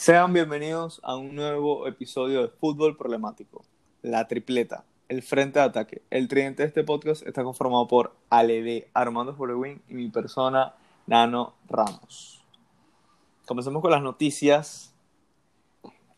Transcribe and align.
Sean 0.00 0.32
bienvenidos 0.32 0.98
a 1.04 1.14
un 1.14 1.34
nuevo 1.34 1.86
episodio 1.86 2.40
de 2.40 2.48
Fútbol 2.48 2.96
Problemático, 2.96 3.66
la 4.00 4.26
tripleta, 4.28 4.86
el 5.10 5.22
frente 5.22 5.58
de 5.58 5.66
ataque. 5.66 6.00
El 6.08 6.26
tridente 6.26 6.62
de 6.62 6.68
este 6.68 6.84
podcast 6.84 7.26
está 7.26 7.44
conformado 7.44 7.86
por 7.86 8.16
ALD, 8.30 8.84
Armando 8.94 9.34
Forewin 9.34 9.82
y 9.90 9.92
mi 9.92 10.08
persona, 10.08 10.74
Nano 11.06 11.52
Ramos. 11.68 12.42
Comencemos 13.44 13.82
con 13.82 13.90
las 13.90 14.02
noticias. 14.02 14.94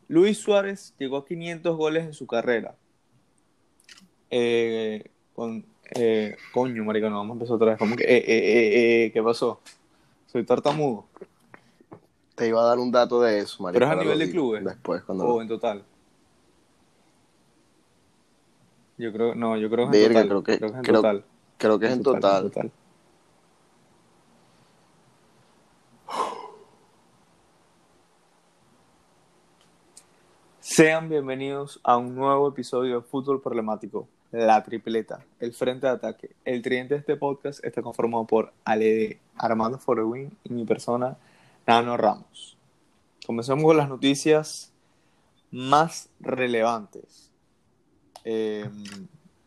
Luis 0.07 0.39
Suárez 0.39 0.95
llegó 1.01 1.17
a 1.17 1.27
500 1.27 1.77
goles 1.77 2.05
en 2.05 2.14
su 2.14 2.29
carrera. 2.29 2.77
Eh, 4.30 5.11
con, 5.35 5.67
eh, 5.96 6.37
coño, 6.53 6.85
marica, 6.85 7.11
no, 7.11 7.17
vamos 7.17 7.30
a 7.30 7.35
empezar 7.35 7.57
otra 7.57 7.71
vez. 7.71 7.79
¿Cómo 7.80 7.96
eh, 7.99 9.11
¿Qué 9.12 9.23
pasó? 9.25 9.60
Soy 10.28 10.45
tartamudo. 10.45 11.06
Te 12.42 12.48
iba 12.48 12.60
a 12.60 12.64
dar 12.64 12.80
un 12.80 12.91
dato 12.91 13.23
de 13.23 13.38
eso, 13.38 13.62
marico. 13.62 13.78
Pero 13.78 13.87
es 13.87 13.92
a 13.92 14.02
nivel 14.02 14.19
de 14.19 14.28
clubes. 14.32 14.64
Después, 14.64 15.00
cuando 15.05 15.24
O 15.27 15.41
en 15.41 15.46
total. 15.46 15.84
Yo 18.98 19.12
creo, 19.12 19.37
no, 19.37 19.56
yo 19.56 19.70
creo 19.70 19.88
que 19.88 20.05
es 20.05 20.06
en 20.10 20.12
total. 20.12 20.28
creo 20.28 20.42
que- 20.42 20.59
creo 20.59 20.59
que 20.59 20.66
es 20.66 20.78
en 20.78 20.83
creo- 20.83 20.97
total. 21.02 21.24
Creo 21.56 21.78
que 21.78 21.86
es 21.86 21.92
en 21.92 22.02
total. 22.02 22.42
total. 22.50 22.73
Sean 30.61 31.09
bienvenidos 31.09 31.80
a 31.83 31.97
un 31.97 32.14
nuevo 32.14 32.48
episodio 32.48 32.97
de 32.97 33.02
Fútbol 33.02 33.41
Problemático, 33.41 34.06
La 34.30 34.62
Tripleta, 34.62 35.24
el 35.41 35.52
frente 35.52 35.86
de 35.86 35.92
ataque. 35.92 36.30
El 36.45 36.62
tridente 36.62 36.95
de 36.95 37.00
este 37.00 37.16
podcast 37.16 37.64
está 37.64 37.83
conformado 37.83 38.24
por 38.27 38.52
ALD, 38.64 39.19
Armando 39.36 39.78
Forewin 39.78 40.30
y 40.45 40.52
mi 40.52 40.64
persona, 40.64 41.16
Nano 41.66 41.96
Ramos. 41.96 42.56
Comencemos 43.27 43.64
con 43.64 43.77
las 43.77 43.88
noticias 43.88 44.72
más 45.50 46.08
relevantes. 46.20 47.30
Eh, 48.24 48.68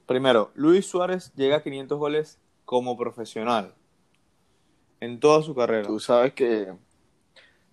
primero, 0.05 0.51
Luis 0.55 0.85
Suárez 0.85 1.33
llega 1.35 1.57
a 1.57 1.63
500 1.63 1.97
goles 1.97 2.39
como 2.63 2.97
profesional 2.97 3.73
en 4.99 5.19
toda 5.19 5.41
su 5.41 5.53
carrera. 5.55 5.87
Tú 5.87 5.99
sabes 5.99 6.33
que, 6.33 6.73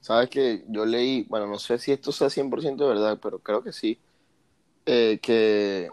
sabes 0.00 0.28
que 0.28 0.64
yo 0.68 0.84
leí, 0.84 1.24
bueno, 1.28 1.46
no 1.46 1.58
sé 1.58 1.78
si 1.78 1.92
esto 1.92 2.12
sea 2.12 2.28
100% 2.28 2.88
verdad, 2.88 3.18
pero 3.22 3.38
creo 3.38 3.62
que 3.62 3.72
sí, 3.72 3.98
eh, 4.86 5.18
que, 5.22 5.88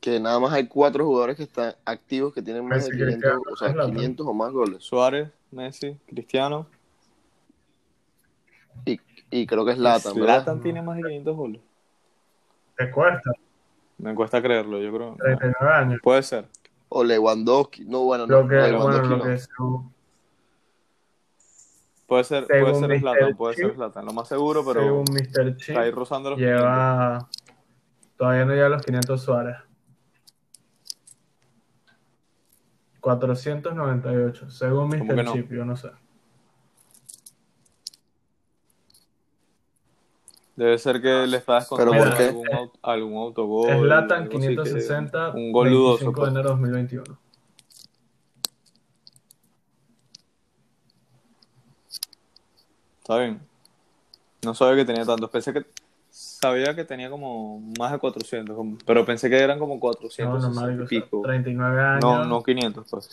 que 0.00 0.20
nada 0.20 0.38
más 0.38 0.52
hay 0.52 0.66
cuatro 0.66 1.04
jugadores 1.04 1.36
que 1.36 1.44
están 1.44 1.74
activos 1.84 2.34
que 2.34 2.42
tienen 2.42 2.66
más 2.66 2.84
de 2.84 2.90
Messi, 2.90 2.98
500, 2.98 3.14
Cristiano, 3.14 3.42
o 3.50 3.56
sea, 3.56 3.72
Zlatan. 3.72 3.94
500 3.94 4.26
o 4.26 4.34
más 4.34 4.52
goles. 4.52 4.84
Suárez, 4.84 5.30
Messi, 5.50 5.96
Cristiano. 6.06 6.66
Y, 8.84 9.00
y 9.30 9.46
creo 9.46 9.64
que 9.64 9.72
es 9.72 9.78
Latan, 9.78 10.14
¿verdad? 10.14 10.42
Zlatan 10.42 10.60
tiene 10.62 10.82
más 10.82 10.96
de 10.96 11.02
500 11.02 11.36
goles. 11.36 11.60
Te 12.76 12.90
cuesta, 12.90 13.30
Me 13.98 14.14
cuesta 14.14 14.40
creerlo, 14.40 14.80
yo 14.80 14.92
creo. 14.92 15.10
no. 15.10 15.16
39 15.16 15.72
años. 15.74 16.00
Puede 16.02 16.22
ser. 16.22 16.46
O 16.88 17.04
Lewandowski. 17.04 17.84
No, 17.84 18.04
bueno, 18.04 18.26
no, 18.26 18.42
Lo 18.42 18.48
que, 18.48 18.54
Lewandowski 18.56 18.98
bueno, 19.08 19.08
lo 19.08 19.16
no. 19.18 19.24
que 19.24 19.38
según, 19.38 19.92
Puede 22.06 22.24
ser, 22.24 22.46
puede 22.48 22.64
Según 22.64 22.80
ser 22.80 22.88
Mr. 22.88 23.00
Zlatan, 23.00 23.36
puede 23.36 23.54
ser 23.54 23.74
Zlatan. 23.74 24.04
Lo 24.06 24.12
más 24.12 24.26
seguro, 24.26 24.64
pero 24.64 24.80
según 24.80 25.04
Mr. 25.12 25.56
Chip, 25.56 25.68
está 25.68 25.80
ahí 25.82 25.90
rozando 25.92 26.30
los 26.30 26.38
500. 26.38 26.60
lleva, 26.60 27.28
todavía 28.16 28.44
no 28.46 28.52
llega 28.54 28.66
a 28.66 28.70
los 28.70 28.82
500 28.82 29.22
Suárez. 29.22 29.56
498, 33.00 34.50
según 34.50 34.90
¿Cómo 34.90 35.06
que 35.06 35.12
Mr. 35.14 35.24
no? 35.24 35.32
Chip, 35.32 35.52
yo 35.52 35.64
no 35.64 35.76
sé. 35.76 35.90
Debe 40.56 40.76
ser 40.78 41.00
que 41.00 41.26
le 41.26 41.36
está 41.38 41.64
¿Pero 41.76 41.92
escondiendo 41.94 42.04
por 42.10 42.16
qué? 42.18 42.24
algún, 42.24 42.70
algún 42.82 43.16
autogol. 43.22 43.92
Así 43.92 44.24
que- 44.24 44.28
560, 44.28 45.30
Un 45.30 45.52
gol 45.52 45.70
dudoso. 45.70 46.04
25 46.04 46.12
pues. 46.12 46.24
de 46.26 46.30
enero 46.30 46.48
de 46.48 46.54
2021. 46.60 47.18
Está 53.00 53.18
bien. 53.18 53.40
No 54.44 54.54
sabía 54.54 54.76
que 54.76 54.84
tenía 54.84 55.04
tantos. 55.04 55.30
Pensé 55.30 55.52
que. 55.52 55.64
Sabía 56.12 56.74
que 56.74 56.84
tenía 56.84 57.08
como 57.08 57.60
más 57.78 57.92
de 57.92 57.98
400, 57.98 58.56
como- 58.56 58.76
pero 58.84 59.04
pensé 59.06 59.30
que 59.30 59.38
eran 59.38 59.58
como 59.58 59.74
No, 59.74 59.80
400 59.80 60.42
no, 60.42 60.50
marico, 60.50 60.82
y 60.82 60.84
o 60.84 60.88
sea, 60.88 61.02
pico. 61.02 61.22
39 61.22 61.80
años. 61.80 62.00
No, 62.02 62.24
no 62.24 62.42
500, 62.42 62.86
pues. 62.90 63.08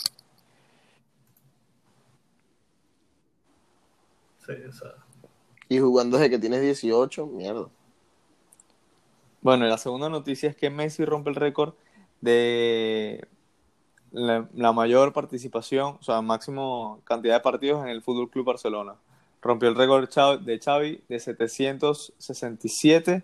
Sí, 4.46 4.54
o 4.68 4.72
sea, 4.72 4.92
Y 5.70 5.80
jugando 5.80 6.18
desde 6.18 6.30
que 6.30 6.40
tienes 6.40 6.62
18, 6.62 7.26
mierda. 7.28 7.68
Bueno, 9.42 9.66
y 9.66 9.70
la 9.70 9.78
segunda 9.78 10.10
noticia 10.10 10.50
es 10.50 10.56
que 10.56 10.70
Messi 10.70 11.06
rompe 11.06 11.30
el 11.30 11.36
récord 11.36 11.74
de 12.22 13.26
la, 14.12 14.48
la 14.54 14.72
mayor 14.74 15.14
participación, 15.14 15.98
o 16.00 16.04
sea, 16.04 16.22
máximo 16.22 17.02
cantidad 17.04 17.36
de 17.36 17.40
partidos 17.42 17.84
en 17.84 17.90
el 17.90 18.02
Fútbol 18.02 18.30
Club 18.30 18.46
Barcelona. 18.46 18.96
Rompió 19.42 19.70
el 19.70 19.76
récord 19.76 20.10
Xavi- 20.10 20.40
de 20.40 20.60
Xavi 20.60 21.02
de 21.08 21.20
767. 21.20 23.24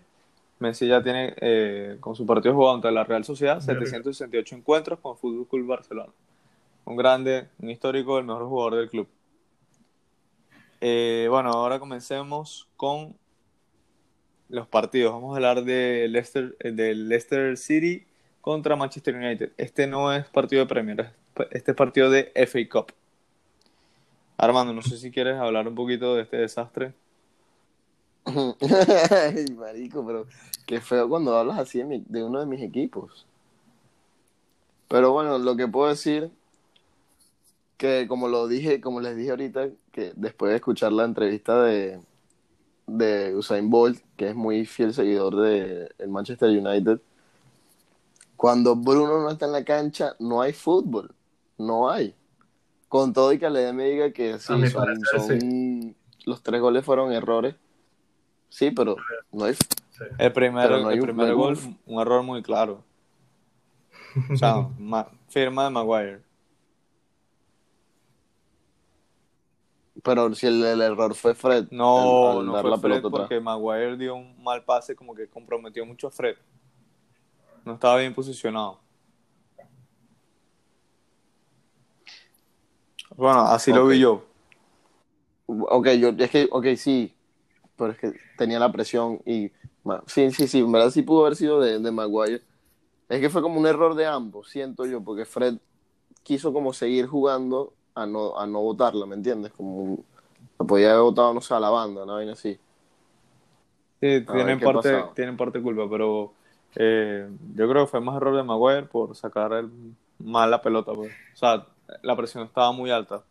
Messi 0.60 0.86
ya 0.86 1.02
tiene 1.02 1.34
eh, 1.40 1.96
con 2.00 2.14
su 2.14 2.24
partido 2.24 2.54
jugado 2.54 2.76
ante 2.76 2.90
la 2.90 3.04
Real 3.04 3.24
Sociedad 3.24 3.56
Verga. 3.66 3.84
768 3.86 4.54
encuentros 4.54 5.00
con 5.00 5.12
el 5.12 5.18
Fútbol 5.18 5.46
Club 5.48 5.66
Barcelona. 5.66 6.12
Un 6.84 6.96
grande, 6.96 7.48
un 7.58 7.70
histórico, 7.70 8.18
el 8.18 8.24
mejor 8.24 8.46
jugador 8.46 8.76
del 8.76 8.90
club. 8.90 9.08
Eh, 10.86 11.28
bueno, 11.30 11.48
ahora 11.48 11.78
comencemos 11.78 12.68
con 12.76 13.16
los 14.50 14.66
partidos. 14.68 15.14
Vamos 15.14 15.32
a 15.32 15.36
hablar 15.36 15.64
de 15.64 16.06
Leicester, 16.10 16.54
eh, 16.60 16.72
de 16.72 16.94
Leicester 16.94 17.56
City 17.56 18.04
contra 18.42 18.76
Manchester 18.76 19.14
United. 19.16 19.52
Este 19.56 19.86
no 19.86 20.12
es 20.12 20.26
partido 20.26 20.60
de 20.60 20.68
Premier, 20.68 21.00
es- 21.00 21.46
este 21.52 21.70
es 21.70 21.76
partido 21.78 22.10
de 22.10 22.30
FA 22.34 22.58
Cup. 22.70 22.92
Armando, 24.36 24.74
no 24.74 24.82
sé 24.82 24.98
si 24.98 25.10
quieres 25.10 25.38
hablar 25.38 25.66
un 25.66 25.74
poquito 25.74 26.16
de 26.16 26.22
este 26.24 26.36
desastre. 26.36 26.92
Ay, 28.26 29.46
marico, 29.56 30.04
pero 30.04 30.26
qué 30.66 30.82
feo 30.82 31.08
cuando 31.08 31.34
hablas 31.34 31.58
así 31.60 31.78
de, 31.78 31.84
mi- 31.84 32.04
de 32.06 32.24
uno 32.24 32.40
de 32.40 32.46
mis 32.46 32.60
equipos. 32.60 33.24
Pero 34.88 35.12
bueno, 35.12 35.38
lo 35.38 35.56
que 35.56 35.66
puedo 35.66 35.88
decir, 35.88 36.30
que 37.78 38.04
como 38.06 38.28
lo 38.28 38.48
dije, 38.48 38.82
como 38.82 39.00
les 39.00 39.16
dije 39.16 39.30
ahorita, 39.30 39.68
que 39.94 40.12
después 40.16 40.50
de 40.50 40.56
escuchar 40.56 40.92
la 40.92 41.04
entrevista 41.04 41.62
de, 41.62 42.00
de 42.86 43.34
Usain 43.36 43.70
Bolt, 43.70 44.02
que 44.16 44.30
es 44.30 44.34
muy 44.34 44.66
fiel 44.66 44.92
seguidor 44.94 45.36
de 45.36 45.90
el 45.98 46.08
Manchester 46.08 46.50
United, 46.50 47.00
cuando 48.36 48.76
Bruno 48.76 49.22
no 49.22 49.30
está 49.30 49.46
en 49.46 49.52
la 49.52 49.64
cancha, 49.64 50.16
no 50.18 50.42
hay 50.42 50.52
fútbol, 50.52 51.14
no 51.56 51.88
hay. 51.90 52.14
Con 52.88 53.12
todo 53.12 53.32
y 53.32 53.38
que 53.38 53.48
le 53.50 53.72
me 53.72 53.84
diga 53.90 54.12
que 54.12 54.38
sí, 54.38 54.52
son, 54.68 55.96
los 56.26 56.42
tres 56.42 56.60
goles 56.60 56.84
fueron 56.84 57.12
errores. 57.12 57.54
Sí, 58.48 58.70
pero 58.70 58.96
no 59.32 59.44
hay 59.46 59.54
sí. 59.54 59.60
El 60.18 60.32
primer, 60.32 60.68
Pero 60.68 60.80
no 60.82 60.88
hay 60.88 60.94
el 60.96 61.00
un- 61.02 61.06
primer 61.06 61.34
gol, 61.34 61.54
un- 61.56 61.78
un 61.86 62.00
error 62.02 62.22
muy 62.22 62.42
claro. 62.42 62.82
O 64.32 64.36
sea, 64.36 64.68
ma- 64.78 65.08
firma 65.28 65.64
de 65.64 65.70
Maguire. 65.70 66.23
Pero 70.04 70.34
si 70.34 70.46
el, 70.46 70.62
el 70.62 70.82
error 70.82 71.14
fue 71.14 71.34
Fred 71.34 71.68
No, 71.70 72.42
no 72.42 72.60
fue 72.60 72.70
la 72.70 72.78
Fred 72.78 72.98
atrás. 72.98 73.10
porque 73.10 73.40
Maguire 73.40 73.96
dio 73.96 74.14
un 74.14 74.40
mal 74.42 74.62
pase 74.62 74.94
como 74.94 75.14
que 75.14 75.26
comprometió 75.28 75.84
mucho 75.86 76.08
a 76.08 76.10
Fred. 76.10 76.36
No 77.64 77.72
estaba 77.74 77.96
bien 77.96 78.14
posicionado. 78.14 78.78
Bueno, 83.16 83.40
así 83.42 83.72
lo 83.72 83.86
vi 83.86 84.00
yo. 84.00 84.26
Ok, 85.46 85.88
yo, 85.92 86.10
es 86.10 86.30
que, 86.30 86.48
ok, 86.50 86.66
sí, 86.76 87.14
pero 87.76 87.92
es 87.92 87.98
que 87.98 88.12
tenía 88.36 88.58
la 88.58 88.72
presión 88.72 89.20
y, 89.24 89.50
sí, 90.06 90.30
sí, 90.32 90.48
sí, 90.48 90.58
en 90.60 90.72
verdad 90.72 90.90
sí 90.90 91.02
pudo 91.02 91.24
haber 91.24 91.36
sido 91.36 91.60
de, 91.60 91.78
de 91.78 91.90
Maguire. 91.90 92.42
Es 93.08 93.20
que 93.20 93.30
fue 93.30 93.40
como 93.40 93.58
un 93.58 93.66
error 93.66 93.94
de 93.94 94.06
ambos, 94.06 94.50
siento 94.50 94.84
yo, 94.84 95.02
porque 95.02 95.24
Fred 95.24 95.56
quiso 96.22 96.52
como 96.52 96.72
seguir 96.74 97.06
jugando 97.06 97.72
a 97.94 98.06
no, 98.06 98.38
a 98.38 98.46
no 98.46 98.60
votarla, 98.60 99.06
¿me 99.06 99.14
entiendes? 99.14 99.52
Como, 99.52 99.98
lo 100.58 100.66
podía 100.66 100.90
haber 100.90 101.02
votado, 101.02 101.34
no 101.34 101.40
sé, 101.40 101.54
a 101.54 101.60
la 101.60 101.70
banda, 101.70 102.04
una 102.04 102.14
vaina 102.14 102.32
así. 102.32 102.58
Sí, 104.00 104.20
tienen 104.26 104.58
¿qué 104.58 104.64
parte, 104.66 105.04
tienen 105.14 105.36
parte 105.36 105.62
culpa, 105.62 105.88
pero 105.88 106.32
eh, 106.76 107.28
yo 107.54 107.68
creo 107.68 107.84
que 107.84 107.90
fue 107.90 108.00
más 108.00 108.16
error 108.16 108.36
de 108.36 108.42
Maguire 108.42 108.82
por 108.86 109.14
sacar 109.16 109.52
el- 109.52 109.70
mal 110.18 110.50
la 110.50 110.60
pelota. 110.60 110.92
pues. 110.92 111.12
O 111.32 111.36
sea, 111.36 111.66
la 112.02 112.16
presión 112.16 112.44
estaba 112.44 112.72
muy 112.72 112.90
alta. 112.90 113.24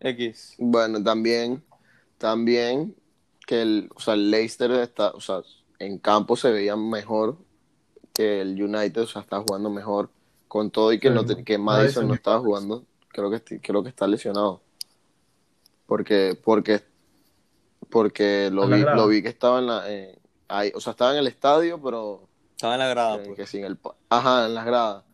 X. 0.00 0.54
Bueno, 0.58 1.02
también, 1.02 1.62
también 2.18 2.94
que 3.46 3.62
el, 3.62 3.90
o 3.94 4.00
sea, 4.00 4.14
el 4.14 4.30
Leicester 4.30 4.70
está, 4.72 5.10
o 5.10 5.20
sea, 5.20 5.42
en 5.78 5.98
campo 5.98 6.36
se 6.36 6.50
veía 6.50 6.76
mejor 6.76 7.36
que 8.12 8.40
el 8.40 8.60
United, 8.62 9.02
o 9.02 9.06
sea, 9.06 9.22
está 9.22 9.40
jugando 9.40 9.70
mejor 9.70 10.10
con 10.52 10.70
todo 10.70 10.92
y 10.92 10.98
que, 11.00 11.08
Sí, 11.08 11.14
no 11.14 11.24
te- 11.24 11.42
que 11.44 11.56
Madison 11.56 11.64
Madison 11.82 12.08
no 12.08 12.14
estaba 12.14 12.38
jugando, 12.38 12.84
creo 13.08 13.30
que, 13.30 13.58
creo 13.58 13.82
que 13.82 13.88
está 13.88 14.06
lesionado. 14.06 14.60
Porque, 15.86 16.38
porque 16.44 16.82
porque 17.88 18.50
lo 18.52 18.64
¿En 18.64 18.70
la 18.70 18.76
vi, 18.76 18.82
grada? 18.82 18.96
lo 18.98 19.08
vi 19.08 19.22
que 19.22 19.28
estaba 19.30 19.60
en 19.60 19.66
la, 19.66 19.90
eh, 19.90 20.18
ahí, 20.48 20.70
o 20.74 20.80
sea, 20.80 20.90
estaba 20.90 21.12
en 21.12 21.20
el 21.20 21.26
estadio, 21.26 21.80
pero 21.82 22.28
Estaba 22.50 22.74
en 22.74 22.80
la 22.80 22.88
grada, 22.88 23.22
pues. 23.22 23.34
que 23.34 23.46
sin 23.46 23.64
el, 23.64 23.78
pa- 23.78 23.96
ajá, 24.10 24.44
en 24.44 24.54
las 24.54 24.66
gradas. 24.66 25.04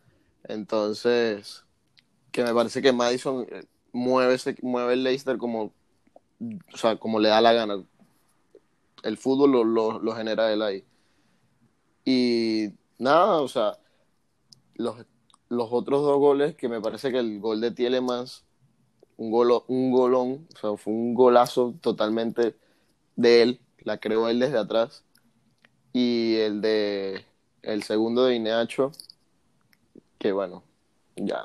Entonces, 0.43 1.63
que 2.33 2.43
me 2.43 2.53
parece 2.53 2.81
que 2.81 2.91
Madison 2.91 3.47
eh, 3.49 3.63
mueve, 3.93 4.33
ese, 4.33 4.57
mueve 4.61 4.91
el 4.91 5.03
Leicester 5.05 5.37
como, 5.37 5.71
o 6.73 6.77
sea, 6.77 6.97
como 6.97 7.17
le 7.21 7.29
da 7.29 7.39
la 7.39 7.53
gana. 7.53 7.81
El 9.03 9.17
fútbol 9.17 9.51
lo, 9.53 9.63
lo, 9.63 9.99
lo 9.99 10.11
genera 10.13 10.51
él 10.51 10.61
ahí. 10.61 10.83
Y 12.03 12.73
nada, 12.97 13.39
o 13.41 13.47
sea, 13.47 13.77
los, 14.75 14.97
los 15.49 15.69
otros 15.71 16.03
dos 16.03 16.17
goles, 16.17 16.55
que 16.55 16.69
me 16.69 16.79
parece 16.79 17.11
que 17.11 17.19
el 17.19 17.39
gol 17.39 17.59
de 17.59 17.71
Tielemans, 17.71 18.45
un, 19.17 19.31
golo, 19.31 19.65
un 19.67 19.91
golón, 19.91 20.47
o 20.55 20.57
sea, 20.59 20.77
fue 20.77 20.93
un 20.93 21.13
golazo 21.13 21.73
totalmente 21.81 22.55
de 23.15 23.41
él, 23.41 23.59
la 23.79 23.97
creó 23.99 24.29
él 24.29 24.39
desde 24.39 24.57
atrás. 24.57 25.03
Y 25.91 26.35
el 26.35 26.61
de 26.61 27.25
el 27.63 27.83
segundo 27.83 28.25
de 28.25 28.35
Ineacho, 28.35 28.91
que 30.17 30.31
bueno, 30.31 30.63
ya, 31.15 31.43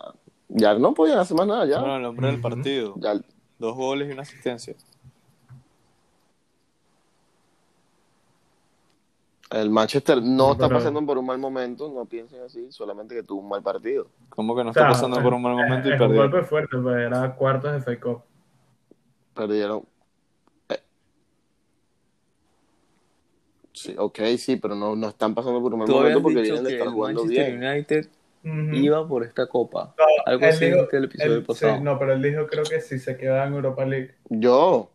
ya 0.49 0.75
no 0.75 0.95
podían 0.95 1.19
hacer 1.19 1.37
más 1.37 1.47
nada, 1.47 1.67
ya. 1.67 1.81
Bueno, 1.81 1.97
el 1.97 2.05
hombre 2.05 2.29
del 2.29 2.41
partido. 2.41 2.95
ya 2.97 3.21
Dos 3.59 3.77
goles 3.77 4.09
y 4.09 4.13
una 4.13 4.23
asistencia. 4.23 4.75
El 9.61 9.71
Manchester 9.71 10.23
no 10.23 10.53
está 10.53 10.67
Pero- 10.69 10.79
pasando 10.81 11.05
por 11.07 11.17
un 11.19 11.27
mal 11.27 11.39
momento, 11.39 11.89
no 11.93 12.05
piensen 12.07 12.43
así, 12.43 12.71
solamente 12.73 13.15
que 13.15 13.23
tuvo 13.23 13.41
un 13.43 13.49
mal 13.49 13.63
partido. 13.63 14.09
¿Cómo 14.31 14.57
que 14.57 14.65
no 14.65 14.71
O 14.71 14.73
sea, 14.73 14.83
está 14.83 14.93
pasando 14.95 15.23
por 15.23 15.33
un 15.35 15.43
mal 15.43 15.53
es- 15.53 15.59
momento 15.69 15.89
y 15.89 15.93
es 15.93 16.01
un 16.01 16.07
perdió? 16.09 16.23
golpe 16.23 16.43
fuerte, 16.43 16.77
pues 16.83 16.97
era 16.97 17.35
cuartos 17.37 17.73
de 17.73 17.79
FA 17.79 18.01
Cup. 18.01 18.23
Perdieron. 19.35 19.83
eh, 20.69 20.79
Sí, 23.73 23.95
ok, 23.99 24.19
sí, 24.39 24.57
pero 24.57 24.75
no, 24.77 24.95
no 24.95 25.09
están 25.09 25.35
pasando 25.35 25.61
por 25.61 25.73
un 25.75 25.81
mal 25.81 25.89
momento 25.89 26.23
porque 26.23 26.43
dicho 26.43 26.55
vienen 26.55 26.65
de 26.65 26.73
estar 26.73 26.87
el 26.87 26.93
jugando 26.93 27.21
Manchester 27.25 27.59
bien. 27.59 27.71
United 27.71 28.09
Ujú. 28.45 28.75
iba 28.77 29.09
por 29.09 29.25
esta 29.25 29.47
copa. 29.49 29.95
No, 29.99 30.05
Algo 30.27 30.47
así 30.47 30.67
dijo- 30.67 30.89
el 30.93 31.05
episodio 31.05 31.35
él- 31.37 31.45
pasado. 31.45 31.77
sí, 31.77 31.83
no, 31.83 31.99
pero 31.99 32.13
él 32.13 32.23
dijo 32.23 32.47
creo 32.47 32.65
que 32.65 32.81
si 32.81 32.99
se 32.99 33.17
queda 33.17 33.47
en 33.47 33.55
Europa 33.55 33.85
League. 33.85 34.15
Yo, 34.29 34.91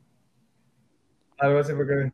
Algo 1.37 1.59
así 1.59 1.73
porque 1.73 2.11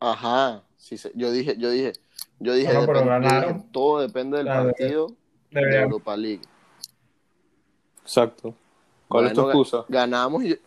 ajá, 0.00 0.62
sí, 0.76 0.96
se- 0.98 1.12
yo 1.14 1.30
dije, 1.30 1.56
yo 1.58 1.70
dije, 1.70 1.92
yo 2.38 2.54
dije, 2.54 2.72
Bueno, 2.74 2.92
depende- 2.92 3.08
ganaron. 3.10 3.72
todo 3.72 4.00
depende 4.00 4.38
del 4.38 4.46
Claro, 4.46 4.64
partido 4.70 5.06
de 5.08 5.14
debería- 5.60 5.82
Europa 5.82 6.16
League. 6.16 6.42
Exacto. 8.02 8.54
¿Cuál 9.08 9.26
es 9.26 9.32
tu 9.34 9.42
Bueno, 9.42 9.60
excusa? 9.60 9.84
Ganamos 9.88 10.44
y, 10.44 10.58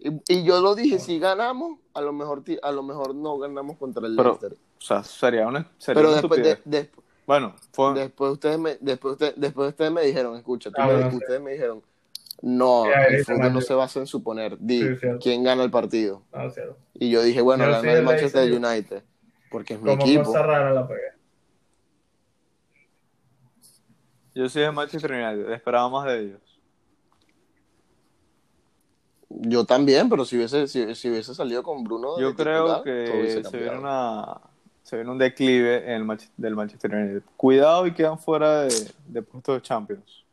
y, 0.00 0.20
y 0.28 0.44
yo 0.44 0.60
lo 0.60 0.74
dije, 0.74 0.98
si 0.98 1.18
ganamos, 1.18 1.78
a 1.94 2.00
lo 2.00 2.12
mejor 2.12 2.42
a 2.62 2.72
lo 2.72 2.82
mejor 2.82 3.14
no 3.14 3.38
ganamos 3.38 3.76
contra 3.76 4.06
el 4.06 4.16
Pero- 4.16 4.30
Leicester. 4.30 4.52
O 4.52 4.80
sea, 4.80 5.02
sería 5.02 5.46
una, 5.46 5.70
sería 5.78 6.00
Pero 6.00 6.08
una 6.12 6.20
después 6.20 6.42
de, 6.42 6.58
de- 6.64 6.90
Bueno, 7.26 7.54
fue... 7.72 7.94
después 7.94 8.32
ustedes 8.32 8.58
me 8.58 8.76
después 8.80 9.12
usted- 9.12 9.34
después 9.36 9.68
ustedes 9.70 9.90
me 9.92 10.02
dijeron, 10.02 10.36
escucha, 10.36 10.70
tú 10.70 10.76
Ah, 10.80 10.86
me- 10.86 10.92
bueno, 10.94 11.10
sí. 11.10 11.16
ustedes 11.16 11.40
me 11.40 11.50
dijeron, 11.52 11.82
no, 12.42 12.84
Sí, 12.84 12.90
el 13.14 13.24
fútbol 13.24 13.52
no 13.52 13.60
se 13.60 13.74
basa 13.74 13.98
en 14.00 14.06
suponer, 14.06 14.56
di 14.58 14.80
Sí, 14.80 14.96
cierto. 14.96 15.18
quién 15.20 15.42
gana 15.42 15.64
el 15.64 15.70
partido. 15.70 16.22
no, 16.32 16.50
cierto. 16.50 16.76
Y 16.94 17.10
yo 17.10 17.22
dije, 17.22 17.40
bueno, 17.40 17.64
Yo 17.64 17.70
gana 17.70 17.82
sí, 17.82 17.88
el 17.98 18.04
Manchester. 18.04 18.52
United, 18.52 19.02
porque 19.50 19.74
es 19.74 19.80
mi 19.80 19.90
Como 19.90 20.02
equipo. 20.02 20.24
cosa 20.24 20.42
rara 20.42 20.72
la 20.72 20.86
pegué. 20.86 21.00
Yo 24.34 24.48
soy 24.48 24.62
de 24.62 24.70
Manchester 24.70 25.10
United, 25.12 25.50
esperaba 25.52 25.88
más 25.88 26.06
de 26.06 26.20
ellos. 26.20 26.40
Yo 29.30 29.64
también, 29.64 30.08
pero 30.08 30.24
si 30.24 30.36
hubiese, 30.36 30.66
si, 30.68 30.94
si 30.94 31.10
hubiese 31.10 31.34
salido 31.34 31.62
con 31.62 31.84
Bruno 31.84 32.16
de 32.16 32.22
Yo 32.22 32.34
creo 32.34 32.82
titular, 32.82 32.82
que 32.84 33.42
se 33.42 33.58
viene, 33.58 33.78
una, 33.78 34.40
se 34.82 34.96
viene 34.96 35.10
un 35.10 35.18
declive 35.18 35.92
en 35.94 36.08
el 36.10 36.18
del 36.36 36.54
Manchester 36.56 36.94
United. 36.94 37.22
Cuidado 37.36 37.86
y 37.86 37.92
quedan 37.92 38.18
fuera 38.18 38.62
de, 38.62 38.90
de 39.06 39.22
puestos 39.22 39.56
de 39.56 39.62
Champions. 39.62 40.24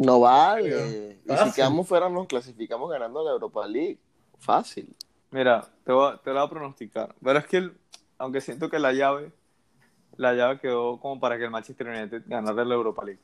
No 0.00 0.18
vale. 0.20 1.18
Y 1.24 1.36
si 1.36 1.52
quedamos 1.52 1.86
fuera, 1.86 2.08
nos 2.08 2.26
clasificamos 2.26 2.90
ganando 2.90 3.22
la 3.22 3.32
Europa 3.32 3.66
League. 3.66 3.98
Fácil. 4.38 4.96
Mira, 5.30 5.68
te 5.84 5.92
voy, 5.92 6.12
a- 6.12 6.16
te 6.16 6.30
lo 6.30 6.36
voy 6.40 6.46
a 6.46 6.50
pronosticar. 6.50 7.14
Pero 7.22 7.38
es 7.38 7.46
que, 7.46 7.58
el- 7.58 7.76
aunque 8.16 8.40
siento 8.40 8.70
que 8.70 8.78
la 8.78 8.92
llave, 8.94 9.30
la 10.16 10.32
llave 10.32 10.58
quedó 10.58 10.98
como 10.98 11.20
para 11.20 11.36
que 11.36 11.44
el 11.44 11.50
Manchester 11.50 11.86
United 11.88 12.22
ganara 12.26 12.64
la 12.64 12.74
Europa 12.74 13.04
League. 13.04 13.20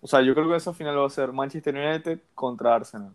O 0.00 0.06
sea, 0.06 0.22
yo 0.22 0.34
creo 0.34 0.48
que 0.48 0.56
esa 0.56 0.72
final 0.72 0.96
va 0.98 1.06
a 1.06 1.10
ser 1.10 1.32
Manchester 1.32 1.74
United 1.74 2.20
contra 2.34 2.76
Arsenal. 2.76 3.12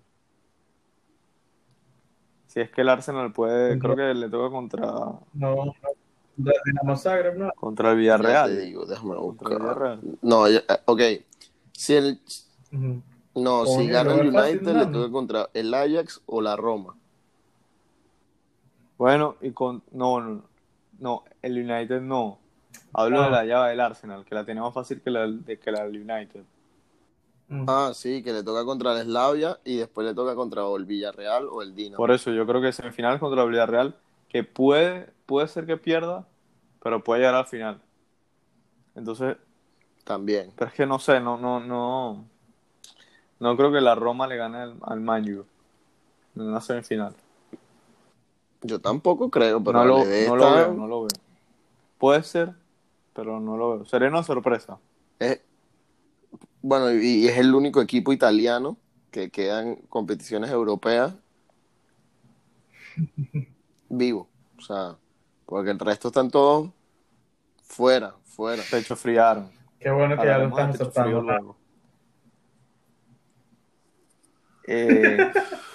Si 2.47 2.59
es 2.59 2.69
que 2.69 2.81
el 2.81 2.89
Arsenal 2.89 3.31
puede, 3.31 3.79
creo 3.79 3.95
que 3.95 4.13
le 4.13 4.29
toca 4.29 4.49
contra, 4.49 4.81
No, 4.85 5.21
no. 5.33 5.73
De 6.37 6.51
Dinamo 6.65 6.97
Zagreb, 6.97 7.37
no. 7.37 7.49
contra 7.55 7.91
el 7.93 8.03
Ya 8.03 8.17
te 8.17 8.21
Villarreal. 8.23 8.59
digo, 8.61 8.85
déjame 8.85 9.15
Contra 9.15 9.23
el 9.23 9.31
buscar. 9.31 9.59
Villarreal. 9.61 10.01
No, 10.21 10.49
ya- 10.49 10.59
eh, 10.67 10.79
ok. 10.85 11.01
Si 11.77 11.93
el, 11.93 12.19
no, 13.35 13.65
si 13.65 13.87
gana 13.87 14.13
el 14.13 14.29
United, 14.29 14.61
le 14.75 14.85
toca 14.85 15.11
contra 15.11 15.49
el 15.53 15.73
Ajax 15.73 16.21
o 16.25 16.41
la 16.41 16.55
Roma. 16.55 16.95
Bueno, 18.97 19.35
y 19.41 19.51
con. 19.51 19.83
No, 19.91 20.21
no, 20.21 20.41
no, 20.99 21.23
el 21.41 21.57
United 21.69 22.01
no. 22.01 22.39
Hablo 22.93 23.21
Ah. 23.21 23.25
de 23.25 23.31
la 23.31 23.45
llave 23.45 23.69
del 23.71 23.79
Arsenal, 23.81 24.23
que 24.25 24.35
la 24.35 24.45
tiene 24.45 24.61
más 24.61 24.73
fácil 24.73 25.01
que 25.01 25.09
la, 25.11 25.27
de, 25.27 25.59
que 25.59 25.71
la 25.71 25.83
del 25.85 25.97
United. 26.09 26.43
Ujú. 27.49 27.65
Ah, 27.67 27.91
sí, 27.93 28.23
que 28.23 28.31
le 28.31 28.41
toca 28.41 28.63
contra 28.65 28.99
el 28.99 29.05
Slavia 29.05 29.59
y 29.65 29.77
después 29.77 30.07
le 30.07 30.13
toca 30.15 30.33
contra 30.33 30.65
o 30.65 30.77
el 30.77 30.85
Villarreal 30.85 31.47
o 31.49 31.61
el 31.61 31.75
Dinamo. 31.75 31.97
Por 31.97 32.11
eso 32.11 32.31
yo 32.31 32.45
creo 32.47 32.61
que 32.61 32.71
semifinal 32.71 33.19
contra 33.19 33.43
el 33.43 33.49
Villarreal, 33.49 33.95
que 34.29 34.43
puede, 34.43 35.09
puede 35.25 35.47
ser 35.49 35.65
que 35.65 35.77
pierda, 35.77 36.25
pero 36.81 37.03
puede 37.03 37.19
llegar 37.21 37.35
al 37.35 37.45
final. 37.47 37.81
Entonces, 38.95 39.35
También. 40.05 40.51
pero 40.55 40.69
es 40.69 40.73
que 40.75 40.85
no 40.85 40.99
sé, 40.99 41.19
no, 41.19 41.37
no, 41.37 41.59
no. 41.59 42.25
No 43.39 43.57
creo 43.57 43.71
que 43.71 43.81
la 43.81 43.95
Roma 43.95 44.27
le 44.27 44.37
gane 44.37 44.57
al, 44.59 44.77
al 44.83 45.01
Man 45.01 45.23
U 45.33 45.45
en 46.35 46.41
una 46.41 46.61
semifinal. 46.61 47.15
Yo 48.61 48.79
tampoco 48.79 49.29
creo, 49.29 49.63
pero 49.63 49.79
no 49.79 49.85
lo, 49.85 49.97
no 50.25 50.35
lo 50.35 50.53
veo, 50.53 50.73
no 50.73 50.87
lo 50.87 51.01
veo. 51.03 51.17
Puede 51.97 52.23
ser, 52.23 52.53
pero 53.13 53.39
no 53.39 53.57
lo 53.57 53.69
veo. 53.77 53.85
Sería 53.85 54.09
una 54.09 54.23
sorpresa. 54.23 54.77
es- 55.19 55.41
bueno, 56.61 56.91
y, 56.91 57.25
y 57.25 57.27
es 57.27 57.37
el 57.37 57.53
único 57.53 57.81
equipo 57.81 58.11
italiano 58.11 58.77
que 59.11 59.29
queda 59.29 59.61
en 59.61 59.75
competiciones 59.87 60.49
europeas 60.51 61.13
vivo. 63.89 64.27
O 64.57 64.61
sea, 64.61 64.97
porque 65.45 65.71
el 65.71 65.79
resto 65.79 66.07
están 66.09 66.29
todos 66.31 66.69
fuera, 67.63 68.15
fuera. 68.25 68.63
Pecho 68.69 68.95
friaron. 68.95 69.49
Qué 69.79 69.89
bueno 69.91 70.17
que 70.17 70.25
ya 70.25 70.37
lo 70.37 70.45
frío 70.45 70.69
aceptando. 70.69 71.21
luego. 71.21 71.57
Eh, 74.67 75.31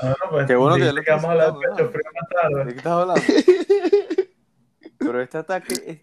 Bueno, 0.00 0.16
pues, 0.30 0.46
Qué 0.46 0.56
bueno 0.56 0.76
que 0.76 0.84
ya 0.86 0.92
lo 0.94 1.02
que 1.02 1.10
vamos 1.10 1.24
a 1.26 1.30
hablar 1.32 1.52
de 1.52 1.52
estás 1.52 1.76
pecho 1.76 1.90
frío 1.90 2.10
más 2.14 2.28
¿De 2.28 2.34
tarde. 2.34 2.72
qué 2.72 2.78
estás 2.78 2.92
hablando? 2.92 3.22
Pero 4.98 5.20
este 5.20 5.38
ataque 5.38 5.74
es... 5.86 6.00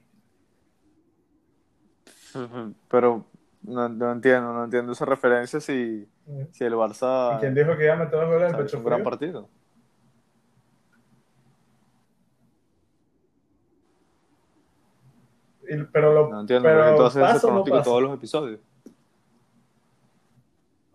Pero 2.89 3.25
no, 3.63 3.89
no 3.89 4.11
entiendo, 4.11 4.53
no 4.53 4.63
entiendo 4.65 4.91
esa 4.91 5.05
referencia 5.05 5.59
si, 5.59 6.07
si 6.51 6.63
el 6.63 6.73
Barça 6.75 7.37
¿Y 7.37 7.39
quién 7.39 7.55
dijo 7.55 7.75
que 7.75 7.85
iba 7.85 7.93
a 7.93 7.97
meter 7.97 8.19
los 8.19 8.29
goles 8.29 8.51
del 8.51 8.61
pecho 8.63 8.77
un 8.77 8.83
gran 8.83 9.03
partido. 9.03 9.49
Y- 15.69 15.83
pero 15.91 16.13
lo, 16.13 16.29
No 16.29 16.41
entiendo 16.41 16.67
pero 16.67 16.81
por 16.81 16.91
qué 16.91 16.97
tú 16.97 17.03
haces 17.05 17.23
ese 17.23 17.33
¿pasa 17.33 17.47
o 17.47 17.53
no 17.53 17.63
pasa? 17.63 17.83
todos 17.83 18.01
los 18.03 18.13
episodios. 18.13 18.59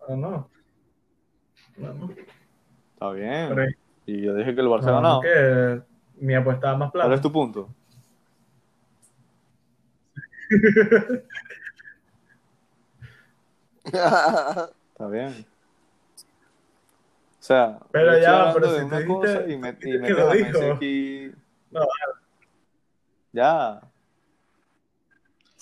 Ah, 0.07 0.15
no. 0.15 0.49
No, 1.77 1.93
no. 1.93 2.09
Está 2.93 3.11
bien. 3.11 3.49
Pero 3.55 3.71
Y 4.05 4.21
yo 4.21 4.33
dije 4.35 4.53
que 4.55 4.61
el 4.61 4.67
Barça 4.67 4.85
no, 4.87 4.93
ganado. 4.95 5.21
que 5.21 5.81
mi 6.17 6.35
apuesta 6.35 6.67
da 6.67 6.77
más 6.77 6.91
plata. 6.91 7.07
¿Cuál 7.07 7.15
es 7.15 7.21
tu 7.21 7.31
punto? 7.31 7.69
Está 13.85 15.07
bien. 15.11 15.45
O 17.39 17.45
sea, 17.45 17.77
Pero 17.91 18.17
ya, 18.19 18.51
pero 18.53 18.67
si 18.79 18.85
cosa 18.87 18.99
dijiste 19.41 19.51
y, 19.53 19.57
me, 19.57 19.69
y 19.69 19.73
que 19.75 19.97
metes 19.99 20.17
lo 20.17 20.31
dijo. 20.31 20.73
Aquí. 20.73 21.31
No. 21.71 21.81
Ya. 23.33 23.81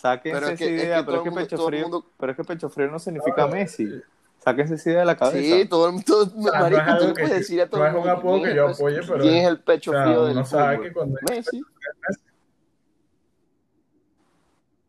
Sáquense 0.02 0.40
Pero 0.40 0.52
es 0.52 0.58
que- 0.58 0.66
esa 0.66 0.74
es 0.76 0.84
idea, 0.84 0.98
que 0.98 1.04
pero, 1.04 1.18
es 1.18 1.24
que 1.24 1.30
mundo- 1.30 1.42
pecho 1.42 1.66
frío, 1.68 1.82
mundo- 1.84 2.06
pero 2.18 2.32
es 2.32 2.36
que 2.38 2.44
pecho 2.44 2.70
frío 2.70 2.88
no 2.90 2.98
significa 3.00 3.42
No. 3.46 3.50
Messi. 3.50 4.02
Sáquense 4.44 4.74
esa 4.74 4.90
idea 4.90 5.00
de 5.02 5.06
la 5.06 5.16
cabeza. 5.16 5.38
Sí, 5.38 5.66
todo 5.70 5.86
el 5.86 5.92
mundo, 5.94 6.26
sea, 6.26 6.34
no 6.36 6.48
es 6.48 6.60
marico, 6.62 6.82
tú 6.84 6.90
algo 6.90 7.08
le 7.08 7.14
que- 7.14 7.22
puedes 7.22 7.38
decir 7.38 7.62
a 7.62 7.70
todo 7.70 7.80
no 7.82 7.86
el 7.86 7.90
es 7.92 7.94
un 7.94 8.00
mundo 8.00 8.18
apodo 8.18 8.32
quién 8.34 8.44
que 8.44 8.50
es 8.50 8.56
yo 8.56 8.64
el 8.66 8.72
pecho- 8.72 8.82
apoye, 8.84 9.02
pero- 9.08 9.20
¿Quién 9.24 9.36
es 9.36 9.48
el 9.48 9.60
pecho 9.60 9.92
O 9.92 9.94
sea, 9.94 10.04
frío 10.04 10.24
del 10.26 10.38
uno 10.38 10.46
sabe 10.46 10.76
fútbol? 10.78 10.88
que 10.88 10.94
cuando- 10.94 11.20
Messi. 11.30 11.62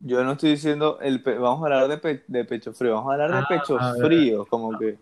Yo 0.00 0.25
no 0.25 0.33
estoy 0.33 0.50
diciendo, 0.50 0.99
el 1.00 1.23
pe- 1.23 1.38
vamos 1.38 1.61
a 1.62 1.64
hablar 1.66 1.88
de, 1.88 1.99
pe- 1.99 2.25
de 2.26 2.45
pecho 2.45 2.73
frío, 2.73 2.95
vamos 2.95 3.11
a 3.11 3.12
hablar 3.12 3.31
de 3.31 3.37
Ah, 3.37 3.47
pecho 3.49 3.78
frío, 4.00 4.47
como 4.47 4.76
que 4.78 4.97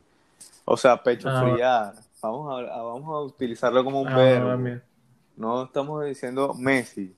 O 0.66 0.76
sea, 0.76 1.02
pecho 1.02 1.28
Ah, 1.28 1.40
friar. 1.42 1.94
Vamos 2.22 2.52
a, 2.68 2.76
vamos 2.82 3.08
a 3.14 3.20
utilizarlo 3.22 3.82
como 3.82 4.02
un 4.02 4.08
Ah, 4.08 4.16
verbo. 4.16 4.80
No 5.36 5.64
estamos 5.64 6.04
diciendo 6.04 6.52
Messi. 6.54 7.14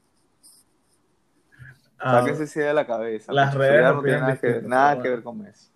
Ah, 2.04 2.20
Sáquense 2.20 2.58
idea 2.58 2.68
de 2.68 2.74
la 2.74 2.86
cabeza. 2.86 3.32
Las 3.32 3.54
redes 3.54 3.84
no 3.84 4.00
opinan 4.00 4.02
tiene 4.02 4.20
nada, 4.20 4.36
que, 4.40 4.46
distinto, 4.48 4.68
nada 4.68 4.90
pero 4.90 5.02
que 5.02 5.08
bueno. 5.08 5.16
ver 5.16 5.24
con 5.24 5.38
Messi. 5.38 5.72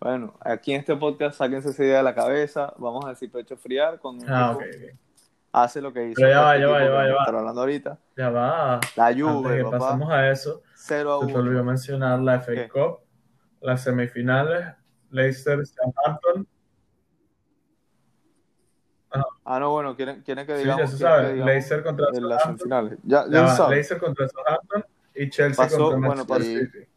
Bueno, 0.00 0.34
aquí 0.40 0.72
en 0.72 0.80
este 0.80 0.96
podcast 0.96 1.38
sáquense 1.38 1.70
esa 1.70 1.84
idea 1.84 1.98
de 1.98 2.02
la 2.02 2.14
cabeza. 2.16 2.74
Vamos 2.78 3.06
a 3.06 3.10
decir 3.10 3.30
pecho 3.30 3.56
friar 3.56 4.00
cuando 4.00 4.24
un 4.26 4.32
ah, 4.32 4.56
equipo 4.58 4.58
ok, 4.58 4.90
ok. 4.90 4.98
hace 5.52 5.80
lo 5.80 5.92
que 5.92 6.08
hizo. 6.08 6.14
Pero 6.16 6.30
ya 6.30 6.40
va, 6.40 6.56
este 6.56 6.66
ya 6.66 6.72
va, 6.72 6.84
ya 6.84 6.90
va, 6.90 7.06
ya 7.06 7.14
va. 7.14 7.24
hablando 7.24 7.60
ahorita. 7.60 7.98
Ya 8.16 8.30
va. 8.30 8.80
La 8.96 9.06
Antes 9.06 9.22
Juve, 9.22 9.56
de 9.56 9.64
que 9.64 9.70
pasemos 9.70 10.10
a 10.10 10.30
eso, 10.30 10.62
0 10.74 11.12
a 11.22 11.26
se 11.26 11.32
te 11.32 11.38
olvidó 11.38 11.60
1. 11.60 11.64
mencionar 11.70 12.18
la 12.18 12.40
FA. 12.40 12.68
Cup, 12.68 12.98
las 13.60 13.84
semifinales, 13.84 14.66
Leicester, 15.10 15.64
Southampton. 15.64 16.48
Ah, 19.44 19.58
no, 19.60 19.70
bueno, 19.72 19.94
quieren, 19.94 20.22
quieren 20.22 20.46
que 20.46 20.54
Sí, 20.56 20.62
digamos, 20.62 20.80
ya 20.90 20.96
se 20.96 20.96
sabe. 20.98 21.32
digamos 21.34 21.46
Leicester 21.52 21.82
contra 21.82 22.06
en 22.14 22.28
las 22.28 22.42
semifinales. 22.42 22.98
Ya, 23.02 23.24
Ya 23.26 23.30
ya 23.30 23.48
sabe. 23.48 23.74
Leicester 23.74 23.98
contra 23.98 24.28
Southampton 24.28 24.84
y 25.14 25.28
Chelsea 25.30 25.64
Pasó- 25.64 25.76
contra 25.90 26.08
bueno, 26.08 26.24
Manchester 26.24 26.36
pasó- 26.38 26.72
City. 26.78 26.88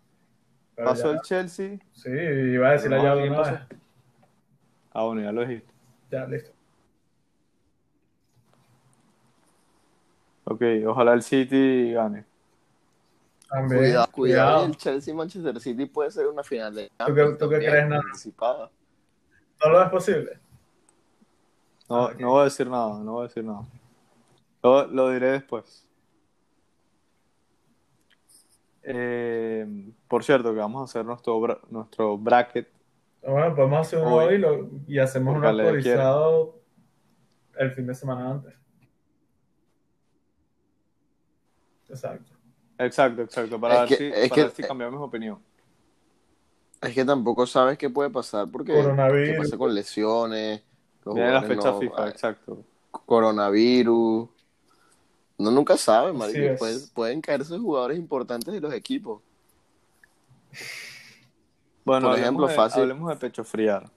Pero 0.76 0.88
Pasó 0.90 1.04
ya- 1.06 1.12
el 1.12 1.22
Chelsea. 1.22 1.80
Sí, 1.92 2.10
iba 2.10 2.70
a 2.70 2.72
decir 2.74 2.92
la 2.92 2.98
llave 3.00 3.22
de 3.24 3.28
¿quién 3.28 3.40
una 3.40 3.52
vez. 3.52 3.62
Ah, 4.94 5.04
bueno, 5.04 5.22
ya 5.22 5.32
lo 5.32 5.42
dijiste. 5.46 5.74
Ya, 6.12 6.26
listo. 6.26 6.52
Ok, 10.46 10.62
ojalá 10.88 11.14
el 11.14 11.22
City 11.24 11.92
gane. 11.94 12.24
También, 13.50 13.80
Cuidado, 13.80 14.08
cuidado. 14.12 14.12
cuidado. 14.12 14.66
El 14.66 14.78
Chelsea 14.78 15.14
Manchester 15.14 15.60
City 15.60 15.86
puede 15.86 16.12
ser 16.12 16.28
una 16.28 16.44
final 16.44 16.74
de 16.76 16.90
¿Tú 17.06 17.14
qué- 17.14 17.36
tú 17.40 17.50
qué 17.50 17.58
crees, 17.58 17.92
anticipada. 17.92 18.70
¿No 19.64 19.70
lo 19.72 19.84
es 19.84 19.90
posible? 19.90 20.40
No, 21.90 22.06
Ok. 22.06 22.20
no 22.20 22.30
voy 22.32 22.42
a 22.42 22.44
decir 22.46 22.70
nada, 22.70 23.00
no 23.00 23.14
voy 23.14 23.22
a 23.26 23.28
decir 23.28 23.44
nada. 23.44 23.62
Lo, 24.64 24.88
lo 24.88 25.10
diré 25.12 25.32
después. 25.32 25.86
Eh, 28.84 29.92
por 30.08 30.24
cierto, 30.24 30.54
que 30.54 30.60
vamos 30.60 30.82
a 30.82 30.86
hacer 30.86 31.06
nuestro, 31.06 31.40
bra- 31.40 31.60
nuestro 31.70 32.18
bracket. 32.18 32.70
Bueno, 33.22 33.54
podemos 33.56 33.86
hacer 33.88 34.00
uno 34.00 34.16
Hoy. 34.16 34.26
hoy 34.28 34.34
y, 34.36 34.38
lo- 34.38 34.70
y 34.88 35.00
hacemos 35.00 35.36
un 35.36 35.46
actualizado 35.46 36.60
el 37.58 37.72
fin 37.72 37.88
de 37.88 37.96
semana 37.96 38.32
antes. 38.32 38.54
Exacto. 41.90 42.34
Exacto, 42.78 43.22
exacto, 43.24 43.60
para, 43.60 43.84
Es 43.86 43.90
ver, 43.90 43.90
que- 43.90 43.96
si, 43.98 44.04
es 44.22 44.30
para 44.30 44.36
que- 44.36 44.42
ver 44.44 44.52
si 44.52 44.64
cambiamos 44.64 45.02
opinión. 45.02 45.40
Es 46.82 46.94
que 46.94 47.04
tampoco 47.04 47.48
sabes 47.48 47.78
qué 47.78 47.90
puede 47.90 48.10
pasar 48.12 48.48
porque 48.52 48.72
Coronavirus. 48.74 49.30
qué 49.30 49.38
pasa 49.38 49.58
con 49.58 49.74
lesiones, 49.74 50.62
los 51.08 51.16
Viene 51.16 51.32
la 51.32 51.42
fecha 51.42 51.72
no- 51.72 51.80
FIFA, 51.80 52.04
ah, 52.04 52.10
exacto. 52.10 52.64
coronavirus. 53.06 54.30
No 55.40 55.52
nunca 55.52 55.78
sabe, 55.78 56.14
marico. 56.14 56.58
Pueden, 56.58 56.80
pueden 56.94 57.22
caerse 57.22 57.58
jugadores 57.58 57.98
importantes 57.98 58.54
de 58.54 58.60
los 58.60 58.74
equipos. 58.74 59.22
Bueno, 61.86 62.08
Por 62.08 62.12
hablemos 62.12 62.20
ejemplo, 62.20 62.48
de, 62.48 62.54
fácil. 62.56 62.82
hablemos 62.82 63.10
de 63.10 63.16
pecho 63.16 63.44
friar. 63.44 63.90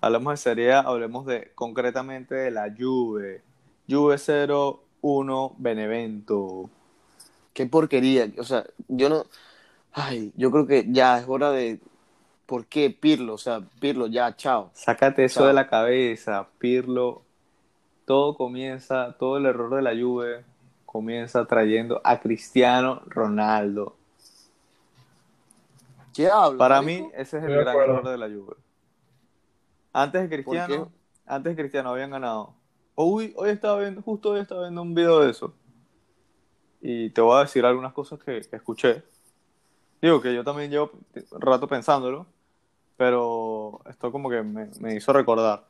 Hablemos 0.00 0.32
de 0.34 0.36
Serie 0.36 0.72
hablemos 0.74 1.26
de 1.26 1.50
concretamente 1.54 2.34
de 2.34 2.50
la 2.50 2.72
Juve. 2.78 3.42
Juve 3.88 4.16
0-1 4.16 5.54
Benevento. 5.58 6.68
Qué 7.52 7.66
porquería. 7.66 8.30
O 8.38 8.44
sea, 8.44 8.64
yo 8.88 9.08
no. 9.08 9.24
Ay, 9.92 10.32
yo 10.36 10.50
creo 10.50 10.66
que 10.66 10.86
ya 10.88 11.18
es 11.18 11.24
hora 11.28 11.50
de. 11.50 11.80
¿Por 12.46 12.66
qué 12.66 12.90
Pirlo? 12.90 13.34
O 13.34 13.38
sea, 13.38 13.60
Pirlo, 13.80 14.06
ya, 14.06 14.34
chao. 14.36 14.72
Sácate 14.72 15.24
eso 15.24 15.40
Chao. 15.40 15.46
de 15.46 15.52
la 15.54 15.68
cabeza, 15.68 16.48
Pirlo. 16.58 17.22
Todo 18.04 18.36
comienza, 18.36 19.16
todo 19.18 19.38
el 19.38 19.46
error 19.46 19.74
de 19.74 19.82
la 19.82 19.92
Juve 19.92 20.44
comienza 20.86 21.46
trayendo 21.46 22.00
a 22.04 22.20
Cristiano 22.20 23.02
Ronaldo. 23.06 23.96
¿Qué 26.12 26.28
habla? 26.28 26.58
Para 26.58 26.82
marico? 26.82 26.82
mí, 26.82 27.10
ese 27.14 27.38
es 27.38 27.44
el 27.44 27.56
gran 27.56 27.68
acuerdo. 27.68 27.98
error 27.98 28.08
de 28.08 28.18
la 28.18 28.28
Juve. 28.28 28.56
Antes 29.92 30.22
de 30.22 30.28
¿Por 30.42 30.60
Cristiano, 30.60 30.92
antes 31.26 31.56
de 31.56 31.62
Cristiano 31.62 31.90
habían 31.90 32.10
ganado. 32.10 32.54
Hoy, 32.94 33.32
hoy 33.36 33.50
estaba 33.50 33.80
viendo, 33.80 34.02
justo 34.02 34.30
hoy 34.30 34.40
estaba 34.40 34.62
viendo 34.62 34.82
un 34.82 34.94
video 34.94 35.20
de 35.20 35.30
eso. 35.30 35.54
Y 36.80 37.10
te 37.10 37.20
voy 37.20 37.36
a 37.38 37.42
decir 37.42 37.64
algunas 37.64 37.92
cosas 37.92 38.18
que, 38.22 38.40
que 38.42 38.56
escuché. 38.56 39.02
Digo 40.02 40.20
que 40.20 40.34
yo 40.34 40.44
también 40.44 40.70
llevo 40.70 40.90
un 41.32 41.40
rato 41.40 41.66
pensándolo, 41.68 42.26
pero 42.96 43.80
esto 43.88 44.10
como 44.12 44.30
que 44.30 44.42
me, 44.42 44.70
me 44.80 44.94
hizo 44.96 45.12
recordar. 45.12 45.64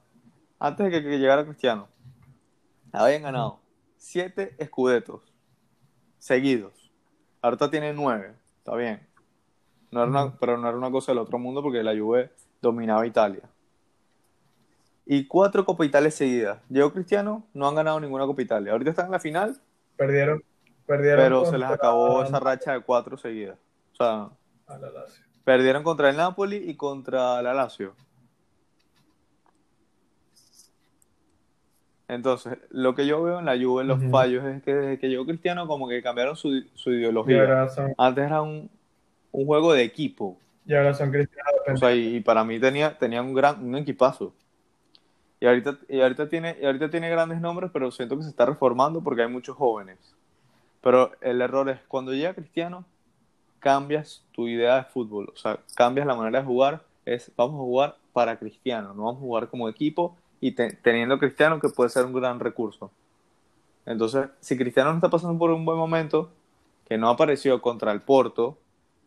Antes 0.58 0.86
de 0.86 0.90
que, 0.92 1.02
que 1.02 1.18
llegara 1.18 1.44
Cristiano, 1.44 1.88
habían 2.92 3.22
ganado 3.22 3.60
siete 3.96 4.54
escudetos 4.58 5.22
seguidos. 6.18 6.92
Ahorita 7.42 7.70
tiene 7.70 7.92
nueve, 7.92 8.34
está 8.58 8.74
bien. 8.76 9.06
No 9.90 10.02
era 10.02 10.10
una- 10.10 10.36
pero 10.38 10.56
no 10.58 10.68
era 10.68 10.76
una 10.76 10.90
cosa 10.90 11.12
del 11.12 11.18
otro 11.18 11.38
mundo 11.38 11.62
porque 11.62 11.82
la 11.82 11.96
Juve 11.96 12.30
dominaba 12.62 13.06
Italia. 13.06 13.42
Y 15.06 15.26
cuatro 15.26 15.64
Copa 15.66 15.84
Italia 15.84 16.10
seguidas. 16.10 16.60
Llegó 16.70 16.92
Cristiano, 16.92 17.44
no 17.52 17.68
han 17.68 17.74
ganado 17.74 18.00
ninguna 18.00 18.24
Copa 18.24 18.40
Italia. 18.42 18.72
Ahorita 18.72 18.90
están 18.90 19.06
en 19.06 19.12
la 19.12 19.20
final, 19.20 19.60
Perdieron. 19.96 20.42
Perdieron 20.86 21.22
pero 21.24 21.44
se 21.46 21.56
les 21.58 21.68
acabó 21.70 22.22
esa 22.22 22.40
racha 22.40 22.72
de 22.72 22.80
cuatro 22.80 23.16
seguidas. 23.16 23.58
O 23.92 23.96
sea, 23.96 24.30
a 24.66 24.78
la 24.78 24.90
Lazio. 24.90 25.23
Perdieron 25.44 25.82
contra 25.82 26.10
el 26.10 26.16
Napoli 26.16 26.56
y 26.56 26.74
contra 26.74 27.40
la 27.42 27.54
Lazio. 27.54 27.94
Entonces, 32.06 32.58
lo 32.70 32.94
que 32.94 33.06
yo 33.06 33.22
veo 33.22 33.38
en 33.38 33.46
la 33.46 33.56
Juve, 33.56 33.82
en 33.82 33.88
los 33.88 34.02
fallos, 34.10 34.44
es 34.44 34.62
que 34.62 34.74
desde 34.74 34.98
que 34.98 35.08
llegó 35.08 35.24
Cristiano, 35.24 35.66
como 35.66 35.88
que 35.88 36.02
cambiaron 36.02 36.36
su, 36.36 36.62
su 36.74 36.92
ideología. 36.92 37.68
son, 37.70 37.94
Antes 37.96 38.24
era 38.26 38.42
un, 38.42 38.70
un 39.32 39.46
juego 39.46 39.72
de 39.72 39.82
equipo. 39.82 40.38
y 40.66 40.74
ahora 40.74 40.92
son 40.94 41.10
cristianos 41.10 41.52
O 41.72 41.76
sea, 41.76 41.94
y, 41.94 42.16
y 42.16 42.20
para 42.20 42.44
mí 42.44 42.60
tenía, 42.60 42.96
tenía 42.98 43.22
un 43.22 43.32
gran 43.34 43.64
un 43.64 43.76
equipazo. 43.76 44.34
Y 45.40 45.46
ahorita, 45.46 45.78
y, 45.88 46.00
ahorita 46.00 46.28
tiene, 46.28 46.56
y 46.60 46.64
ahorita 46.66 46.90
tiene 46.90 47.10
grandes 47.10 47.40
nombres, 47.40 47.70
pero 47.72 47.90
siento 47.90 48.16
que 48.16 48.22
se 48.22 48.30
está 48.30 48.46
reformando 48.46 49.02
porque 49.02 49.22
hay 49.22 49.28
muchos 49.28 49.56
jóvenes. 49.56 49.98
Pero 50.82 51.12
el 51.22 51.40
error 51.40 51.68
es 51.70 51.80
cuando 51.88 52.12
llega 52.12 52.34
Cristiano, 52.34 52.84
cambias 53.64 54.22
tu 54.32 54.48
idea 54.48 54.76
de 54.76 54.84
fútbol. 54.84 55.32
O 55.34 55.38
sea, 55.38 55.60
cambias 55.76 56.06
la 56.06 56.16
manera 56.16 56.40
de 56.40 56.46
jugar. 56.46 56.84
Es 57.06 57.32
vamos 57.36 57.56
a 57.56 57.64
jugar 57.64 57.96
para 58.14 58.38
Cristiano, 58.38 58.94
no 58.94 59.04
vamos 59.04 59.18
a 59.18 59.20
jugar 59.20 59.48
como 59.50 59.68
equipo 59.70 60.16
y 60.40 60.52
te- 60.52 60.74
teniendo 60.76 61.18
Cristiano 61.18 61.60
que 61.60 61.70
puede 61.70 61.90
ser 61.90 62.06
un 62.06 62.14
gran 62.14 62.40
recurso. 62.40 62.92
Entonces, 63.86 64.28
si 64.40 64.56
Cristiano 64.56 64.90
no 64.90 64.96
está 64.96 65.10
pasando 65.10 65.38
por 65.38 65.50
un 65.50 65.64
buen 65.64 65.78
momento, 65.78 66.30
que 66.88 66.98
no 66.98 67.10
apareció 67.10 67.62
contra 67.62 67.92
el 67.92 68.02
Porto 68.02 68.58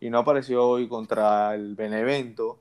y 0.02 0.10
no 0.10 0.20
apareció 0.20 0.68
hoy 0.68 0.88
contra 0.88 1.56
el 1.56 1.76
Benevento, 1.76 2.60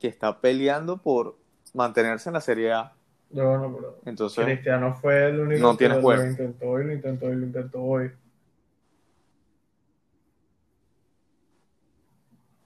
que 0.00 0.08
está 0.08 0.40
peleando 0.40 0.98
por 0.98 1.36
mantenerse 1.74 2.30
en 2.30 2.34
la 2.34 2.40
Serie 2.40 2.72
A. 2.72 2.92
No, 3.30 3.58
no, 3.58 3.74
pero 3.74 3.96
Entonces, 4.06 4.44
Cristiano 4.44 4.94
fue 4.94 5.28
el 5.30 5.40
único 5.40 5.62
No 5.62 5.76
que 5.76 5.88
lo, 5.88 6.26
intentó 6.26 6.80
y 6.80 6.84
lo 6.84 6.92
intentó 6.92 7.32
y 7.32 7.36
lo 7.36 7.46
intentó 7.46 7.82
hoy. 7.82 8.10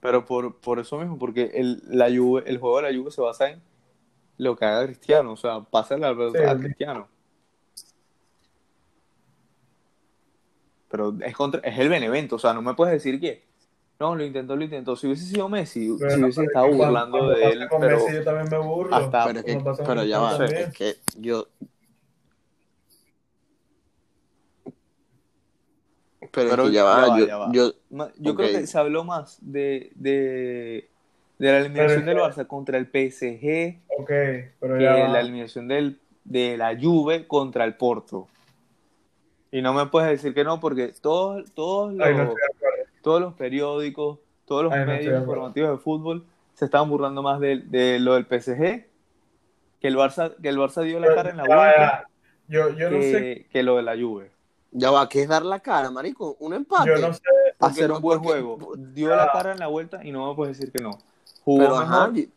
Pero 0.01 0.25
por, 0.25 0.59
por 0.59 0.79
eso 0.79 0.97
mismo, 0.99 1.17
porque 1.17 1.51
el, 1.53 1.81
la 1.87 2.09
Juve, 2.09 2.43
el 2.45 2.57
juego 2.57 2.81
de 2.81 2.91
la 2.91 2.97
Juve 2.99 3.11
se 3.11 3.21
basa 3.21 3.49
en 3.51 3.61
lo 4.37 4.55
que 4.57 4.65
haga 4.65 4.85
Cristiano, 4.87 5.31
o 5.31 5.37
sea, 5.37 5.61
pásale 5.61 6.01
la 6.01 6.09
pelota 6.15 6.39
Sí, 6.39 6.45
a 6.45 6.51
el- 6.51 6.59
Cristiano. 6.59 7.07
Pero 10.89 11.15
es, 11.21 11.35
contra, 11.35 11.61
es 11.61 11.79
el 11.79 11.87
Benevento, 11.89 12.35
o 12.35 12.39
sea, 12.39 12.53
no 12.53 12.61
me 12.61 12.73
puedes 12.73 12.93
decir 12.93 13.19
que 13.19 13.45
no, 13.99 14.15
lo 14.15 14.25
intentó, 14.25 14.55
lo 14.55 14.63
intentó. 14.63 14.95
Si 14.95 15.05
hubiese 15.05 15.25
sido 15.25 15.47
Messi, 15.47 15.95
Pero 15.99 16.11
si 16.15 16.21
hubiese 16.23 16.43
estado 16.43 16.67
burlando 16.73 17.29
de 17.29 17.35
pasa 17.35 17.49
él, 17.53 17.69
con 17.69 17.81
pero 17.81 17.97
Messi 17.97 18.13
yo 18.15 18.23
también 18.23 18.47
me 18.49 18.67
burlo. 18.67 18.95
hasta- 18.95 19.25
Pero, 19.27 19.43
que- 19.43 19.55
pasa 19.63 19.83
pero 19.85 20.03
ya 20.03 20.19
va, 20.19 20.45
es 20.47 20.73
que 20.75 20.95
yo. 21.17 21.47
Pero, 26.31 26.67
ya 26.67 26.71
ya 26.71 26.83
va, 26.83 27.07
va, 27.07 27.19
yo, 27.19 27.27
ya 27.27 27.37
va. 27.37 27.51
yo- 27.53 27.73
Yo 28.19 28.35
creo 28.35 28.51
que 28.51 28.67
se 28.67 28.77
habló 28.77 29.03
más 29.03 29.37
de, 29.41 29.91
de, 29.95 30.89
de 31.39 31.51
la 31.51 31.57
eliminación 31.59 32.05
Pero 32.05 32.23
del 32.23 32.31
Barça 32.31 32.47
contra 32.47 32.77
el 32.77 32.87
PSG 32.87 33.79
Ok, 33.87 34.09
pero 34.59 34.77
que 34.77 34.83
ya 34.83 34.93
va. 34.93 35.09
la 35.09 35.19
eliminación 35.21 35.67
del, 35.67 35.99
de 36.23 36.57
la 36.57 36.77
Juve 36.79 37.27
contra 37.27 37.65
el 37.65 37.75
Porto. 37.75 38.27
Y 39.51 39.61
no 39.61 39.73
me 39.73 39.85
puedes 39.87 40.09
decir 40.09 40.33
que 40.33 40.43
no, 40.43 40.59
porque 40.59 40.93
todos, 41.01 41.51
todos, 41.53 41.93
los, 41.93 42.09
no 42.17 42.33
todos 43.01 43.19
los 43.21 43.33
periódicos, 43.33 44.19
todos 44.45 44.63
los 44.63 44.73
medios 44.73 45.13
informativos 45.19 45.71
de 45.71 45.77
fútbol 45.77 46.25
se 46.53 46.65
estaban 46.65 46.89
burlando 46.89 47.21
más 47.21 47.39
de, 47.39 47.57
de 47.57 47.99
lo 47.99 48.13
del 48.13 48.25
PSG, 48.25 48.85
que 49.81 49.87
el 49.87 49.97
Barça, 49.97 50.35
que 50.41 50.49
el 50.49 50.57
Barça 50.57 50.83
dio 50.83 50.99
la 50.99 51.13
cara 51.13 51.31
en 51.31 51.37
la. 51.37 52.07
Yo, 52.47 52.59
no 52.89 53.01
sé, 53.01 53.17
que, 53.23 53.47
que 53.51 53.63
lo 53.63 53.77
de 53.77 53.83
la 53.83 53.95
Juve. 53.97 54.31
Ya 54.71 54.89
va, 54.91 55.07
¿qué 55.09 55.23
es 55.23 55.27
dar 55.29 55.43
la 55.45 55.59
cara, 55.59 55.91
marico? 55.91 56.35
Un 56.39 56.53
empate. 56.53 56.89
yo 56.89 56.97
no 57.07 57.13
sé, 57.13 57.21
hacer 57.59 57.89
no- 57.89 57.97
un 57.97 58.01
buen 58.01 58.19
juego. 58.19 58.57
Dio 58.77 59.15
la 59.15 59.31
cara 59.31 59.51
en 59.51 59.59
la 59.59 59.67
vuelta 59.67 60.03
y 60.03 60.11
no 60.11 60.29
me 60.29 60.35
puedes 60.35 60.57
decir 60.57 60.71
que 60.71 60.81
no. 60.81 60.91
Jugó 61.43 61.59
Pero 61.59 61.77
ajá, 61.77 62.07
mejor. 62.07 62.27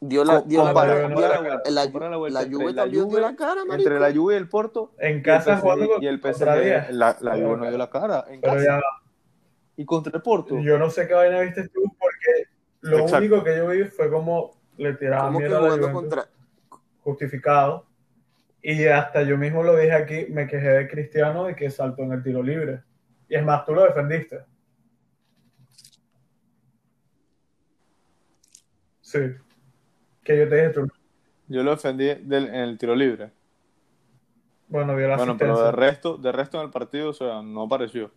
dio 0.00 0.24
la, 0.24 0.40
dio 0.42 0.64
la 0.64 0.74
cara, 0.74 1.08
la 1.08 1.08
Juve 1.08 2.30
la 2.30 2.40
también 2.40 2.90
dio 2.90 3.06
Juve- 3.06 3.20
la 3.20 3.36
cara, 3.36 3.64
marico. 3.64 3.74
entre 3.74 4.00
la 4.00 4.12
Juve 4.14 4.34
y 4.34 4.36
el 4.38 4.48
Porto 4.48 4.92
En 4.98 5.12
y 5.12 5.16
el 5.16 5.22
casa 5.22 5.56
PSG, 5.56 5.60
jugando 5.62 5.86
y 6.00 6.06
el 6.06 6.20
contra 6.20 6.54
PSG, 6.54 6.62
10. 6.62 6.90
la, 6.94 7.16
la 7.20 7.32
Juve 7.32 7.56
no 7.56 7.68
dio 7.68 7.78
la 7.78 7.90
cara 7.90 8.24
en 8.28 8.40
Pero 8.40 8.54
casa. 8.54 8.64
ya, 8.64 8.80
Y 9.76 9.84
contra 9.84 10.16
el 10.16 10.22
Porto. 10.22 10.58
yo 10.58 10.78
no 10.78 10.88
sé 10.90 11.06
qué 11.06 11.14
vaina 11.14 11.40
viste 11.40 11.68
tú, 11.68 11.82
porque 11.98 12.48
lo 12.82 12.98
Exacto. 13.00 13.16
único 13.18 13.44
que 13.44 13.56
yo 13.56 13.68
vi 13.68 13.84
fue 13.84 14.10
como 14.10 14.52
le 14.78 14.94
tiraban 14.94 15.26
¿Cómo 15.26 15.38
que 15.38 15.44
mierda 15.44 15.58
a 15.58 15.60
la 15.60 15.66
jugando 15.68 15.88
Juventus, 15.88 16.14
contra.? 16.24 16.28
justificado. 17.02 17.84
Y 18.68 18.84
hasta 18.88 19.22
yo 19.22 19.38
mismo 19.38 19.62
lo 19.62 19.76
dije 19.76 19.92
aquí, 19.92 20.26
me 20.28 20.48
quejé 20.48 20.66
de 20.68 20.88
Cristiano 20.88 21.44
de 21.44 21.54
que 21.54 21.70
saltó 21.70 22.02
en 22.02 22.10
el 22.10 22.22
tiro 22.24 22.42
libre. 22.42 22.82
Y 23.28 23.36
es 23.36 23.44
más, 23.44 23.64
tú 23.64 23.72
lo 23.72 23.84
defendiste. 23.84 24.40
Sí. 29.00 29.20
Que 30.24 30.36
yo 30.36 30.48
te 30.48 30.56
dije 30.56 30.70
tú. 30.70 30.88
Yo 31.46 31.62
lo 31.62 31.70
defendí 31.70 32.06
del- 32.06 32.48
en 32.48 32.54
el 32.56 32.76
tiro 32.76 32.96
libre. 32.96 33.30
Bueno, 34.66 34.96
vio 34.96 35.06
la 35.06 35.16
Bueno, 35.16 35.36
pero 35.38 35.62
de 35.62 35.70
resto, 35.70 36.16
de 36.16 36.32
resto 36.32 36.58
en 36.58 36.64
el 36.64 36.72
partido, 36.72 37.10
o 37.10 37.14
sea, 37.14 37.42
no 37.42 37.62
apareció. 37.62 38.10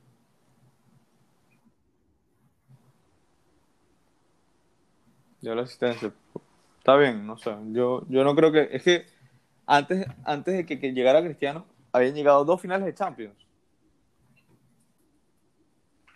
Dio 5.42 5.54
la 5.54 5.62
asistencia. 5.62 6.12
Está 6.80 6.96
bien, 6.96 7.28
no 7.28 7.38
sé. 7.38 7.56
Yo, 7.68 8.04
yo 8.10 8.24
no 8.24 8.34
creo 8.36 8.52
que. 8.52 8.68
Es 8.72 8.82
que 8.82 9.19
antes, 9.70 10.08
antes 10.26 10.56
de 10.56 10.66
que, 10.66 10.80
que 10.80 10.94
llegara 10.94 11.22
Cristiano, 11.22 11.66
habían 11.92 12.16
llegado 12.16 12.44
dos 12.44 12.60
finales 12.60 12.86
de 12.88 12.94
Champions. 12.96 13.36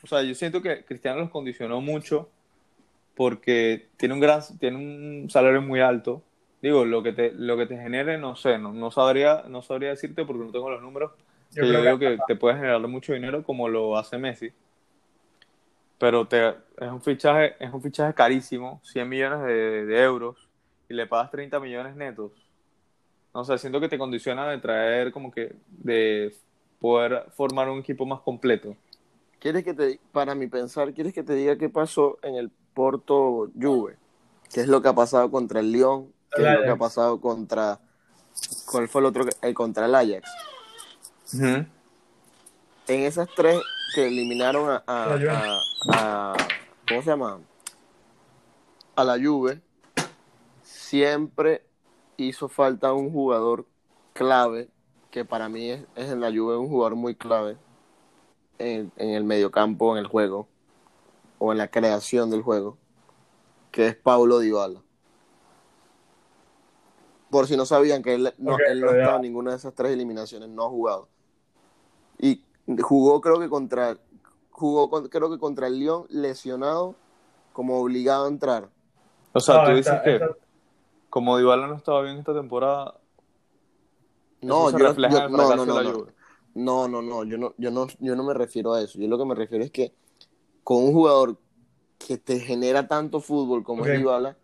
O 0.01 0.07
sea, 0.07 0.23
yo 0.23 0.33
siento 0.33 0.61
que 0.61 0.83
Cristiano 0.83 1.19
los 1.19 1.29
condicionó 1.29 1.79
mucho 1.79 2.29
porque 3.15 3.89
tiene 3.95 4.15
un 4.15 4.19
gran, 4.19 4.41
tiene 4.59 4.77
un 4.77 5.29
salario 5.29 5.61
muy 5.61 5.81
alto. 5.81 6.23
Digo, 6.63 6.83
lo 6.83 7.03
que 7.03 7.13
te, 7.13 7.31
lo 7.31 7.55
que 7.55 7.67
te 7.67 7.77
genere, 7.77 8.17
no 8.17 8.35
sé, 8.35 8.57
no, 8.57 8.73
no 8.73 8.89
sabría, 8.89 9.43
no 9.47 9.61
sabría 9.61 9.89
decirte 9.89 10.25
porque 10.25 10.45
no 10.45 10.51
tengo 10.51 10.71
los 10.71 10.81
números. 10.81 11.11
Yo 11.51 11.61
que 11.61 11.71
yo 11.71 11.79
creo 11.81 11.99
que 11.99 12.17
te 12.25 12.35
puede 12.35 12.55
generar 12.55 12.79
mucho 12.87 13.13
dinero 13.13 13.43
como 13.43 13.69
lo 13.69 13.97
hace 13.97 14.17
Messi. 14.17 14.51
Pero 15.99 16.25
te, 16.25 16.49
es 16.49 16.89
un 16.89 17.01
fichaje, 17.01 17.55
es 17.59 17.71
un 17.71 17.83
fichaje 17.83 18.15
carísimo, 18.15 18.81
100 18.83 19.07
millones 19.07 19.41
de, 19.45 19.85
de 19.85 20.01
euros, 20.01 20.49
y 20.89 20.95
le 20.95 21.05
pagas 21.05 21.29
30 21.29 21.59
millones 21.59 21.95
netos. 21.95 22.42
No 23.33 23.43
sé, 23.43 23.57
siento 23.57 23.79
que 23.79 23.89
te 23.89 23.97
condiciona 23.97 24.47
de 24.47 24.59
traer 24.59 25.11
como 25.11 25.31
que, 25.31 25.55
de 25.67 26.35
poder 26.79 27.25
formar 27.35 27.69
un 27.69 27.79
equipo 27.79 28.05
más 28.05 28.21
completo. 28.21 28.75
¿Quieres 29.39 29.63
que 29.63 29.73
te, 29.73 29.99
para 30.11 30.35
mi 30.35 30.47
pensar, 30.47 30.93
quieres 30.93 31.13
que 31.13 31.23
te 31.23 31.33
diga 31.33 31.57
qué 31.57 31.67
pasó 31.69 32.17
en 32.21 32.35
el 32.35 32.49
Porto 32.73 33.49
Juve? 33.59 33.97
¿Qué 34.53 34.61
es 34.61 34.67
lo 34.67 34.81
que 34.81 34.89
ha 34.89 34.93
pasado 34.93 35.31
contra 35.31 35.59
el 35.61 35.71
Lyon? 35.71 36.13
¿Qué 36.35 36.41
El 36.43 36.47
es 36.47 36.53
lo 36.53 36.61
que 36.63 36.69
ha 36.69 36.75
pasado 36.77 37.19
contra. 37.19 37.79
¿Cuál 38.71 38.87
fue 38.87 39.01
el 39.01 39.07
otro? 39.07 39.25
que- 39.25 39.35
El 39.41 39.53
contra 39.53 39.85
el 39.87 39.95
Ajax. 39.95 40.29
En 42.87 42.99
esas 43.01 43.27
tres 43.35 43.59
que 43.95 44.07
eliminaron 44.07 44.69
a, 44.69 44.83
a- 44.87 45.59
a- 45.89 46.37
¿Cómo 46.87 47.01
se 47.01 47.09
llama? 47.09 47.39
A 48.95 49.03
la 49.03 49.17
Juve. 49.17 49.61
Siempre 50.61 51.63
hizo 52.17 52.47
falta 52.49 52.93
un 52.93 53.11
jugador 53.11 53.65
clave, 54.13 54.69
que 55.11 55.25
para 55.25 55.49
mí 55.49 55.69
es, 55.69 55.85
es 55.95 56.09
en 56.11 56.19
la 56.21 56.29
Juve 56.29 56.57
un 56.57 56.69
jugador 56.69 56.95
muy 56.95 57.15
clave 57.15 57.57
en, 58.59 58.91
en 58.97 59.09
el 59.09 59.23
mediocampo, 59.23 59.93
en 59.93 59.99
el 59.99 60.07
juego, 60.07 60.47
o 61.39 61.51
en 61.51 61.57
la 61.57 61.69
creación 61.69 62.29
del 62.29 62.41
juego, 62.41 62.77
que 63.71 63.87
es 63.87 63.95
Paulo 63.95 64.39
Dybala. 64.39 64.81
Por 67.29 67.47
si 67.47 67.57
no 67.57 67.65
sabían 67.65 68.03
que 68.03 68.13
él 68.13 68.33
no, 68.37 68.57
él 68.59 68.81
ya. 68.81 68.87
estaba 68.91 69.15
en 69.15 69.23
ninguna 69.23 69.51
de 69.51 69.57
esas 69.57 69.73
tres 69.73 69.91
eliminaciones, 69.91 70.49
no 70.49 70.65
ha 70.65 70.69
jugado. 70.69 71.07
Y 72.19 72.43
jugó 72.81 73.21
creo 73.21 73.39
que 73.39 73.49
contra 73.49 73.97
jugó 74.51 74.89
con- 74.89 75.07
creo 75.09 75.31
que 75.31 75.39
contra 75.39 75.65
el 75.67 75.79
Lyon 75.79 76.05
lesionado 76.09 76.95
como 77.51 77.79
obligado 77.79 78.25
a 78.25 78.27
entrar. 78.27 78.69
O 79.33 79.39
sea, 79.39 79.55
No, 79.57 79.65
tú 79.65 79.71
esta- 79.71 79.93
dices 79.95 80.03
que 80.03 80.13
esta- 80.15 80.37
como 81.13 81.37
Dybala 81.37 81.67
no 81.67 81.75
estaba 81.75 82.01
bien 82.01 82.17
esta 82.17 82.33
temporada, 82.33 82.99
No, 84.41 84.67
eso 84.67 84.71
se 84.71 84.79
yo, 84.79 84.87
refleja 84.87 85.13
yo- 85.13 85.17
en 85.19 85.23
el 85.25 85.31
no, 85.31 85.55
no, 85.55 85.65
no, 85.67 85.77
de 85.77 85.83
la 85.83 85.91
no. 85.91 85.99
Juve. 85.99 86.13
No, 86.55 86.87
no, 86.87 87.01
no, 87.03 87.23
yo 87.23 87.37
no, 87.37 87.53
yo 87.59 87.69
no, 87.69 87.85
yo 87.99 88.15
no 88.15 88.23
me 88.23 88.33
refiero 88.33 88.73
a 88.73 88.81
eso. 88.81 88.97
Yo 88.99 89.07
lo 89.07 89.19
que 89.19 89.25
me 89.25 89.35
refiero 89.35 89.63
es 89.63 89.69
que 89.69 89.93
con 90.63 90.77
un 90.83 90.91
jugador 90.93 91.37
que 91.99 92.17
te 92.17 92.39
genera 92.39 92.87
tanto 92.87 93.21
fútbol 93.21 93.63
como 93.63 93.83
Ok. 93.83 93.89
es 93.89 93.99
Dybala, 93.99 94.37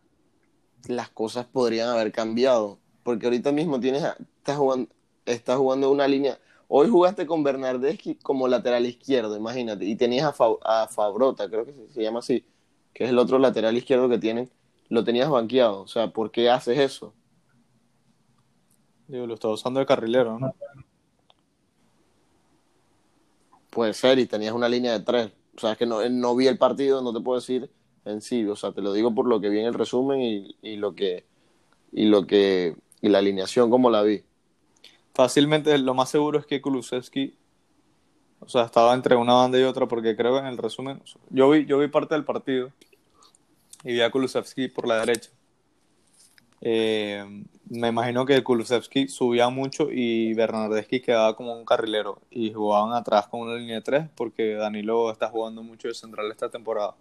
las 0.88 1.10
cosas 1.10 1.48
podrían 1.48 1.90
haber 1.90 2.12
cambiado. 2.12 2.78
Porque 3.04 3.26
ahorita 3.26 3.52
mismo 3.52 3.80
tienes, 3.80 4.04
a- 4.04 4.16
estás 4.38 4.58
jugando, 4.58 4.90
estás 5.26 5.58
jugando 5.58 5.90
una 5.92 6.08
línea. 6.08 6.40
Hoy 6.68 6.88
jugaste 6.88 7.26
con 7.26 7.44
Bernardeschi 7.44 8.14
como 8.16 8.48
lateral 8.48 8.86
izquierdo, 8.86 9.36
imagínate, 9.36 9.86
y 9.86 9.96
tenías 9.96 10.26
a, 10.28 10.34
Fa- 10.34 10.58
a 10.64 10.88
Fabrota, 10.88 11.50
creo 11.50 11.66
que 11.66 11.74
se, 11.74 11.90
se 11.90 12.04
llama 12.04 12.20
así, 12.20 12.46
que 12.94 13.06
es 13.06 13.10
el 13.10 13.18
otro 13.18 13.40
lateral 13.40 13.76
izquierdo 13.76 14.08
que 14.08 14.20
tienen, 14.20 14.52
lo 14.90 15.04
tenías 15.04 15.30
banqueado. 15.30 15.82
O 15.82 15.88
sea, 15.88 16.12
¿por 16.12 16.32
qué 16.32 16.50
haces 16.50 16.78
eso? 16.78 17.14
Digo, 19.08 19.26
lo 19.26 19.36
estaba 19.36 19.54
usando 19.54 19.80
de 19.80 19.86
carrilero, 19.86 20.38
¿no? 20.40 20.54
Puede 23.70 23.94
ser, 23.94 24.20
y 24.20 24.26
tenías 24.26 24.54
una 24.54 24.68
línea 24.68 24.94
de 24.94 25.06
tres. 25.06 25.32
O 25.56 25.60
sea, 25.60 25.74
es 25.74 25.78
que 25.78 25.86
no, 25.86 26.08
no 26.10 26.36
vi 26.36 26.48
el 26.48 26.58
partido, 26.58 27.02
no 27.02 27.14
te 27.14 27.20
puedo 27.20 27.40
decir 27.40 27.70
en 28.06 28.22
sí. 28.22 28.46
O 28.46 28.56
sea, 28.56 28.72
te 28.72 28.82
lo 28.82 28.94
digo 28.94 29.14
por 29.14 29.28
lo 29.28 29.40
que 29.40 29.50
vi 29.50 29.60
en 29.60 29.68
el 29.68 29.74
resumen 29.74 30.22
y, 30.22 30.56
y 30.62 30.76
lo 30.76 30.96
que 30.96 31.26
y 31.92 32.06
lo 32.06 32.28
que 32.28 32.76
y 33.02 33.10
la 33.10 33.20
alineación 33.20 33.70
como 33.70 33.90
la 33.90 34.02
vi. 34.04 34.24
Fácilmente, 35.14 35.78
lo 35.78 35.94
más 35.94 36.10
seguro 36.10 36.40
es 36.40 36.46
que 36.46 36.62
Kulusevski, 36.62 37.36
o 38.40 38.48
sea, 38.48 38.64
estaba 38.64 38.94
entre 38.94 39.16
una 39.16 39.34
banda 39.34 39.60
y 39.60 39.64
otra, 39.64 39.88
porque 39.88 40.16
creo 40.16 40.34
que 40.34 40.40
en 40.40 40.46
el 40.46 40.58
resumen, 40.58 41.02
yo 41.30 41.50
vi, 41.50 41.66
yo 41.66 41.80
vi 41.80 41.88
parte 41.88 42.16
del 42.16 42.26
partido 42.26 42.72
y 43.84 43.94
vi 43.94 44.02
a 44.02 44.12
Kulusevski 44.12 44.68
por 44.68 44.88
la 44.88 45.00
derecha. 45.00 45.32
Eh, 46.62 47.24
me 47.70 47.88
imagino 47.88 48.26
que 48.26 48.44
Kulusevski 48.44 49.08
subía 49.08 49.50
mucho 49.50 49.88
y 49.92 50.34
Bernardeschi 50.34 51.00
quedaba 51.02 51.36
como 51.36 51.56
un 51.56 51.64
carrilero 51.66 52.22
y 52.30 52.52
jugaban 52.52 52.94
atrás 52.94 53.28
con 53.28 53.42
una 53.42 53.56
línea 53.56 53.76
de 53.76 53.82
tres 53.82 54.10
porque 54.16 54.56
Danilo 54.56 55.12
está 55.12 55.30
jugando 55.30 55.64
mucho 55.64 55.88
de 55.88 55.94
central 55.94 56.30
esta 56.32 56.50
temporada. 56.50 56.96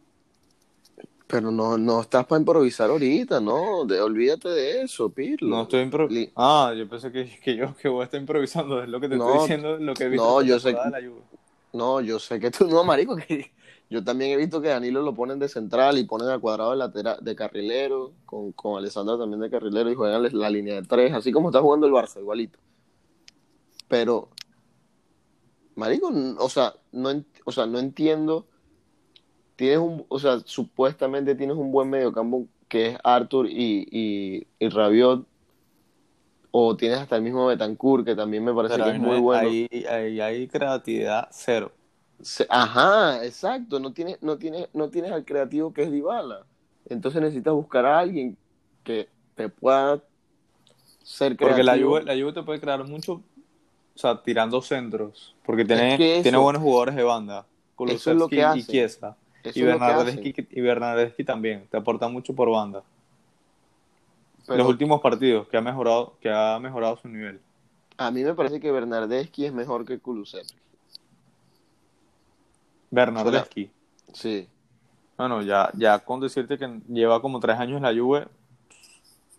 Pero 1.26 1.50
no, 1.50 1.76
no 1.76 2.00
estás 2.00 2.24
para 2.26 2.38
improvisar 2.40 2.88
ahorita, 2.88 3.38
no, 3.40 3.84
de- 3.84 4.00
olvídate 4.00 4.48
de 4.48 4.82
eso, 4.82 5.10
Pirlo. 5.10 5.48
No 5.56 5.62
estoy 5.62 5.84
impro- 5.84 6.08
Li- 6.08 6.30
Ah, 6.34 6.72
yo 6.76 6.88
pensé 6.88 7.12
que, 7.12 7.38
que 7.40 7.54
yo 7.56 7.76
que 7.76 7.88
voy 7.88 8.00
a 8.02 8.04
estar 8.04 8.18
improvisando, 8.18 8.82
es 8.82 8.88
lo 8.88 8.98
que 8.98 9.08
te 9.10 9.16
No, 9.16 9.24
estoy 9.26 9.40
diciendo, 9.40 9.76
lo 9.76 9.92
que 9.94 10.08
vi 10.08 10.16
no, 10.16 10.40
esta 10.40 10.48
yo 10.48 10.58
sé 10.60 10.68
de 10.68 10.74
la 10.74 11.00
Juve. 11.00 11.20
No, 11.74 12.00
yo 12.00 12.18
sé 12.18 12.40
que 12.40 12.50
tú 12.50 12.66
no, 12.66 12.82
marico, 12.82 13.14
que 13.16 13.52
yo 13.90 14.05
también 14.05 14.33
he 14.33 14.37
visto 14.37 14.61
que 14.61 14.68
Danilo 14.68 15.03
lo 15.03 15.14
ponen 15.14 15.38
de 15.38 15.48
central 15.48 15.96
y 15.98 16.05
ponen 16.05 16.29
al 16.29 16.40
cuadrado 16.40 16.72
de 16.72 16.77
lateral, 16.77 17.18
de 17.22 17.35
carrilero, 17.35 18.12
con, 18.27 18.53
con 18.53 18.77
Alessandro 18.77 19.18
también 19.18 19.40
de 19.40 19.51
carrilero 19.51 19.90
y 19.90 19.94
juegan 19.94 20.29
la, 20.31 20.51
línea 20.51 20.74
de 20.74 20.83
tres, 20.83 21.14
así 21.14 21.33
como 21.33 21.48
está 21.48 21.61
jugando 21.62 21.87
el 21.87 21.92
Barça, 21.92 22.20
igualito. 22.20 22.59
Pero, 23.88 24.29
marico, 25.74 26.12
o 26.38 26.48
sea, 26.51 26.74
no, 26.92 27.11
o 27.44 27.53
sea, 27.53 27.66
no 27.66 27.79
entiendo. 27.79 28.46
Tienes 29.57 29.79
un, 29.79 30.05
o 30.09 30.18
sea, 30.18 30.40
supuestamente 30.44 31.35
tienes 31.35 31.57
un 31.57 31.72
buen 31.72 31.88
mediocampo 31.88 32.46
que 32.68 32.88
es 32.88 32.98
Arthur 33.03 33.48
y, 33.48 33.88
y, 33.90 34.46
y 34.59 34.68
Rabiot, 34.68 35.27
o 36.51 36.77
tienes 36.77 36.98
hasta 36.98 37.16
el 37.16 37.22
mismo 37.22 37.46
Betancourt, 37.46 38.05
que 38.05 38.14
también 38.14 38.44
me 38.44 38.53
parece 38.53 38.74
Pero 38.74 38.85
que 38.85 38.96
es 38.96 39.01
muy 39.01 39.16
hay- 39.16 39.20
bueno. 39.20 39.48
Ahí, 39.48 39.68
ahí 39.88 40.20
hay 40.20 40.46
creatividad 40.46 41.29
cero. 41.31 41.72
Ajá, 42.48 43.24
exacto, 43.24 43.78
no 43.78 43.92
tienes, 43.92 44.20
no 44.22 44.37
tienes, 44.38 44.68
no 44.74 44.88
tienes 44.88 45.12
al 45.12 45.24
creativo 45.24 45.72
que 45.72 45.83
es 45.83 45.90
Dybala. 45.90 46.44
Entonces 46.88 47.20
necesitas 47.20 47.54
buscar 47.54 47.87
a 47.87 47.98
alguien 47.98 48.37
que 48.83 49.09
te 49.35 49.48
pueda 49.48 50.00
ser 51.02 51.37
creativo. 51.37 51.48
Porque 51.50 51.62
la 51.64 51.76
Juve, 51.78 52.02
la 52.04 52.14
Juve 52.14 52.33
te 52.33 52.42
puede 52.42 52.61
crear 52.61 52.85
mucho, 52.85 53.12
o 53.14 53.22
sea, 53.94 54.20
tirando 54.22 54.61
centros. 54.62 55.35
Porque 55.44 55.64
tiene, 55.64 55.96
que 55.96 56.14
eso- 56.14 56.22
tiene 56.24 56.38
buenos 56.38 56.62
jugadores 56.62 56.96
de 56.96 57.02
banda. 57.04 57.46
Eso 57.87 58.11
es 58.11 58.16
lo 58.16 58.28
Kulusevski 58.28 58.28
que 58.31 58.37
y 58.37 58.40
hacen. 58.42 58.66
Chiesa. 58.66 59.16
Eso 59.44 59.59
Y 59.59 59.62
Bernardeschi, 59.62 60.35
y 60.50 60.61
Bernardeschi 60.61 61.24
también. 61.24 61.66
Te 61.70 61.76
aporta 61.76 62.09
mucho 62.09 62.35
por 62.35 62.50
banda. 62.50 62.83
Pero 64.46 64.59
Los 64.59 64.68
últimos 64.68 65.00
partidos 65.00 65.46
que 65.48 65.57
ha 65.57 65.61
mejorado, 65.61 66.14
que 66.20 66.31
ha 66.31 66.59
mejorado 66.59 66.96
su 66.96 67.07
nivel. 67.09 67.38
a 67.98 68.11
mí 68.11 68.22
me 68.24 68.35
parece 68.35 68.61
que 68.61 68.72
Bernardeschi 68.72 69.44
es 69.44 69.52
mejor 69.52 69.85
que 69.85 69.98
Kulusevski. 69.98 70.57
Bernardeschi. 72.90 73.70
Sí. 74.12 74.48
Bueno, 75.16 75.42
ya, 75.42 75.70
ya 75.74 75.98
con 75.98 76.20
decirte 76.20 76.59
que 76.59 76.81
lleva 76.88 77.20
como 77.20 77.40
tres 77.40 77.59
años 77.59 77.79
en 77.79 77.83
la 77.83 77.92
Juve, 77.92 78.29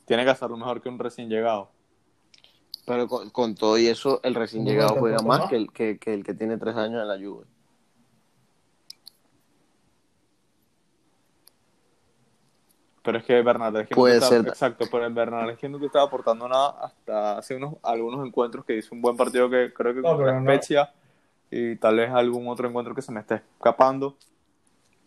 tiene 0.06 0.24
que 0.24 0.32
hacerlo 0.32 0.58
mejor 0.58 0.82
que 0.82 0.90
un 0.90 1.00
recién 1.00 1.30
llegado. 1.30 1.70
Pero 2.86 3.08
con, 3.08 3.56
todo 3.56 3.78
y 3.78 3.88
eso, 3.88 4.20
el 4.24 4.36
recién 4.36 4.66
llegado 4.66 4.96
juega 4.96 5.20
más 5.20 5.48
que 5.48 5.56
el 5.56 5.72
que, 5.72 6.34
tiene 6.38 6.58
tres 6.58 6.76
años 6.76 7.02
en 7.02 7.08
la 7.08 7.18
Juve. 7.18 7.46
Pero 13.04 13.20
es 13.20 13.24
que 13.24 13.42
Bernardeschi 13.42 13.96
no 13.96 14.08
exacto, 14.08 14.86
pero 14.92 15.06
el 15.06 15.14
Bernardeschi 15.14 15.70
no 15.70 15.80
te 15.80 15.86
estaba 15.86 16.06
aportando 16.06 16.48
nada 16.48 16.76
hasta 16.82 17.38
hace 17.38 17.56
unos 17.56 17.76
algunos 17.82 18.26
encuentros 18.26 18.66
que 18.66 18.78
hizo 18.78 18.94
un 18.94 19.02
buen 19.02 19.16
partido 19.16 19.50
que 19.50 19.72
creo 19.74 19.94
que 19.94 20.02
no, 20.02 20.18
con 20.18 20.26
la 20.26 20.42
Spezia 20.42 20.92
y 21.52 21.76
tal 21.78 21.98
vez 21.98 22.10
algún 22.12 22.48
otro 22.48 22.68
encuentro 22.68 22.96
que 22.96 23.02
se 23.02 23.12
me 23.12 23.20
esté 23.22 23.36
escapando, 23.58 24.18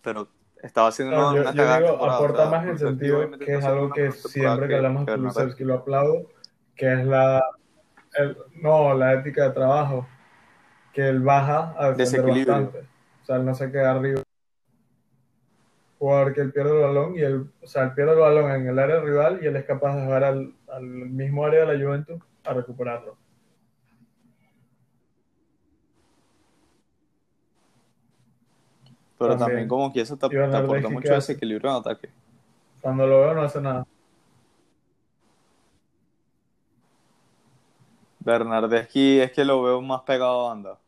pero 0.03 0.29
estaba 0.63 0.89
haciendo 0.89 1.15
No, 1.17 1.31
una, 1.31 1.35
yo, 1.35 1.53
yo 1.53 1.67
digo, 1.69 1.89
aporta 2.05 2.47
más 2.47 2.67
en 2.67 2.79
sentido 2.79 3.31
que 3.39 3.55
es 3.57 3.65
algo 3.65 3.93
que 3.93 4.11
siempre 4.13 4.69
que 4.69 4.75
hablamos 4.77 5.05
Bernardeschi. 5.07 5.15
Kulusevski 5.15 5.65
lo 5.65 5.75
aplaudo, 5.75 6.27
que 6.77 6.93
es 6.93 7.05
la, 7.05 7.43
el- 8.17 8.37
no, 8.63 8.95
la 8.95 9.15
ética 9.15 9.45
de 9.45 9.51
trabajo, 9.53 10.07
que 10.95 11.09
él 11.09 11.21
baja 11.21 11.75
a 11.79 11.91
defender 11.93 12.27
bastante. 12.27 12.81
O 13.23 13.27
sea, 13.27 13.37
él 13.37 13.45
no 13.47 13.55
se 13.55 13.71
queda 13.73 13.93
arriba. 13.93 14.23
Jugador 15.99 16.35
que 16.35 16.41
él 16.43 16.53
pierde 16.53 16.73
el 16.77 16.83
balón 16.83 17.17
y 17.17 17.21
él, 17.23 17.51
o 17.63 17.67
sea, 17.67 17.85
él 17.85 17.95
pierde 17.95 18.13
el 18.13 18.19
balón 18.19 18.51
en 18.51 18.67
el 18.69 18.79
área 18.79 19.01
rival 19.01 19.39
y 19.43 19.47
él 19.47 19.57
es 19.57 19.65
capaz 19.65 19.97
de 19.97 20.05
jugar 20.05 20.25
al, 20.25 20.55
al 20.69 20.83
mismo 20.83 21.47
área 21.47 21.65
de 21.65 21.79
la 21.79 21.85
Juventus 21.85 22.21
a 22.45 22.53
recuperarlo. 22.53 23.17
Pero 29.23 29.37
También. 29.39 29.49
también 29.49 29.69
como 29.69 29.93
que 29.93 30.01
eso 30.01 30.17
te, 30.17 30.29
te 30.29 30.43
aporta 30.57 30.89
¿qué 30.89 30.95
mucho 30.95 31.09
hace? 31.15 31.33
desequilibrio 31.33 31.71
en 31.71 31.77
ataque. 31.77 32.09
Cuando 32.81 33.07
lo 33.07 33.21
veo 33.21 33.35
no 33.35 33.43
hace 33.43 33.61
nada. 33.61 33.87
Bernardeschi 38.21 39.21
es 39.21 39.33
que 39.33 39.45
lo 39.45 39.63
veo 39.63 39.81
más 39.81 40.03
pegado 40.03 40.47
a 40.47 40.49
banda 40.51 40.79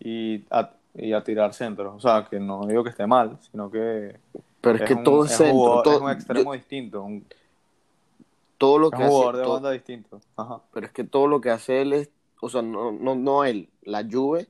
y 0.00 0.44
a, 0.50 0.70
y 0.94 1.12
a 1.12 1.22
tirar 1.22 1.52
centros. 1.52 1.94
O 1.96 2.00
sea, 2.00 2.26
que 2.28 2.40
no 2.40 2.66
digo 2.66 2.82
que 2.84 2.90
esté 2.90 3.06
mal, 3.06 3.38
sino 3.50 3.70
que 3.70 4.18
Pero 4.60 4.76
es, 4.76 4.82
que 4.84 4.94
un- 4.94 5.04
todo 5.04 5.24
es 5.24 5.32
centro. 5.32 5.54
jugador- 5.54 5.82
todo, 5.84 5.94
es 5.96 6.00
un 6.00 6.10
extremo 6.10 6.54
yo- 6.54 6.58
distinto, 6.58 7.02
un, 7.02 7.26
todo 8.56 8.78
lo 8.78 8.86
es 8.92 8.96
que 8.98 9.02
un 9.04 9.08
jugador 9.08 9.34
hace. 9.34 9.38
de 9.38 9.44
todo- 9.44 9.54
banda 9.54 9.70
distinto. 9.72 10.20
Ajá. 10.36 10.60
pero 10.72 10.86
es 10.86 10.92
que 10.92 11.04
todo 11.04 11.26
lo 11.26 11.40
que 11.40 11.50
hace 11.50 11.82
él 11.82 11.92
es. 11.92 12.10
O 12.40 12.48
sea, 12.48 12.62
no, 12.62 12.92
no, 12.92 13.14
no 13.16 13.44
él. 13.44 13.68
La 13.82 14.04
Juve, 14.08 14.46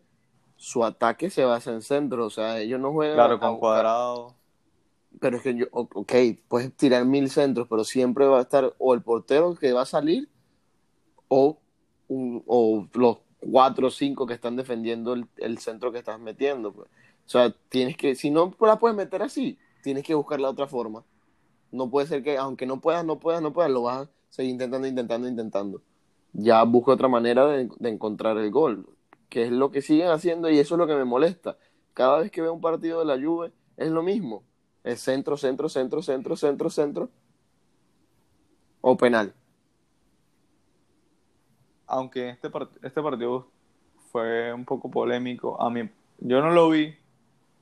su 0.59 0.85
ataque 0.85 1.31
se 1.31 1.45
basa 1.47 1.73
en 1.73 1.81
centro. 1.81 2.27
O 2.27 2.31
sea, 2.31 2.59
ellos 2.61 2.79
no 2.79 2.93
juegan. 2.93 3.15
Claro, 3.17 3.35
a 3.37 3.41
con 3.41 3.51
buscar- 3.53 3.61
cuadrado. 3.61 4.35
Pero 5.21 5.39
es 5.39 5.43
que 5.43 5.55
yo, 5.57 5.67
ok, 5.73 6.13
puedes 6.49 6.77
tirar 6.77 7.05
mil 7.07 7.31
centros, 7.31 7.67
pero 7.69 7.83
siempre 7.83 8.27
va 8.27 8.39
a 8.39 8.43
estar 8.43 8.75
o 8.79 8.93
el 8.93 9.01
portero 9.03 9.55
que 9.55 9.73
va 9.73 9.83
a 9.83 9.87
salir 9.87 10.29
o, 11.29 11.59
un- 12.09 12.43
o 12.47 12.87
los 12.93 13.19
cuatro 13.41 13.87
o 13.87 13.91
cinco 13.91 14.27
que 14.27 14.35
están 14.35 14.57
defendiendo 14.57 15.15
el, 15.15 15.27
el 15.39 15.59
centro 15.59 15.91
que 15.93 15.99
estás 15.99 16.21
metiendo. 16.21 16.73
Pues. 16.73 16.89
O 16.89 17.29
sea, 17.31 17.55
tienes 17.69 17.97
que, 17.97 18.15
si 18.15 18.31
no 18.31 18.55
la 18.61 18.79
puedes 18.79 18.97
meter 18.97 19.23
así, 19.23 19.59
tienes 19.83 20.05
que 20.05 20.15
buscar 20.15 20.41
la 20.41 20.51
otra 20.51 20.67
forma. 20.67 21.05
No 21.71 21.91
puede 21.91 22.07
ser 22.07 22.23
que, 22.23 22.37
aunque 22.37 22.67
no 22.67 22.81
puedas, 22.81 23.05
no 23.05 23.19
puedas, 23.19 23.43
no 23.43 23.53
puedas, 23.53 23.71
lo 23.71 23.83
vas 23.83 24.07
a 24.07 24.11
seguir 24.29 24.53
intentando, 24.53 24.87
intentando, 24.87 25.29
intentando. 25.29 25.83
Ya 26.33 26.63
busca 26.65 26.93
otra 26.93 27.09
manera 27.09 27.47
de, 27.47 27.69
de 27.79 27.89
encontrar 27.89 28.37
el 28.39 28.51
gol, 28.51 28.87
que 29.29 29.45
es 29.45 29.51
lo 29.53 29.71
que 29.71 29.83
siguen 29.83 30.09
haciendo 30.09 30.51
y 30.51 30.59
eso 30.59 30.75
es 30.75 30.79
lo 30.79 30.87
que 30.87 30.95
me 30.95 31.05
molesta. 31.05 31.59
Cada 31.95 32.19
vez 32.21 32.31
que 32.31 32.43
veo 32.43 32.53
un 32.53 32.61
partido 32.61 33.01
de 33.01 33.05
la 33.05 33.23
Juve, 33.23 33.53
es 33.77 33.91
lo 33.91 34.03
mismo. 34.03 34.45
Es 34.85 35.01
centro, 35.01 35.37
centro, 35.37 35.69
centro, 35.69 36.03
centro, 36.03 36.37
centro, 36.37 36.71
centro. 36.71 37.11
O 38.81 38.97
penal. 38.97 39.35
Aunque 41.87 42.31
este, 42.31 42.51
part- 42.51 42.71
este 42.83 43.03
partido 43.03 43.49
fue 44.13 44.53
un 44.53 44.65
poco 44.65 44.91
polémico, 44.91 45.61
a 45.61 45.71
mí, 45.71 45.89
yo 46.19 46.41
no 46.41 46.51
lo 46.51 46.71
vi. 46.71 46.95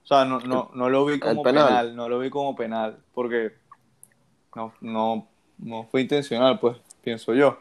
O 0.02 0.06
sea, 0.06 0.24
no, 0.24 0.38
no, 0.40 0.70
no 0.74 0.88
lo 0.88 1.04
vi 1.04 1.18
como 1.18 1.42
penal. 1.42 1.66
penal. 1.68 1.96
no 1.96 2.08
lo 2.08 2.18
vi 2.18 2.30
como 2.30 2.54
penal, 2.54 2.98
porque 3.12 3.54
no, 4.54 4.72
no, 4.80 5.26
no 5.58 5.84
fue 5.90 6.02
intencional, 6.02 6.60
pues, 6.60 6.76
pienso 7.02 7.34
yo. 7.34 7.58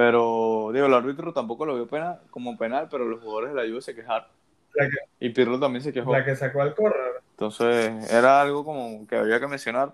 Pero, 0.00 0.70
digo, 0.72 0.86
el 0.86 0.94
árbitro 0.94 1.30
tampoco 1.34 1.66
lo 1.66 1.74
vio 1.74 1.86
penal, 1.86 2.22
como 2.30 2.56
penal, 2.56 2.88
pero 2.90 3.04
los 3.04 3.20
jugadores 3.20 3.50
de 3.52 3.56
la 3.62 3.68
Juve 3.68 3.82
se 3.82 3.94
quejaron. 3.94 4.26
Que, 4.72 4.88
Y 5.26 5.28
Pirlo 5.28 5.60
también 5.60 5.84
se 5.84 5.92
quejó. 5.92 6.10
la 6.10 6.24
que 6.24 6.34
sacó 6.34 6.62
al 6.62 6.74
correr. 6.74 7.20
Entonces, 7.32 8.10
era 8.10 8.40
algo 8.40 8.64
como 8.64 9.06
que 9.06 9.16
había 9.16 9.38
que 9.38 9.46
mencionar. 9.46 9.92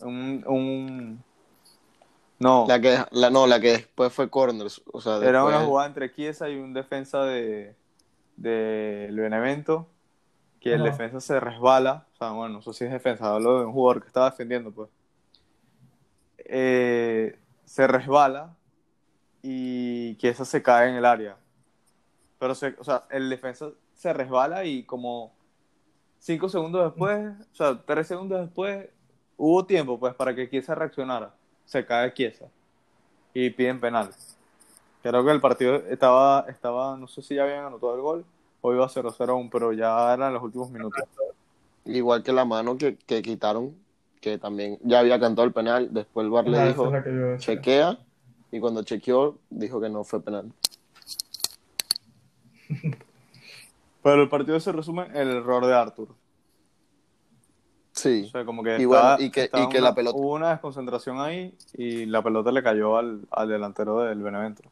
Un, 0.00 0.44
un... 0.46 1.24
No, 2.38 2.66
La 2.68 2.80
que, 2.80 2.98
la, 3.10 3.30
no, 3.30 3.48
la 3.48 3.58
que 3.58 3.72
después 3.72 4.12
fue 4.12 4.30
corners. 4.30 4.80
O 4.92 5.00
sea, 5.00 5.16
era 5.24 5.42
una 5.42 5.58
jugada 5.58 5.88
entre 5.88 6.14
Chiesa 6.14 6.48
y 6.48 6.54
un 6.54 6.72
defensa 6.72 7.24
de 7.24 7.74
del 8.36 9.18
Benevento, 9.18 9.88
que 10.60 10.74
el 10.74 10.84
defensa 10.84 11.20
se 11.20 11.40
resbala. 11.40 12.06
O 12.14 12.16
sea, 12.16 12.30
bueno, 12.30 12.54
no 12.54 12.62
sé 12.62 12.72
si 12.74 12.84
es 12.84 12.92
defensa, 12.92 13.34
hablo 13.34 13.58
de 13.58 13.66
un 13.66 13.72
jugador 13.72 14.02
que 14.02 14.06
estaba 14.06 14.30
defendiendo, 14.30 14.70
pues. 14.70 14.88
Eh, 16.44 17.36
se 17.64 17.88
resbala 17.88 18.54
y 19.42 20.16
Chiesa 20.16 20.44
se 20.44 20.62
cae 20.62 20.90
en 20.90 20.96
el 20.96 21.04
área. 21.04 21.36
Pero, 22.38 22.54
se, 22.54 22.74
o 22.78 22.84
sea, 22.84 23.04
el 23.10 23.28
defensa 23.30 23.70
se 23.94 24.12
resbala 24.12 24.64
y 24.64 24.84
como 24.84 25.32
cinco 26.18 26.48
segundos 26.48 26.84
después, 26.84 27.34
o 27.52 27.54
sea, 27.54 27.80
tres 27.84 28.06
segundos 28.06 28.40
después, 28.40 28.88
hubo 29.36 29.64
tiempo, 29.66 29.98
pues, 29.98 30.14
para 30.14 30.34
que 30.34 30.48
Chiesa 30.48 30.74
reaccionara. 30.74 31.34
Se 31.64 31.84
cae 31.84 32.12
Chiesa 32.14 32.46
y 33.34 33.50
piden 33.50 33.80
penal. 33.80 34.10
Creo 35.02 35.24
que 35.24 35.30
el 35.30 35.40
partido 35.40 35.76
estaba, 35.88 36.46
estaba, 36.48 36.96
no 36.96 37.06
sé 37.06 37.22
si 37.22 37.34
ya 37.34 37.44
habían 37.44 37.66
anotado 37.66 37.94
el 37.94 38.00
gol 38.00 38.24
o 38.60 38.72
iba 38.72 38.88
0-0 38.88 39.28
aún, 39.28 39.50
pero 39.50 39.72
ya 39.72 40.12
eran 40.12 40.32
los 40.32 40.42
últimos 40.42 40.70
minutos. 40.70 41.04
Igual 41.84 42.22
que 42.22 42.32
la 42.32 42.44
mano 42.44 42.76
que, 42.76 42.96
que 42.96 43.22
quitaron, 43.22 43.74
que 44.20 44.38
también 44.38 44.78
ya 44.82 44.98
había 44.98 45.20
cantado 45.20 45.46
el 45.46 45.52
penal. 45.52 45.88
Después 45.92 46.24
el 46.24 46.30
VAR 46.30 46.48
le 46.48 46.68
dijo, 46.68 46.92
chequea. 47.38 47.98
Y 48.50 48.60
cuando 48.60 48.82
chequeó, 48.82 49.36
dijo 49.50 49.80
que 49.80 49.88
no 49.88 50.04
fue 50.04 50.20
penal. 50.22 50.52
Pero 54.02 54.22
el 54.22 54.28
partido 54.28 54.58
se 54.60 54.72
resume 54.72 55.06
en 55.06 55.16
el 55.16 55.36
error 55.38 55.66
de 55.66 55.74
Arthur. 55.74 56.08
Sí. 57.92 58.24
O 58.26 58.30
sea, 58.30 58.44
como 58.44 58.62
que, 58.62 58.78
Y 58.80 58.84
bueno, 58.84 59.16
y 59.18 59.30
que- 59.30 59.44
y 59.52 59.68
que 59.68 59.78
una- 59.78 59.88
la 59.88 59.94
pelota- 59.94 60.16
hubo 60.16 60.34
una 60.34 60.50
desconcentración 60.50 61.20
ahí 61.20 61.52
y 61.74 62.06
la 62.06 62.22
pelota 62.22 62.52
le 62.52 62.62
cayó 62.62 62.96
al, 62.96 63.22
al 63.30 63.48
delantero 63.48 64.00
del 64.00 64.22
Benevento. 64.22 64.62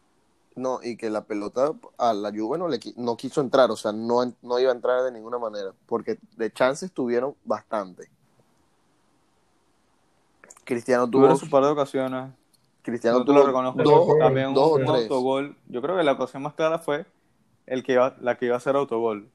No, 0.55 0.79
y 0.83 0.97
que 0.97 1.11
la 1.11 1.25
pelota 1.25 1.73
a 1.99 2.15
la 2.15 2.31
Juve 2.31 2.57
no, 2.57 2.69
le, 2.69 2.79
no 2.97 3.17
quiso 3.17 3.41
entrar, 3.43 3.71
o 3.71 3.77
sea, 3.77 3.93
no, 3.93 4.33
no 4.43 4.59
iba 4.59 4.71
a 4.71 4.75
entrar 4.75 5.03
de 5.03 5.13
ninguna 5.13 5.39
manera, 5.39 5.73
porque 5.87 6.19
de 6.37 6.51
chances 6.53 6.93
tuvieron 6.93 7.35
bastante. 7.45 8.09
Cristiano 10.65 11.05
tuvo, 11.05 11.23
Tuvieron 11.23 11.37
su 11.39 11.51
par 11.51 11.65
de 11.65 11.71
ocasiones. 11.71 12.31
Cristiano 12.87 13.19
No 13.19 13.25
te 13.25 13.33
lo 13.33 13.39
tuvo 13.41 13.47
reconozco. 13.47 13.83
dos, 13.83 14.19
También 14.19 14.55
dos 14.55 14.73
un, 14.73 14.83
o 14.83 14.87
tres. 14.87 15.03
autogol. 15.03 15.57
Yo 15.69 15.83
creo 15.83 15.97
que 15.97 16.03
la 16.03 16.13
ocasión 16.13 16.43
más 16.43 16.55
clara 16.55 16.79
fue 16.79 17.07
el 17.67 17.83
que 17.83 17.93
iba, 17.95 18.17
la 18.21 18.37
que 18.37 18.47
iba 18.47 18.57
a 18.57 18.61
ser 18.61 18.77
autogol. 18.77 19.29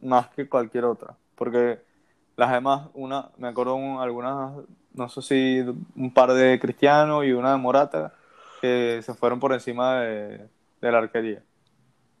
Más 0.00 0.28
que 0.28 0.48
cualquier 0.48 0.84
otra. 0.84 1.16
Porque 1.34 1.80
las 2.36 2.50
demás, 2.52 2.88
una, 2.94 3.30
me 3.38 3.48
acuerdo 3.48 3.74
un- 3.76 4.00
algunas, 4.00 4.52
no 4.92 5.08
sé 5.08 5.22
si 5.22 5.60
un 5.96 6.12
par 6.12 6.32
de 6.32 6.58
Cristiano 6.60 7.24
y 7.24 7.32
una 7.32 7.52
de 7.52 7.58
Morata, 7.58 8.14
que 8.60 9.00
se 9.02 9.14
fueron 9.14 9.40
por 9.40 9.52
encima 9.52 10.00
de, 10.00 10.48
de 10.80 10.92
la 10.92 10.98
arquería. 10.98 11.42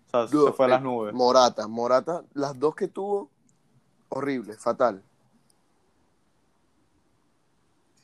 O 0.06 0.10
sea, 0.10 0.28
se 0.28 0.52
fue 0.52 0.66
a 0.66 0.68
las 0.68 0.80
eh, 0.80 0.84
nubes. 0.84 1.14
Morata, 1.14 1.68
Morata, 1.68 2.24
las 2.34 2.58
dos 2.58 2.74
que 2.74 2.88
tuvo, 2.88 3.30
horrible, 4.08 4.54
fatal. 4.54 5.02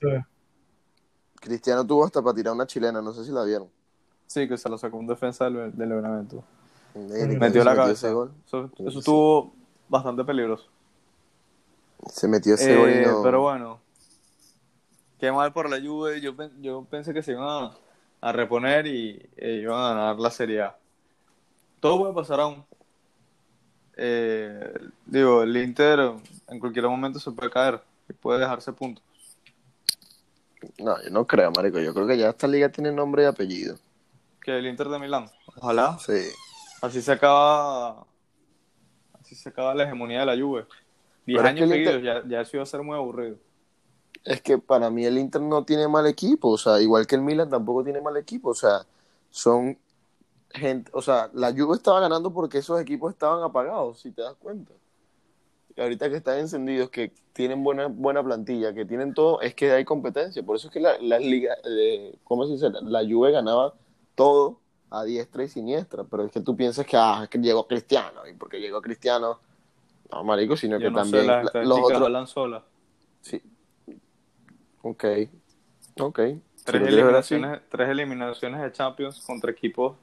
Sí. 0.01 0.09
Cristiano 1.41 1.87
tuvo 1.87 2.05
hasta 2.05 2.23
para 2.23 2.35
tirar 2.35 2.55
una 2.55 2.67
chilena, 2.67 3.01
no 3.03 3.13
sé 3.13 3.25
si 3.25 3.33
la 3.33 3.43
vieron. 3.45 3.69
Sí, 4.27 4.47
que 4.47 4.57
se 4.57 4.69
lo 4.69 4.79
sacó 4.79 4.97
un 4.99 5.07
defensa 5.07 5.45
del, 5.47 5.77
del 5.77 5.89
Metió 7.39 7.65
la 7.65 7.75
cabeza. 7.75 8.07
ese 8.07 8.13
gol. 8.15 8.33
Eso, 8.47 8.71
estuvo 8.87 9.53
bastante 9.89 10.25
peligroso. 10.25 10.69
Se 12.13 12.29
metió 12.29 12.55
ese 12.55 12.77
gol 12.77 12.91
y 12.91 12.93
Eh, 12.95 13.07
no- 13.07 13.23
Pero 13.23 13.41
bueno, 13.43 13.81
qué 15.19 15.33
mal 15.33 15.53
por 15.53 15.69
la 15.69 15.81
Juve. 15.81 16.21
Yo, 16.21 16.37
pen- 16.37 16.63
yo 16.63 16.85
pensé 16.85 17.13
que 17.13 17.23
se 17.23 17.33
iban 17.33 17.45
a, 17.49 17.73
a 18.21 18.33
reponer 18.33 18.87
y 18.87 19.29
eh, 19.37 19.61
iban 19.63 19.79
a 19.81 19.89
ganar 19.95 20.21
la 20.21 20.31
Serie 20.31 20.63
A. 20.63 20.77
Todo 21.81 21.99
puede 21.99 22.15
pasar 22.15 22.41
aún. 22.41 22.65
Eh, 23.97 24.73
digo, 25.07 25.43
el 25.43 25.57
Inter 25.57 26.13
en 26.49 26.59
cualquier 26.61 26.87
momento 26.89 27.19
se 27.19 27.31
puede 27.33 27.51
caer 27.51 27.83
y 28.09 28.13
puede 28.13 28.41
dejarse 28.41 28.73
puntos. 28.73 29.05
No, 30.79 31.03
yo 31.03 31.11
no 31.11 31.27
creo, 31.27 31.51
marico. 31.53 31.79
Yo 31.79 31.95
creo 31.95 32.07
que 32.07 32.19
ya 32.19 32.31
esta 32.31 32.47
liga 32.47 32.69
tiene 32.71 32.93
nombre 32.93 33.23
y 33.23 33.27
apellido. 33.27 33.77
Que 34.43 34.59
el 34.59 34.67
Inter 34.67 34.89
de 34.89 34.99
Milán. 34.99 35.31
Ojalá. 35.57 35.99
Sí. 35.99 36.29
Así 36.83 37.03
se 37.03 37.13
acaba. 37.13 38.07
Así 39.21 39.35
se 39.35 39.49
acaba 39.49 39.75
la 39.75 39.85
hegemonía 39.85 40.21
de 40.21 40.27
la 40.27 40.37
Juve. 40.43 40.67
Diez 41.27 41.39
Pero 41.39 41.49
es 41.49 41.55
que 41.55 41.63
años 41.63 41.77
Inter- 41.77 41.95
seguidos, 41.95 42.25
ya, 42.25 42.29
ya 42.29 42.41
eso 42.41 42.57
iba 42.57 42.63
a 42.63 42.67
ser 42.67 42.83
muy 42.83 42.97
aburrido. 42.97 43.37
Es 44.25 44.41
que 44.43 44.59
para 44.59 44.91
mí 44.91 45.05
el 45.05 45.19
Inter 45.19 45.41
no 45.41 45.65
tiene 45.65 45.89
mal 45.89 46.07
equipo, 46.07 46.51
o 46.51 46.59
sea, 46.59 46.81
igual 46.81 47.07
que 47.07 47.15
el 47.15 47.23
Milan 47.23 47.49
tampoco 47.49 47.83
tiene 47.85 48.03
mal 48.03 48.17
equipo, 48.19 48.51
o 48.51 48.55
sea, 48.55 48.85
son 49.31 49.79
gente, 50.51 50.91
o 50.95 51.01
sea, 51.01 51.31
la 51.33 51.53
Juve 51.53 51.77
estaba 51.77 52.01
ganando 52.01 52.31
porque 52.31 52.59
esos 52.59 52.79
equipos 52.81 53.13
estaban 53.13 53.43
apagados, 53.43 54.01
si 54.01 54.11
te 54.11 54.21
das 54.21 54.35
cuenta. 54.39 54.75
Ahorita 55.77 56.11
que 56.11 56.17
están 56.17 56.39
encendidos, 56.39 56.91
que 56.91 57.13
tienen 57.33 57.63
buena, 57.63 57.87
buena 57.89 58.23
plantilla, 58.23 58.75
que 58.75 58.85
tienen 58.85 59.15
todo, 59.15 59.41
es 59.41 59.55
que 59.55 59.71
hay 59.73 59.85
competencia. 59.85 60.43
Por 60.43 60.57
eso 60.57 60.69
es 60.69 60.73
que 60.75 60.81
la, 60.81 60.99
la 61.01 61.19
liga, 61.19 61.55
eh, 61.65 62.17
¿cómo 62.25 62.47
se 62.47 62.53
dice? 62.53 62.71
La 62.83 63.01
Juve 63.01 63.31
ganaba 63.33 63.75
todo 64.15 64.61
a 64.91 65.05
diestra 65.05 65.45
y 65.45 65.49
siniestra, 65.49 66.05
pero 66.05 66.25
es 66.25 66.33
que 66.33 66.41
tú 66.41 66.57
piensas 66.57 66.85
que, 66.87 66.97
ah, 66.97 67.27
que 67.31 67.39
llegó 67.39 67.67
Cristiano, 67.67 68.27
y 68.29 68.35
porque 68.35 68.59
llegó 68.61 68.83
Cristiano, 68.83 69.39
no, 70.11 70.25
marico, 70.25 70.57
sino 70.57 70.79
Yo 70.79 70.87
que 70.87 70.91
no 70.91 70.99
también 70.99 71.23
sé, 71.23 71.29
las 71.29 71.55
la- 71.55 71.65
los 71.65 71.79
otros... 71.79 72.03
hablan 72.03 72.27
solas. 72.27 72.63
Sí. 73.21 73.41
Ok, 74.83 75.05
ok. 76.01 76.21
Si 76.55 76.65
Tres 76.65 76.83
así. 76.83 76.95
eliminaciones, 76.95 77.61
tres 77.69 77.89
eliminaciones 77.89 78.61
de 78.61 78.73
Champions 78.73 79.21
contra 79.27 79.51
equipos 79.51 79.97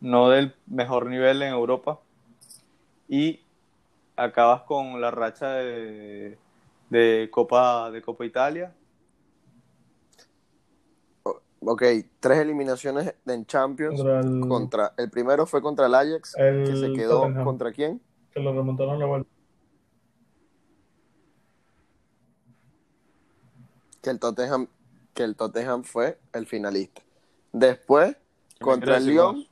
no 0.00 0.28
del 0.28 0.54
mejor 0.66 1.06
nivel 1.06 1.42
en 1.42 1.52
Europa. 1.52 2.00
Y 3.08 3.40
acabas 4.18 4.62
con 4.62 5.00
la 5.00 5.10
racha 5.10 5.52
de, 5.54 6.38
de 6.90 7.28
Copa 7.30 7.90
de 7.90 8.02
Copa 8.02 8.24
Italia. 8.24 8.74
Ok, 11.60 11.82
tres 12.20 12.38
eliminaciones 12.38 13.14
en 13.26 13.44
Champions 13.44 13.96
Contra 13.96 14.20
el, 14.20 14.48
contra... 14.48 14.94
El 14.96 15.10
primero 15.10 15.44
fue 15.44 15.60
contra 15.60 15.86
el 15.86 15.94
Ajax, 15.94 16.34
que 16.36 16.66
se 16.66 16.86
el 16.86 16.96
quedó 16.96 17.22
Tottenham, 17.22 17.44
contra 17.44 17.72
quién? 17.72 18.00
que 18.32 18.40
lo 18.40 18.52
remontaron 18.52 18.98
la 18.98 19.06
vuelta. 19.06 19.28
que 24.02 24.10
el 24.10 24.20
Tottenham, 24.20 24.68
que 25.14 25.24
el 25.24 25.34
Tottenham 25.36 25.82
fue 25.82 26.18
el 26.32 26.46
finalista. 26.46 27.02
Después, 27.52 28.12
¿Qué 28.14 28.20
me 28.60 28.70
contra 28.70 28.96
el 28.98 29.06
Lyon? 29.06 29.47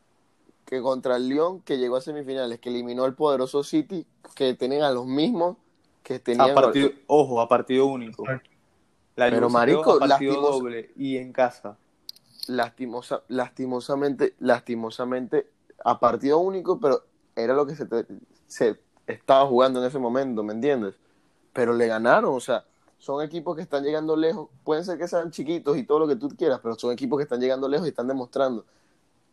Que 0.67 0.83
contra 0.83 1.17
el 1.17 1.29
Lyon, 1.29 1.63
que 1.63 1.79
llegó 1.79 1.97
a 1.97 2.01
semifinales, 2.03 2.61
que 2.61 2.69
eliminó 2.69 3.05
al 3.05 3.15
poderoso 3.15 3.63
City, 3.65 4.07
que 4.35 4.55
tenían 4.55 4.83
a 4.83 4.91
los 4.91 5.07
mismos 5.07 5.57
que 6.03 6.19
tenían... 6.19 6.51
A 6.51 6.55
partido, 6.55 6.91
ojo, 7.07 7.41
a 7.41 7.49
partido 7.49 7.87
único. 7.87 8.25
La 9.17 9.31
Pero, 9.31 9.49
marico, 9.49 9.93
a 9.93 9.99
partido 9.99 10.41
doble 10.41 10.91
y 10.97 11.17
en 11.17 11.33
casa. 11.33 11.79
lastimosa, 12.49 13.23
lastimosamente, 13.29 14.35
lastimosamente, 14.41 15.49
a 15.85 15.99
partido 15.99 16.39
único, 16.39 16.79
pero 16.81 17.03
era 17.35 17.55
lo 17.55 17.67
que 17.67 17.75
se, 17.77 17.87
te- 17.87 18.07
se 18.47 18.79
estaba 19.07 19.47
jugando 19.47 19.81
en 19.81 19.87
ese 19.87 19.99
momento, 19.99 20.43
¿me 20.43 20.53
entiendes? 20.53 20.95
Pero 21.53 21.73
le 21.75 21.87
ganaron, 21.87 22.35
o 22.35 22.41
sea, 22.41 22.65
son 22.99 23.23
equipos 23.25 23.57
que 23.57 23.63
están 23.63 23.85
llegando 23.85 24.17
lejos, 24.17 24.49
pueden 24.65 24.85
ser 24.85 24.99
que 24.99 25.09
sean 25.09 25.31
chiquitos 25.31 25.77
y 25.77 25.85
todo 25.85 26.01
lo 26.01 26.09
que 26.09 26.17
tú 26.17 26.29
quieras, 26.29 26.61
pero 26.63 26.75
son 26.77 26.93
equipos 26.93 27.19
que 27.19 27.25
están 27.25 27.41
llegando 27.41 27.69
lejos 27.69 27.87
y 27.87 27.91
están 27.91 28.09
demostrando. 28.09 28.65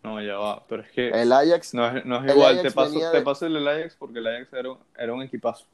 No, 0.03 0.21
ya 0.21 0.35
va. 0.37 0.63
Pero 0.67 0.81
es 0.83 0.91
que 0.91 1.09
El 1.09 1.31
Ajax, 1.31 1.73
no 1.73 1.87
es, 1.87 2.05
no 2.05 2.23
es 2.25 2.31
igual. 2.33 2.61
Te 2.61 2.71
paso, 2.71 2.99
te 3.11 3.21
paso 3.21 3.45
el 3.45 3.67
Ajax 3.67 3.95
porque 3.97 4.19
el 4.19 4.27
Ajax 4.27 4.53
era 4.53 4.71
un, 4.71 4.77
era 4.97 5.13
un 5.13 5.21
equipazo. 5.21 5.65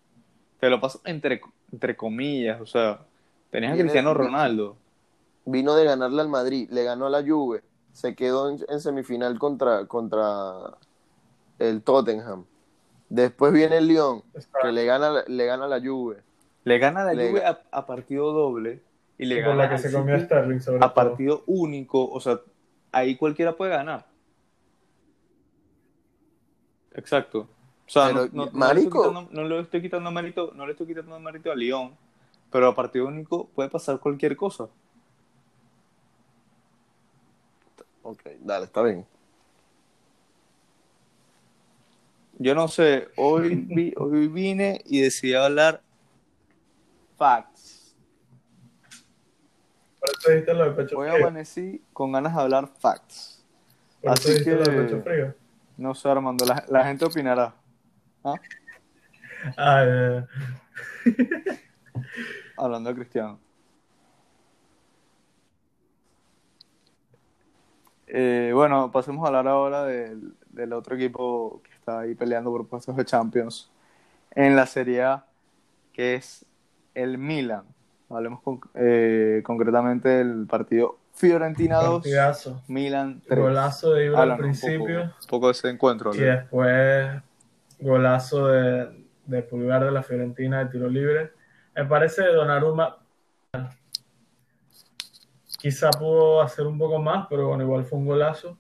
Te 0.60 0.70
lo 0.70 0.80
paso 0.80 1.02
entre, 1.06 1.42
entre 1.72 1.96
comillas. 1.96 2.62
O 2.62 2.66
sea, 2.66 3.00
tenías 3.50 3.72
a 3.72 3.76
Viene- 3.76 3.90
Cristiano 3.90 4.14
Ronaldo. 4.14 4.76
vino 5.46 5.76
de 5.76 5.86
ganarle 5.86 6.22
al 6.22 6.30
Madrid, 6.30 6.70
le 6.72 6.84
ganó 6.84 7.08
a 7.08 7.10
la 7.10 7.24
Juve, 7.24 7.64
se 7.94 8.14
quedó 8.16 8.50
en, 8.52 8.60
en 8.70 8.80
semifinal 8.82 9.40
contra, 9.40 9.86
contra 9.88 10.76
el 11.58 11.82
Tottenham. 11.82 12.46
Después 13.10 13.52
viene 13.52 13.78
el 13.78 13.88
Lyon, 13.88 14.22
que 14.62 14.72
le 14.72 14.86
gana, 14.86 15.24
le 15.26 15.46
gana 15.48 15.66
a 15.66 15.68
la 15.68 15.80
Juve. 15.80 16.18
Le 16.66 16.78
gana 16.78 17.02
a 17.02 17.06
la 17.06 17.14
Le 17.14 17.30
Juve 17.30 17.44
a, 17.46 17.62
a 17.72 17.86
partido 17.88 18.32
doble 18.32 18.84
y 19.18 19.26
le 19.26 19.42
gana 19.42 19.56
la 19.56 19.70
que 19.72 19.80
se 19.80 19.92
comió 19.92 20.16
City 20.18 20.26
Sterling, 20.28 20.60
sobre 20.60 20.78
a 20.78 20.82
todo. 20.82 20.94
partido 20.94 21.44
único. 21.48 22.08
O 22.12 22.20
sea, 22.20 22.40
ahí 22.92 23.16
cualquiera 23.16 23.54
puede 23.58 23.72
ganar. 23.72 24.06
Exacto. 27.00 27.40
O 27.88 27.90
sea, 27.92 28.08
Pero, 28.08 28.26
no, 28.28 28.30
no- 28.34 28.46
le 28.46 28.52
marico. 28.52 28.88
estoy 29.00 29.14
quitando, 29.14 29.30
no 29.32 29.48
le 29.48 29.60
estoy 29.62 29.82
quitando 29.82 30.12
mérito, 30.12 30.52
no 30.54 30.66
le 30.66 30.74
estoy 30.74 30.88
quitando 30.88 31.20
mérito 31.20 31.52
a 31.52 31.56
Lyon, 31.56 31.96
pero 32.52 32.68
a 32.68 32.76
partido 32.76 33.08
único 33.08 33.48
puede 33.48 33.70
pasar 33.70 34.00
cualquier 34.00 34.36
cosa. 34.36 34.68
Ok, 38.04 38.22
dale, 38.42 38.66
está 38.66 38.82
bien. 38.84 39.06
Yo 42.38 42.56
no 42.56 42.68
sé, 42.68 43.10
hoy, 43.18 43.56
vi- 43.56 43.94
hoy 43.98 44.28
vine 44.28 44.82
y 44.86 45.02
decidí 45.02 45.34
hablar 45.34 45.82
facts. 47.18 47.96
Por 50.00 50.10
eso 50.18 50.30
dijiste 50.32 50.54
lo 50.54 50.64
de 50.66 50.72
pecho 50.72 50.98
Hoy 50.98 51.10
frío. 51.10 51.22
amanecí 51.28 51.82
con 51.92 52.12
ganas 52.14 52.34
de 52.36 52.42
hablar 52.42 52.68
facts. 52.80 53.44
Por 54.02 54.14
eso 54.14 54.22
así 54.22 54.30
dijiste 54.30 54.52
lo 54.56 54.64
de 54.64 54.72
que- 54.72 54.84
pecho 54.84 55.02
frío. 55.04 55.36
No 55.86 55.94
sé, 55.96 56.10
Armando, 56.10 56.46
la, 56.46 56.64
la 56.70 56.86
gente 56.86 57.06
opinará. 57.06 57.56
¿Ah? 58.24 58.36
Ah. 59.58 60.26
Hablando 62.58 62.90
de 62.90 62.96
Cristiano. 62.96 63.40
Eh, 68.08 68.52
bueno, 68.54 68.92
pasemos 68.92 69.24
a 69.24 69.28
hablar 69.28 69.48
ahora 69.48 69.84
del, 69.86 70.34
del 70.50 70.74
otro 70.74 70.96
equipo 70.96 71.62
que 71.64 71.72
está 71.76 72.00
ahí 72.02 72.16
peleando 72.16 72.50
por 72.52 72.68
puestos 72.68 72.96
de 72.96 73.06
Champions 73.06 73.70
en 74.32 74.56
la 74.58 74.68
Serie 74.68 75.04
A, 75.04 75.26
que 75.94 76.16
es 76.16 76.46
el 76.96 77.20
Milan. 77.20 77.66
Hablemos 78.10 78.42
con- 78.44 78.62
eh, 78.76 79.44
concretamente 79.46 80.10
del 80.10 80.48
partido 80.48 80.99
Fiorentina 81.20 81.82
2, 81.82 81.96
Partidazo. 81.96 82.64
Milan 82.70 83.22
3. 83.28 83.40
Golazo 83.40 83.92
de 83.94 84.06
Ibra 84.06 84.22
al 84.22 84.32
un 84.32 84.38
principio. 84.38 84.80
poco, 84.80 85.16
un 85.22 85.28
poco 85.28 85.46
de 85.48 85.52
ese 85.52 85.70
encuentro. 85.70 86.16
Y 86.16 86.20
después 86.20 87.10
golazo 87.78 88.48
de, 88.48 89.06
de 89.26 89.42
Pulgar 89.44 89.84
de 89.84 89.92
la 89.92 90.02
Fiorentina 90.02 90.60
de 90.60 90.72
tiro 90.72 90.88
libre. 90.88 91.34
Me 91.76 91.84
parece 91.84 92.24
Donnarumma 92.26 92.96
quizá 95.58 95.90
pudo 95.90 96.42
hacer 96.42 96.66
un 96.66 96.78
poco 96.78 97.00
más, 97.00 97.28
pero 97.30 97.50
bueno, 97.50 97.64
igual 97.64 97.84
fue 97.84 98.00
un 98.00 98.06
golazo. 98.06 98.58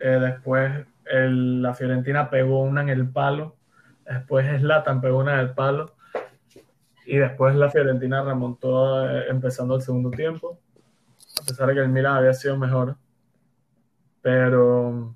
Eh, 0.00 0.18
después 0.20 0.86
el- 1.08 1.62
la 1.62 1.72
Fiorentina 1.72 2.30
pegó 2.30 2.62
una 2.62 2.82
en 2.82 2.88
el 2.88 3.08
palo. 3.08 3.54
Después 4.04 4.44
Zlatan 4.60 5.00
pegó 5.00 5.18
una 5.18 5.34
en 5.34 5.40
el 5.40 5.50
palo. 5.50 5.94
Y 7.06 7.16
después 7.16 7.54
la 7.54 7.70
Fiorentina 7.70 8.22
remontó 8.24 9.08
eh, 9.08 9.26
empezando 9.28 9.76
el 9.76 9.82
segundo 9.82 10.10
tiempo. 10.10 10.58
A 11.40 11.44
pesar 11.44 11.68
de 11.68 11.74
que 11.74 11.80
el 11.80 11.88
Milan 11.88 12.16
había 12.16 12.34
sido 12.34 12.56
mejor. 12.56 12.96
Pero 14.22 15.14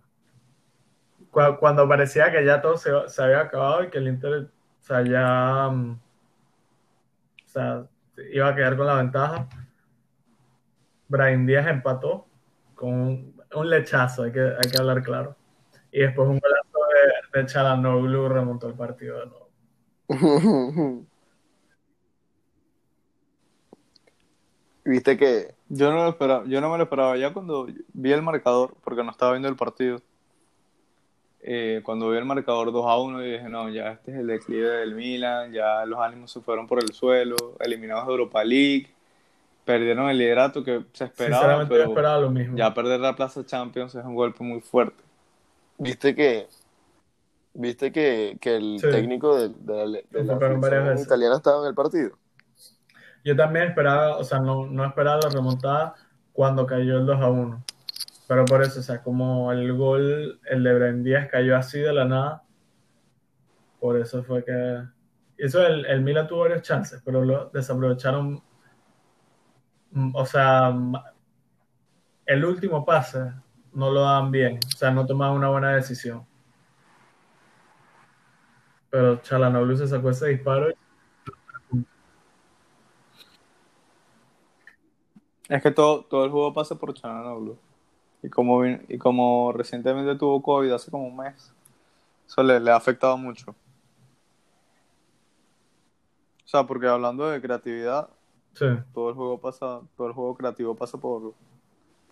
cu- 1.31 1.57
cuando 1.59 1.89
parecía 1.89 2.31
que 2.31 2.45
ya 2.45 2.61
todo 2.63 2.77
se, 2.77 2.91
se 3.09 3.23
había 3.23 3.41
acabado 3.41 3.85
y 3.85 3.91
que 3.91 3.99
el 3.99 4.09
Inter 4.09 4.49
o 4.81 4.85
sea, 4.85 5.03
ya 5.03 5.69
mm, 5.71 5.91
o 7.45 7.49
sea, 7.49 7.87
iba 8.33 8.49
a 8.49 8.55
quedar 8.55 8.77
con 8.77 8.87
la 8.87 8.95
ventaja, 8.97 9.49
Brian 11.09 11.47
Díaz 11.47 11.67
empató 11.69 12.27
con 12.75 12.93
un, 12.95 13.43
un 13.55 13.71
lechazo, 13.71 14.25
hay 14.25 14.33
que, 14.33 14.41
hay 14.41 14.71
que 14.71 14.79
hablar 14.79 15.03
claro. 15.03 15.37
Y 15.93 16.01
después 16.01 16.29
un 16.29 16.39
golazo 16.41 16.79
de, 17.33 17.41
de 17.41 17.47
Chalanoglu 17.47 18.29
remontó 18.29 18.67
el 18.69 18.75
partido 18.75 19.19
de 19.21 19.27
nuevo. 19.27 19.49
Viste 24.85 25.17
que 25.17 25.55
Yo 25.69 25.91
no 25.91 26.05
lo 26.05 26.09
esperaba, 26.11 26.45
yo 26.47 26.61
no 26.61 26.71
me 26.71 26.77
lo 26.77 26.85
esperaba. 26.85 27.17
Ya 27.17 27.33
cuando 27.33 27.67
vi 27.93 28.13
el 28.13 28.23
marcador, 28.23 28.75
porque 28.85 29.03
no 29.05 29.11
estaba 29.11 29.33
viendo 29.33 29.49
el 29.49 29.57
partido, 29.57 30.01
eh, 31.45 31.81
cuando 31.85 32.11
vi 32.11 32.19
el 32.19 32.25
marcador 32.25 32.71
2 32.73 32.87
a 32.87 32.99
1, 32.99 33.21
dije, 33.21 33.49
no, 33.49 33.69
ya 33.69 33.93
este 33.93 34.13
es 34.13 34.19
el 34.19 34.27
declive 34.27 34.69
del 34.69 34.95
Milan, 34.95 35.53
ya 35.53 35.85
los 35.87 35.99
ánimos 35.99 36.31
se 36.31 36.41
fueron 36.41 36.67
por 36.67 36.83
el 36.83 36.93
suelo, 36.93 37.37
eliminados 37.61 38.07
de 38.07 38.13
Europa 38.13 38.45
League, 38.45 38.89
perdieron 39.65 40.09
el 40.09 40.19
liderato 40.19 40.63
que 40.63 40.85
se 40.93 41.05
esperaba, 41.05 41.41
Sinceramente 41.43 41.75
yo 41.75 41.79
pero 41.81 41.91
esperaba 41.91 42.19
lo 42.21 42.31
mismo. 42.31 42.57
ya 42.57 42.73
perder 42.75 43.01
la 43.01 43.17
Plaza 43.17 43.45
Champions 43.45 43.95
es 43.95 44.05
un 44.05 44.15
golpe 44.15 44.45
muy 44.45 44.61
fuerte. 44.61 45.03
Viste 45.79 46.15
que 46.15 46.47
viste 47.55 47.93
que, 47.93 48.37
que 48.41 48.57
el 48.57 48.79
Sí. 48.81 48.89
técnico 48.91 49.37
de, 49.37 49.49
de 49.49 49.87
la, 49.87 49.99
de 50.11 50.25
la 50.25 51.01
italiana 51.01 51.37
estaba 51.37 51.63
en 51.63 51.69
el 51.69 51.75
partido. 51.75 52.17
Yo 53.25 53.37
también 53.37 53.69
esperaba, 53.69 54.17
o 54.17 54.25
sea, 54.25 54.41
no, 54.41 54.67
no 54.67 54.85
esperaba 54.85 55.21
la 55.23 55.29
remontada 55.29 55.95
cuando 56.33 56.67
cayó 56.67 56.99
el 56.99 57.07
2 57.07 57.21
a 57.21 57.31
1. 57.31 57.65
Pero 58.29 58.45
por 58.45 58.63
eso, 58.63 58.81
o 58.81 58.83
sea, 58.83 59.03
como 59.03 59.53
el 59.53 59.73
gol, 59.75 60.41
el 60.47 60.65
de 60.65 60.75
Brahim 60.75 61.03
Díaz 61.03 61.29
cayó 61.31 61.57
así 61.57 61.79
de 61.81 61.93
la 61.93 62.05
nada, 62.05 62.43
por 63.81 63.99
eso 63.99 64.23
fue 64.23 64.45
que... 64.45 64.83
Eso 65.37 65.67
el, 65.67 65.85
el 65.87 66.03
Milan 66.03 66.27
tuvo 66.29 66.41
varios 66.43 66.63
chances, 66.63 67.03
pero 67.05 67.25
lo 67.25 67.51
desaprovecharon. 67.51 68.43
Mm, 69.91 70.15
O 70.15 70.25
sea, 70.27 70.73
el 72.27 72.45
último 72.45 72.85
pase 72.85 73.33
no 73.73 73.91
lo 73.91 74.03
dan 74.03 74.31
bien, 74.31 74.59
o 74.67 74.77
sea, 74.77 74.91
no 74.91 75.07
tomaban 75.07 75.37
una 75.37 75.49
buena 75.49 75.75
decisión. 75.75 76.27
Pero 78.91 79.17
Chalanoglu 79.23 79.77
se 79.77 79.89
sacó 79.89 80.11
ese 80.11 80.29
disparo 80.29 80.71
y 80.71 80.75
Es 85.53 85.63
que 85.63 85.71
todo, 85.71 86.03
todo 86.05 86.25
el 86.25 86.31
juego 86.31 86.55
pasa 86.55 86.75
por 86.77 86.95
Chananoglu. 86.95 87.59
Y 88.23 88.31
como, 88.31 88.65
y 88.65 88.97
como 88.99 89.53
recientemente 89.53 90.15
tuvo 90.17 90.41
COVID 90.43 90.73
hace 90.73 90.91
como 90.91 91.07
un 91.07 91.17
mes, 91.17 91.53
eso 92.27 92.43
le, 92.43 92.59
le 92.59 92.71
ha 92.71 92.77
afectado 92.77 93.19
mucho. 93.19 93.55
sea, 96.47 96.65
porque 96.67 96.87
hablando 96.87 97.29
de 97.29 97.41
creatividad, 97.41 98.09
Sí. 98.55 98.67
todo 98.95 99.11
el 99.11 99.15
juego 99.15 99.39
pasa, 99.39 99.81
todo 99.97 100.07
el 100.07 100.13
juego 100.15 100.35
creativo 100.37 100.75
pasa 100.75 100.97
por, 100.99 101.35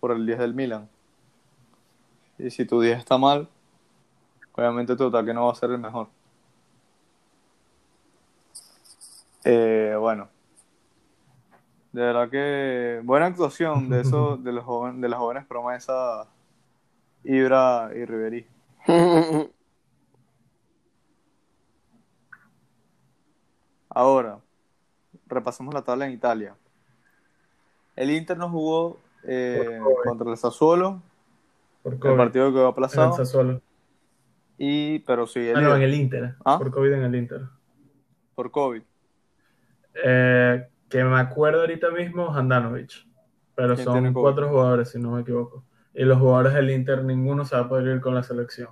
por 0.01 0.11
el 0.13 0.27
10 0.27 0.39
del 0.39 0.55
Milan. 0.55 0.89
Y 2.39 2.51
si 2.51 2.67
tu 2.67 2.81
10 2.81 2.99
está 2.99 3.17
mal, 3.17 3.49
obviamente 4.53 4.97
tu 4.97 5.07
ataque 5.07 5.33
no 5.33 5.47
va 5.47 5.53
a 5.53 5.55
ser 5.55 5.71
el 5.71 5.79
mejor. 5.79 6.09
Eh, 9.45 9.95
bueno. 9.99 10.29
De 11.93 12.03
verdad 12.03 12.29
que 12.31 13.01
buena 13.05 13.27
actuación 13.27 13.89
de 13.89 14.01
esos, 14.03 14.43
de 14.45 14.53
los 14.53 14.65
jóvenes, 14.65 15.01
de 15.01 15.09
las 15.09 15.19
jóvenes 15.19 15.45
promesas 15.47 16.27
Ibra 17.25 17.91
y 17.95 18.05
Ribery. 18.05 18.47
Ahora, 23.89 24.39
repasamos 25.27 25.75
la 25.75 25.83
tabla 25.83 26.07
en 26.07 26.13
Italia. 26.13 26.55
El 27.97 28.11
Inter 28.11 28.39
no 28.39 28.49
jugó 28.49 28.99
eh, 29.25 29.79
contra 30.05 30.31
el 30.31 30.37
Sassuolo, 30.37 31.03
Por 31.83 31.95
el 31.95 31.99
COVID. 31.99 32.17
partido 32.17 32.51
quedó 32.51 32.61
En 32.61 32.67
el 32.67 32.71
aplazado, 32.73 33.13
Sassuolo. 33.17 33.61
y, 34.59 35.01
pero 35.01 35.27
sí, 35.27 35.41
el 35.41 35.57
Ah, 35.57 35.61
no, 35.61 35.77
en 35.77 35.83
el 35.83 35.95
Inter. 35.95 36.35
¿Ah? 36.45 36.59
Por 36.59 36.71
COVID 36.71 36.93
en 36.93 37.03
el 37.03 37.15
Inter. 37.17 37.43
por 38.35 38.51
COVID. 38.51 38.83
Eh, 40.05 40.69
que 40.91 41.03
me 41.05 41.19
acuerdo 41.19 41.61
ahorita 41.63 41.91
mismo, 41.91 42.35
Handanovic. 42.35 43.07
Pero 43.55 43.77
¿Quién 43.77 43.91
tiene 43.91 44.09
son 44.09 44.15
cuatro 44.15 44.49
jugadores, 44.51 44.91
si 44.91 44.99
no 44.99 45.13
me 45.13 45.23
equivoco. 45.23 45.65
Y 45.95 46.05
los 46.05 46.19
jugadores 46.19 46.55
del 46.55 46.71
Inter, 46.71 47.05
ninguno 47.05 47.45
se 47.47 47.57
va 47.57 47.63
a 47.63 47.69
poder 47.69 47.97
ir 47.97 48.01
con 48.03 48.15
la 48.15 48.23
selección. 48.23 48.69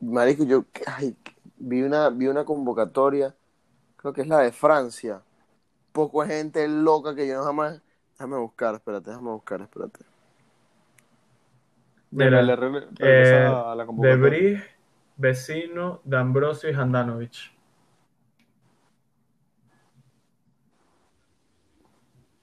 Marico, 0.00 0.44
yo 0.44 0.64
ay, 0.86 1.16
vi 1.56 1.82
una, 1.82 2.08
vi 2.10 2.26
una 2.28 2.44
convocatoria, 2.44 3.34
creo 3.96 4.12
que 4.12 4.22
es 4.22 4.28
la 4.28 4.40
de 4.40 4.52
Francia. 4.52 5.22
Poco 5.92 6.24
gente 6.24 6.66
loca 6.68 7.14
que 7.14 7.28
yo 7.28 7.36
no 7.38 7.44
jamás. 7.44 7.82
Déjame 8.14 8.38
buscar, 8.38 8.76
espérate, 8.76 9.10
déjame 9.10 9.30
buscar, 9.32 9.62
espérate. 9.62 10.00
Mira, 12.10 12.42
le 12.42 12.56
re- 12.56 12.88
regresa 12.98 13.36
Eh, 13.38 13.72
a 13.72 13.74
la 13.74 13.86
convocatoria. 13.86 14.40
Debris, 14.40 14.62
Vecino, 15.18 16.00
D'Ambrosio 16.04 16.70
y 16.70 16.74
Handanovic. 16.74 17.52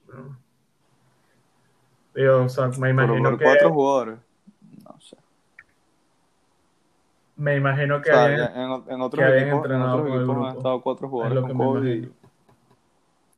No. 0.08 0.36
Digo, 2.14 2.42
o 2.44 2.48
sea, 2.48 2.68
me 2.68 2.76
Por- 2.76 2.88
imagino 2.88 3.30
por 3.30 3.38
que 3.38 3.44
cuatro 3.44 3.72
jugadores. 3.72 4.18
No 4.84 5.00
sé. 5.00 5.16
me 7.36 7.56
imagino 7.56 8.00
que 8.00 8.10
O 8.10 8.14
sea, 8.14 8.36
ya 8.36 8.46
en, 8.46 8.70
en 8.88 9.00
otros 9.02 9.26
que 9.26 9.36
equipos, 9.38 9.50
en 9.50 9.56
entrenado 9.56 9.96
otros 9.98 10.16
equipos 10.16 10.36
han 10.50 10.56
estado 10.56 10.80
cuatro 10.80 11.06
Es 11.06 11.10
jugadores 11.10 11.34
lo 11.34 11.42
con 11.48 11.58
COVID 11.58 11.92
y 12.04 12.12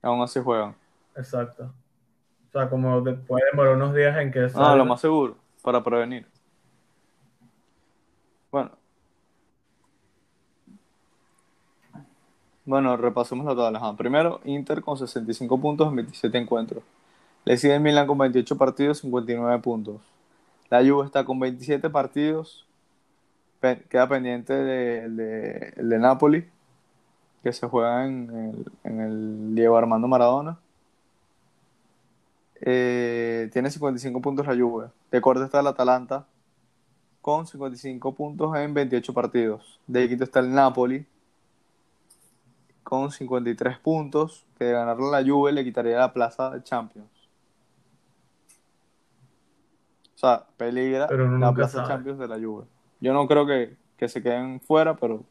aún 0.03 0.23
así 0.23 0.41
juegan. 0.41 0.75
Exacto. 1.17 1.65
O 1.65 2.53
sea, 2.53 2.71
como 2.71 3.01
de- 3.01 3.15
puede 3.15 3.45
demorar 3.51 3.75
unos 3.75 3.95
días 3.95 4.17
en 4.19 4.31
que 4.31 4.45
Ah, 4.45 4.49
salga. 4.51 4.77
lo 4.77 4.85
más 4.85 5.01
seguro, 5.01 5.37
para 5.63 5.83
prevenir. 5.83 6.27
Bueno. 8.53 8.71
Bueno, 12.69 12.99
repasemos 12.99 13.47
la 13.47 13.57
tabla. 13.57 13.97
Primero, 13.97 14.41
Inter 14.45 14.83
con 14.83 14.99
65 14.99 15.59
puntos 15.59 15.89
en 15.89 15.97
27 15.97 16.37
encuentros. 16.37 16.83
Le 17.47 17.57
sigue 17.57 17.75
el 17.75 17.81
Milan 17.81 18.07
con 18.07 18.19
28 18.19 18.59
partidos, 18.59 18.99
59 18.99 19.59
puntos. 19.61 20.03
La 20.69 20.81
Juve 20.87 21.07
está 21.07 21.25
con 21.25 21.41
27 21.41 21.89
partidos. 21.89 22.67
Queda 23.89 24.07
pendiente 24.07 24.53
de, 24.53 25.09
de- 25.09 25.99
Napoli, 25.99 26.47
que 27.43 27.55
se 27.55 27.67
juega 27.67 28.05
en 28.05 28.29
el, 28.37 28.73
en 28.85 29.01
el 29.01 29.55
Diego 29.55 29.79
Armando 29.79 30.07
Maradona. 30.07 30.59
Eh, 32.61 33.49
tiene 33.51 33.71
55 33.71 34.21
puntos 34.21 34.47
la 34.47 34.55
Juve. 34.55 34.89
De 35.11 35.23
cuarto 35.23 35.43
está 35.43 35.61
el 35.61 35.69
Atalanta 35.69 36.27
con 37.23 37.47
55 37.47 38.13
puntos 38.15 38.55
en 38.59 38.75
28 38.75 39.15
partidos. 39.15 39.81
De 39.87 40.07
quinto 40.07 40.25
está 40.25 40.41
el 40.41 40.53
Napoli 40.53 41.07
con 42.89 43.11
53 43.11 43.77
puntos, 43.81 44.47
que 44.57 44.65
de 44.65 44.73
ganarle 44.73 45.09
a 45.09 45.21
la 45.21 45.23
Juve 45.23 45.53
le 45.53 45.63
quitaría 45.63 45.99
la 45.99 46.11
plaza 46.11 46.49
de 46.49 46.63
Champions. 46.63 47.29
O 50.15 50.19
sea, 50.19 50.47
peligra 50.57 51.07
la 51.11 51.53
plaza 51.53 51.81
de 51.81 51.87
sabe. 51.87 51.89
Champions 51.89 52.19
de 52.19 52.29
la 52.29 52.37
Juve. 52.37 52.65
Yo 53.01 53.13
no 53.13 53.29
creo 53.29 53.47
que, 53.47 53.77
que 53.99 54.09
se 54.09 54.23
queden 54.23 54.59
fuera, 54.63 54.97
pero 54.97 55.23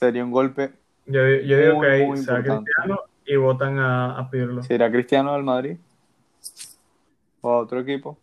sería 0.00 0.24
un 0.24 0.32
golpe. 0.32 0.72
Yo, 1.06 1.20
yo 1.20 1.58
digo 1.58 1.76
Muy, 1.76 1.86
que 1.86 1.92
ahí 1.92 2.02
importante. 2.02 2.72
Cristiano 2.72 3.00
y 3.24 3.36
votan 3.36 3.78
a, 3.78 4.18
a 4.18 4.28
Pirlo. 4.28 4.64
Si 4.64 4.74
era 4.74 4.90
Cristiano 4.90 5.32
del 5.34 5.44
Madrid 5.44 5.76
o 7.40 7.52
a 7.52 7.58
otro 7.58 7.78
equipo. 7.78 8.18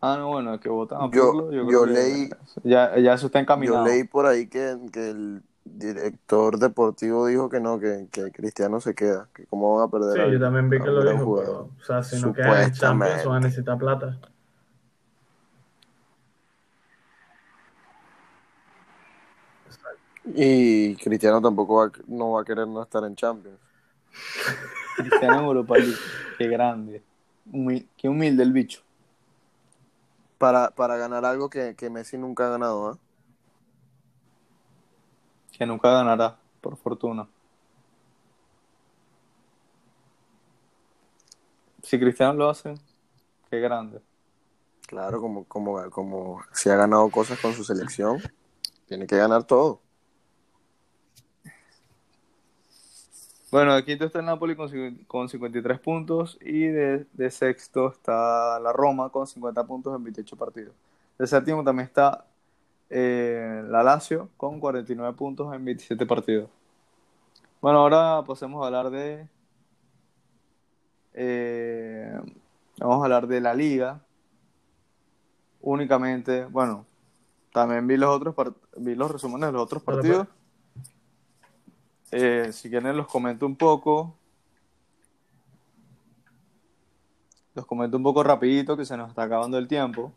Ah, 0.00 0.16
no, 0.18 0.28
bueno, 0.28 0.54
es 0.54 0.60
que 0.60 0.68
votan 0.68 0.98
a 1.00 1.10
Yo- 1.10 1.32
Pirlo. 1.32 1.50
Yo, 1.52 1.62
yo 1.62 1.66
creo 1.66 1.84
que 1.86 1.90
leí- 1.92 2.30
ya, 2.62 2.96
ya 2.98 3.14
eso 3.14 3.26
está 3.26 3.38
Yo 3.40 3.42
encaminado. 3.42 3.84
leí 3.86 4.04
por 4.04 4.26
ahí 4.26 4.46
que, 4.46 4.76
que 4.92 5.10
el 5.10 5.42
director 5.64 6.58
deportivo 6.58 7.26
dijo 7.26 7.48
que 7.50 7.60
no, 7.60 7.78
que, 7.80 8.06
que 8.10 8.30
Cristiano 8.30 8.80
se 8.80 8.94
queda, 8.94 9.28
que 9.34 9.44
cómo 9.46 9.76
van 9.76 9.88
a 9.88 9.90
perder 9.90 10.14
Sí, 10.14 10.20
a- 10.20 10.32
yo 10.32 10.40
también 10.40 10.70
vi 10.70 10.78
que 10.80 10.86
lo 10.86 11.02
dijo, 11.04 11.24
jugador. 11.24 11.46
pero, 11.68 11.82
o 11.82 11.84
sea, 11.84 12.02
si 12.02 12.20
no 12.24 12.32
quedan 12.32 12.62
en 12.62 12.72
Champions, 12.72 13.24
van 13.24 13.36
a 13.36 13.40
necesitar 13.40 13.76
plata. 13.78 14.18
Y 20.24 20.94
Cristiano 20.96 21.40
tampoco 21.40 21.76
va, 21.76 21.92
no 22.06 22.32
va 22.32 22.42
a 22.42 22.44
querer 22.44 22.66
no 22.68 22.82
estar 22.82 23.02
en 23.04 23.16
Champions. 23.16 23.58
Cristiano 24.96 25.38
en 25.38 25.44
Europa 25.44 25.76
League. 25.78 25.94
Qué 26.36 26.48
grande. 26.48 27.02
Humi- 27.50 27.86
qué 27.96 28.08
humilde 28.08 28.42
el 28.42 28.52
bicho. 28.52 28.82
Para, 30.38 30.70
para 30.70 30.96
ganar 30.96 31.24
algo 31.24 31.50
que, 31.50 31.74
que 31.74 31.90
Messi 31.90 32.16
nunca 32.16 32.46
ha 32.46 32.50
ganado, 32.50 32.88
¿ah? 32.88 32.98
Que 35.52 35.66
nunca 35.66 35.90
ganará, 35.90 36.38
por 36.60 36.76
fortuna. 36.76 37.28
Si 41.82 41.98
Cristiano 41.98 42.34
lo 42.34 42.48
hace, 42.48 42.74
qué 43.50 43.58
grande. 43.60 44.00
Claro, 44.86 45.20
como, 45.20 45.44
como, 45.44 45.90
como 45.90 46.42
si 46.52 46.70
ha 46.70 46.76
ganado 46.76 47.10
cosas 47.10 47.40
con 47.40 47.52
su 47.54 47.64
selección, 47.64 48.20
tiene 48.86 49.06
que 49.06 49.16
ganar 49.16 49.44
todo. 49.44 49.80
Bueno, 53.50 53.74
de 53.74 53.84
quinto 53.84 54.04
está 54.04 54.18
el 54.20 54.26
Napoli 54.26 54.56
con, 54.56 54.68
con 55.06 55.28
53 55.28 55.80
puntos 55.80 56.38
y 56.42 56.66
de, 56.66 57.06
de 57.12 57.30
sexto 57.30 57.88
está 57.90 58.60
la 58.60 58.72
Roma 58.72 59.08
con 59.10 59.26
50 59.26 59.64
puntos 59.66 59.96
en 59.96 60.04
28 60.04 60.36
partidos. 60.36 60.74
De 61.18 61.26
séptimo 61.26 61.64
también 61.64 61.86
está 61.86 62.26
eh, 62.90 63.62
la 63.68 63.82
Lazio 63.82 64.30
con 64.36 64.60
49 64.60 65.16
puntos 65.16 65.54
en 65.54 65.64
27 65.64 66.06
partidos. 66.06 66.50
Bueno, 67.60 67.80
ahora 67.80 68.24
pasemos 68.26 68.62
a 68.62 68.66
hablar 68.66 68.90
de... 68.90 69.28
eh, 71.14 72.20
vamos 72.78 73.00
a 73.00 73.04
hablar 73.04 73.26
de 73.26 73.40
la 73.40 73.54
liga. 73.54 74.00
Únicamente, 75.60 76.44
bueno, 76.46 76.86
también 77.52 77.86
vi 77.86 77.96
los 77.96 78.10
otros 78.14 78.34
vi 78.76 78.94
los 78.94 79.10
resúmenes 79.10 79.48
de 79.48 79.52
los 79.52 79.62
otros 79.62 79.82
partidos. 79.82 80.28
Eh, 82.12 82.50
si 82.52 82.70
quieren 82.70 82.96
los 82.96 83.06
comento 83.06 83.46
un 83.46 83.56
poco. 83.56 84.14
Los 87.54 87.66
comento 87.66 87.96
un 87.96 88.02
poco 88.02 88.22
rapidito 88.22 88.76
que 88.76 88.84
se 88.84 88.96
nos 88.96 89.10
está 89.10 89.24
acabando 89.24 89.58
el 89.58 89.68
tiempo. 89.68 90.12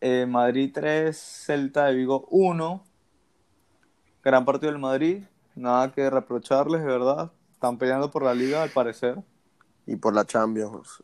Eh, 0.00 0.26
Madrid 0.26 0.70
3, 0.72 1.16
Celta 1.16 1.86
de 1.86 1.94
Vigo 1.94 2.26
1. 2.30 2.84
Gran 4.22 4.44
partido 4.44 4.70
del 4.70 4.80
Madrid. 4.80 5.24
Nada 5.54 5.92
que 5.92 6.10
reprocharles, 6.10 6.82
de 6.82 6.86
verdad. 6.86 7.32
Están 7.52 7.78
peleando 7.78 8.10
por 8.10 8.22
la 8.22 8.34
liga, 8.34 8.62
al 8.62 8.70
parecer. 8.70 9.22
Y 9.86 9.96
por 9.96 10.14
la 10.14 10.24
Champions. 10.24 11.02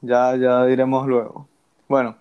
Ya, 0.00 0.36
ya 0.36 0.64
diremos 0.64 1.06
luego. 1.06 1.48
Bueno, 1.88 2.16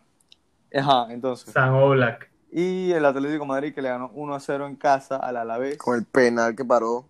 ajá, 0.73 1.07
entonces. 1.11 1.53
San 1.53 1.73
Oblak. 1.73 2.29
Y 2.59 2.91
el 2.91 3.05
Atlético 3.05 3.43
de 3.43 3.47
Madrid 3.47 3.75
que 3.75 3.83
le 3.83 3.89
ganó 3.89 4.09
1 4.15 4.33
a 4.33 4.39
0 4.39 4.65
en 4.65 4.75
casa 4.77 5.17
al 5.17 5.37
Alavés. 5.37 5.77
Con 5.77 5.95
el 5.95 6.05
penal 6.05 6.55
que 6.55 6.65
paró. 6.65 7.05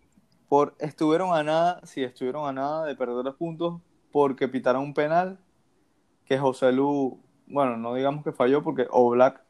por 0.49 0.75
estuvieron 0.77 1.33
a 1.33 1.41
nada, 1.41 1.79
sí, 1.85 2.03
estuvieron 2.03 2.49
a 2.49 2.51
nada 2.51 2.85
de 2.85 2.97
perder 2.97 3.23
los 3.23 3.35
puntos 3.35 3.79
porque 4.11 4.49
pitaron 4.49 4.83
un 4.83 4.93
penal 4.93 5.39
que 6.25 6.37
José 6.37 6.73
Lu, 6.73 7.23
bueno, 7.45 7.77
no 7.77 7.93
digamos 7.93 8.25
que 8.25 8.33
falló 8.33 8.61
porque 8.61 8.87
Oblak 8.89 9.41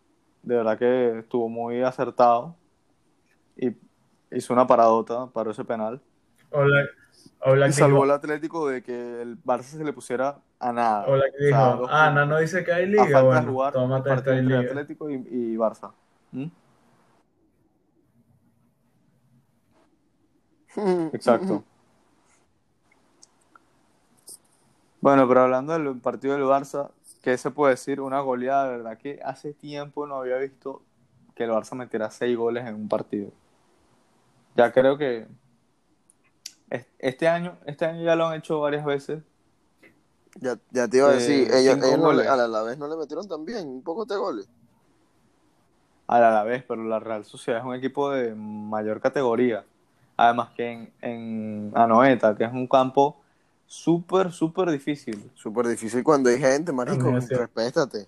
de 0.44 0.58
verdad 0.58 0.78
que 0.78 1.18
estuvo 1.18 1.50
muy 1.50 1.82
acertado 1.82 2.56
y 3.56 3.76
hizo 4.30 4.54
una 4.54 4.68
paradota 4.68 5.26
para 5.34 5.50
ese 5.50 5.66
penal. 5.66 6.00
Oblak, 6.52 6.90
Oblak 6.92 7.07
Y 7.46 7.72
salvó 7.72 7.98
dijo, 7.98 8.04
al 8.04 8.12
Atlético 8.12 8.68
de 8.68 8.82
que 8.84 9.22
el 9.22 9.42
Barça 9.44 9.64
se 9.64 9.84
le 9.84 9.94
pusiera 9.94 10.40
a 10.60 10.74
nada. 10.74 11.06
O 11.08 11.18
sea, 11.18 11.26
dijo, 11.40 11.78
dos 11.78 11.90
ah, 11.92 12.08
puntos. 12.08 12.16
Nano 12.16 12.38
dice 12.40 12.64
que 12.64 12.74
hay 12.74 12.84
a 12.84 12.88
liga, 12.88 13.04
falta 13.04 13.20
de 13.20 13.26
bueno, 13.26 13.52
jugar 13.52 13.68
el 13.68 13.74
tómate 13.74 14.10
esta 14.10 14.16
partido 14.16 14.34
entre 14.36 14.58
liga. 14.58 14.72
Atlético 14.72 15.10
y, 15.10 15.14
y 15.14 15.56
Barça. 15.56 15.92
¿Mm? 16.32 16.48
Exacto. 21.14 21.64
Bueno, 25.00 25.28
pero 25.28 25.42
hablando 25.42 25.74
del 25.74 26.00
partido 26.00 26.34
del 26.34 26.44
Barça, 26.44 26.90
¿qué 27.22 27.38
se 27.38 27.52
puede 27.52 27.76
decir? 27.76 28.02
Una 28.02 28.20
goleada, 28.20 28.66
de 28.66 28.78
verdad 28.78 28.98
que 28.98 29.20
hace 29.24 29.54
tiempo 29.54 30.06
no 30.08 30.16
había 30.16 30.38
visto 30.38 30.82
que 31.36 31.44
el 31.44 31.52
Barça 31.52 31.76
metiera 31.76 32.10
seis 32.10 32.36
goles 32.36 32.66
en 32.66 32.76
un 32.76 32.90
partido. 32.90 33.32
Ya 34.56 34.72
creo 34.72 34.98
que 34.98 35.28
este 37.00 37.28
año, 37.28 37.58
este 37.66 37.86
año 37.86 38.04
ya 38.04 38.16
lo 38.16 38.28
han 38.28 38.38
hecho 38.38 38.60
varias 38.60 38.86
veces. 38.86 39.24
Ya, 40.40 40.58
ya 40.72 40.88
te 40.88 40.98
iba 40.98 41.08
a 41.10 41.12
Eh, 41.12 41.16
decir, 41.16 41.48
ellos, 41.54 41.76
cinco 41.76 41.88
ellos 41.88 42.00
no 42.00 42.14
le- 42.14 42.28
a 42.28 42.36
la, 42.36 42.48
la 42.48 42.62
vez 42.64 42.78
no 42.78 42.88
le 42.88 42.96
metieron 42.96 43.28
también 43.28 43.68
un 43.68 43.82
poco 43.82 44.06
de 44.06 44.18
goles. 44.18 44.48
a 46.08 46.20
la 46.20 46.44
vez, 46.44 46.64
pero 46.66 46.84
la 46.86 47.00
Real 47.00 47.26
Sociedad 47.26 47.60
es 47.60 47.66
un 47.66 47.76
equipo 47.76 48.10
de 48.12 48.34
mayor 48.34 49.02
categoría. 49.02 49.66
Además 50.16 50.50
que 50.56 50.72
en, 50.72 50.94
en 51.02 51.72
Anoeta, 51.76 52.34
que 52.36 52.46
es 52.46 52.52
un 52.54 52.66
campo 52.68 53.18
súper, 53.68 54.32
súper 54.32 54.72
difícil. 54.72 55.30
Súper 55.36 55.68
difícil 55.68 56.04
cuando 56.04 56.30
hay 56.30 56.40
gente, 56.40 56.72
marico, 56.72 57.12
respétate. 57.12 58.08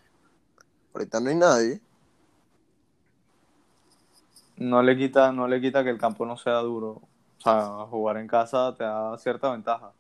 Ahorita 0.93 1.19
no 1.19 1.29
hay 1.29 1.35
nadie. 1.35 1.81
No 4.57 4.81
le 4.81 4.95
quita, 4.97 5.31
no 5.31 5.47
le 5.47 5.59
quita 5.59 5.83
que 5.83 5.89
el 5.89 5.97
campo 5.97 6.25
no 6.25 6.37
sea 6.37 6.59
duro. 6.59 7.01
O 7.39 7.41
sea, 7.41 7.85
jugar 7.89 8.17
en 8.17 8.27
casa 8.27 8.75
te 8.75 8.83
da 8.83 9.17
cierta 9.17 9.51
ventaja. 9.51 9.93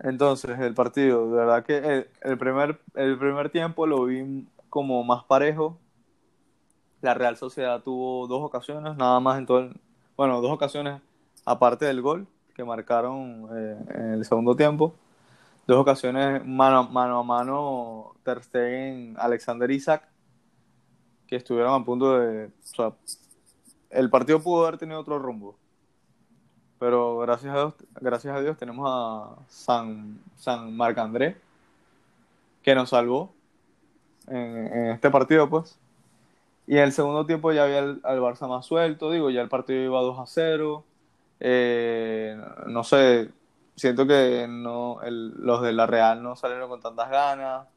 Entonces, 0.00 0.58
el 0.60 0.74
partido, 0.74 1.30
de 1.30 1.36
verdad 1.36 1.64
que 1.64 2.06
el, 2.22 2.38
primer, 2.38 2.78
el 2.94 3.18
primer 3.18 3.50
tiempo 3.50 3.86
lo 3.86 4.04
vi 4.04 4.46
como 4.68 5.02
más 5.04 5.24
parejo. 5.24 5.78
La 7.00 7.14
Real 7.14 7.36
Sociedad 7.36 7.82
tuvo 7.82 8.26
dos 8.26 8.42
ocasiones, 8.42 8.96
nada 8.96 9.20
más 9.20 9.38
en 9.38 9.46
todo 9.46 9.60
el, 9.60 9.80
bueno, 10.16 10.40
dos 10.40 10.52
ocasiones 10.52 11.00
aparte 11.44 11.86
del 11.86 12.02
gol 12.02 12.26
que 12.54 12.64
marcaron 12.64 13.48
eh, 13.54 13.76
en 13.94 14.12
el 14.14 14.24
segundo 14.24 14.54
tiempo. 14.54 14.94
Dos 15.66 15.78
ocasiones 15.78 16.44
mano, 16.44 16.84
mano 16.84 17.18
a 17.20 17.22
mano 17.22 18.14
Ter 18.22 18.42
Stegen, 18.42 19.16
Alexander 19.18 19.70
Isaac, 19.70 20.08
que 21.26 21.36
estuvieron 21.36 21.80
a 21.80 21.84
punto 21.84 22.18
de, 22.18 22.50
el 23.90 24.10
partido 24.10 24.40
pudo 24.42 24.66
haber 24.66 24.78
tenido 24.78 25.00
otro 25.00 25.18
rumbo. 25.18 25.56
Pero 26.78 27.18
gracias 27.18 27.54
a 27.54 27.58
Dios, 27.58 27.74
gracias 28.00 28.36
a 28.36 28.40
Dios 28.40 28.56
tenemos 28.58 28.86
a 28.90 29.36
San, 29.48 30.20
San 30.36 30.76
Marc-André, 30.76 31.36
que 32.62 32.74
nos 32.74 32.90
salvó 32.90 33.32
en, 34.28 34.86
este 34.90 35.10
partido, 35.10 35.48
pues. 35.48 35.78
Y 36.66 36.76
en 36.78 36.84
el 36.84 36.92
segundo 36.92 37.26
tiempo 37.26 37.52
ya 37.52 37.64
había 37.64 37.78
al, 37.78 38.00
al 38.04 38.20
Barça 38.20 38.48
más 38.48 38.66
suelto, 38.66 39.10
digo, 39.10 39.30
ya 39.30 39.40
el 39.40 39.48
partido 39.48 39.82
iba 39.84 40.00
2 40.00 40.18
a 40.18 40.26
0. 40.26 40.84
Eh, 41.40 42.36
no 42.66 42.82
sé, 42.84 43.30
siento 43.76 44.06
que 44.06 44.46
no, 44.48 45.00
el- 45.02 45.30
los 45.38 45.62
de 45.62 45.72
la 45.72 45.86
Real 45.86 46.22
no 46.22 46.36
salieron 46.36 46.68
con 46.68 46.80
tantas 46.80 47.08
ganas. 47.10 47.68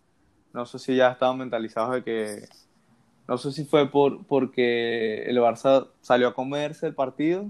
No 0.54 0.66
sé 0.66 0.80
si 0.80 0.96
ya 0.96 1.12
estaban 1.12 1.38
mentalizados 1.38 1.94
de 1.94 2.04
que. 2.04 2.50
No 3.30 3.38
sé 3.38 3.52
si 3.52 3.64
fue 3.64 3.88
por, 3.92 4.26
porque 4.26 5.22
el 5.30 5.38
Barça 5.38 5.88
salió 6.02 6.30
a 6.30 6.34
comerse 6.34 6.88
el 6.88 6.96
partido 6.96 7.46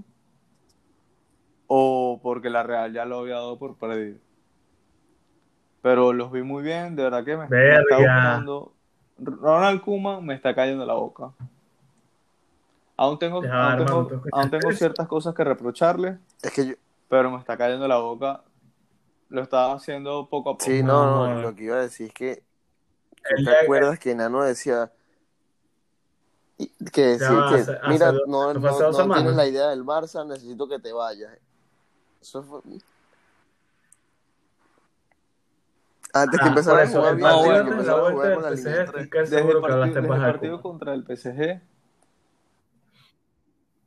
o 1.68 2.20
porque 2.22 2.50
la 2.50 2.62
Real 2.62 2.92
ya 2.92 3.06
lo 3.06 3.20
había 3.20 3.36
dado 3.36 3.58
por 3.58 3.76
perdido. 3.76 4.18
Pero 5.80 6.12
los 6.12 6.30
vi 6.30 6.42
muy 6.42 6.62
bien, 6.62 6.96
de 6.96 7.04
verdad 7.04 7.24
que 7.24 7.34
me, 7.34 7.48
me 7.48 7.78
está 7.78 7.96
gustando. 7.96 8.74
Ronald 9.16 9.80
Koeman 9.80 10.22
me 10.22 10.34
está 10.34 10.54
cayendo 10.54 10.84
la 10.84 10.92
boca. 10.92 11.30
Aún 12.98 13.18
tengo, 13.18 13.42
Ya, 13.42 13.72
aún 13.72 13.86
tengo, 13.86 14.06
¿tú 14.06 14.14
escuchaste 14.16 14.38
aún 14.38 14.50
tengo 14.50 14.72
ciertas 14.74 15.08
cosas 15.08 15.34
que 15.34 15.44
reprocharle, 15.44 16.18
Es 16.42 16.52
que 16.52 16.66
yo, 16.66 16.74
pero 17.08 17.30
me 17.30 17.38
está 17.38 17.56
cayendo 17.56 17.88
la 17.88 17.96
boca. 17.96 18.42
Lo 19.30 19.40
estaba 19.40 19.72
haciendo 19.72 20.28
poco 20.28 20.50
a 20.50 20.52
poco. 20.52 20.64
sí, 20.66 20.82
no, 20.82 21.06
no, 21.06 21.34
No. 21.34 21.40
lo 21.40 21.54
que 21.54 21.64
iba 21.64 21.76
a 21.76 21.80
decir 21.80 22.08
es 22.08 22.12
que 22.12 22.42
El 23.30 23.46
¿tú 23.46 23.50
te 23.50 23.56
acuerdas 23.56 23.98
que 23.98 24.14
Nano 24.14 24.42
decía 24.42 24.92
que 26.92 27.18
va, 27.18 27.48
que 27.48 27.54
hace- 27.54 27.78
mira, 27.88 28.12
no, 28.26 28.54
no, 28.54 29.12
tienes 29.12 29.34
la 29.36 29.46
idea 29.46 29.68
del 29.68 29.84
Barça, 29.84 30.26
necesito 30.26 30.68
que 30.68 30.78
te 30.78 30.92
vayas. 30.92 31.32
Eso 32.20 32.42
fue 32.42 32.60
antes 36.12 36.40
que 36.40 36.44
Ah, 36.46 36.48
empezara 36.48 36.82
a 36.82 36.86
jugar 36.88 37.16
bien, 37.16 37.28
antes 37.30 37.62
que 37.64 37.70
empezara 37.70 37.98
a 37.98 38.00
vuelta 38.02 38.12
jugar 38.12 38.34
con 38.34 38.42
la 38.42 38.50
PSG, 38.50 38.66
línea 38.66 38.84
estoy 38.84 38.92
3. 38.92 39.10
casi 39.10 39.30
Desde 39.30 39.52
el 39.52 39.60
partido, 39.60 40.02
desde 40.02 40.18
partido 40.18 40.62
contra 40.62 40.94
el 40.94 41.04
PSG, 41.04 41.60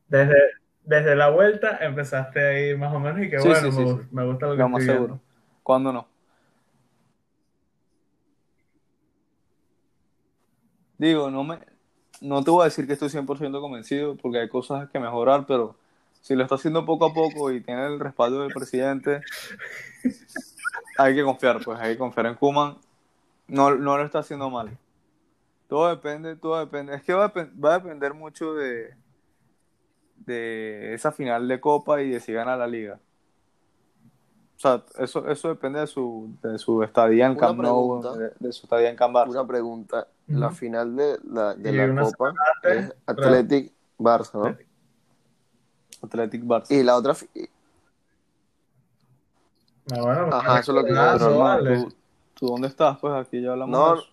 Desde, 0.07 0.35
desde 0.85 1.15
la 1.15 1.29
vuelta 1.29 1.77
empezaste 1.81 2.39
ahí 2.45 2.77
más 2.77 2.93
o 2.93 2.99
menos 2.99 3.21
y 3.25 3.29
que 3.29 3.39
Sí, 3.39 3.49
bueno, 3.49 3.71
sí, 3.71 3.71
me, 3.71 3.85
sí, 3.85 4.25
gusta 4.25 4.47
lo 4.47 4.51
que 4.53 4.59
lo 4.59 4.69
más 4.69 4.81
estoy 4.81 4.95
seguro. 4.95 5.07
viendo. 5.13 5.23
¿Cuándo 5.63 5.91
no? 5.93 6.07
Digo, 10.97 11.29
no 11.29 11.43
me, 11.43 11.59
no 12.23 12.41
te 12.41 12.51
voy 12.51 12.61
a 12.61 12.65
decir 12.65 12.87
que 12.87 12.93
estoy 12.93 13.09
100% 13.09 13.59
convencido 13.59 14.15
porque 14.15 14.39
hay 14.39 14.49
cosas 14.49 14.89
que 14.89 14.99
mejorar, 14.99 15.45
pero 15.45 15.75
si 16.21 16.35
lo 16.35 16.43
está 16.43 16.55
haciendo 16.55 16.85
poco 16.85 17.05
a 17.05 17.13
poco 17.13 17.51
y 17.51 17.59
tiene 17.61 17.85
el 17.85 17.99
respaldo 17.99 18.41
del 18.41 18.53
presidente, 18.53 19.21
hay 20.97 21.15
que 21.15 21.23
confiar, 21.23 21.61
pues 21.63 21.77
hay 21.79 21.93
que 21.93 21.99
confiar 21.99 22.27
en 22.27 22.35
Koeman. 22.35 22.77
No, 23.47 23.75
no 23.75 23.97
lo 23.97 24.05
está 24.05 24.19
haciendo 24.19 24.49
mal. 24.49 24.77
Todo 25.67 25.89
depende, 25.89 26.37
todo 26.37 26.57
depende. 26.59 26.95
Es 26.95 27.03
que 27.03 27.13
va 27.13 27.25
a, 27.25 27.33
va 27.33 27.75
a 27.75 27.79
depender 27.79 28.13
mucho 28.13 28.53
de, 28.53 28.95
de 30.15 30.93
esa 30.93 31.11
final 31.11 31.45
de 31.49 31.59
Copa 31.59 32.01
y 32.01 32.09
de 32.09 32.21
si 32.21 32.31
gana 32.31 32.55
la 32.55 32.67
liga. 32.67 32.99
Sea, 34.63 34.81
eso, 34.97 35.27
eso 35.27 35.49
depende 35.49 35.81
de 35.81 35.87
su, 35.87 36.29
de 36.41 36.57
su 36.57 36.81
estadía 36.83 37.27
en 37.27 37.35
Camp 37.35 37.59
Nou, 37.59 38.01
de, 38.17 38.31
de 38.39 38.53
su 38.53 38.65
estadía 38.65 38.89
en 38.89 38.95
Camp 38.95 39.13
Barça. 39.13 39.29
Una 39.29 39.45
pregunta, 39.45 40.07
la 40.27 40.47
Ujú. 40.47 40.55
final 40.55 40.95
de 40.95 41.19
la, 41.29 41.53
de 41.53 41.73
la 41.73 42.01
Copa 42.01 42.29
semana 42.31 42.39
es 42.63 42.93
Athletic 43.05 43.73
Barça, 43.99 44.33
¿no? 44.35 44.55
Athletic 46.01 46.43
Barça. 46.43 46.67
Y 46.71 46.81
la 46.81 46.95
otra 46.95 47.13
fi- 47.13 47.27
Ah, 49.91 50.01
bueno, 50.01 50.29
Ajá, 50.31 50.59
eso 50.59 50.71
es 50.71 50.75
lo 50.77 50.85
que 50.85 50.93
parece 50.93 50.93
iba 50.93 51.11
a 51.11 51.17
Pero 51.17 51.39
vale. 51.39 51.75
¿tú, 51.75 51.93
tú 52.35 52.47
dónde 52.47 52.67
estás? 52.69 52.97
Pues 52.99 53.13
aquí 53.15 53.41
ya 53.41 53.51
hablamos 53.51 53.77
No, 53.77 53.93
de 53.95 53.99
eso. 53.99 54.09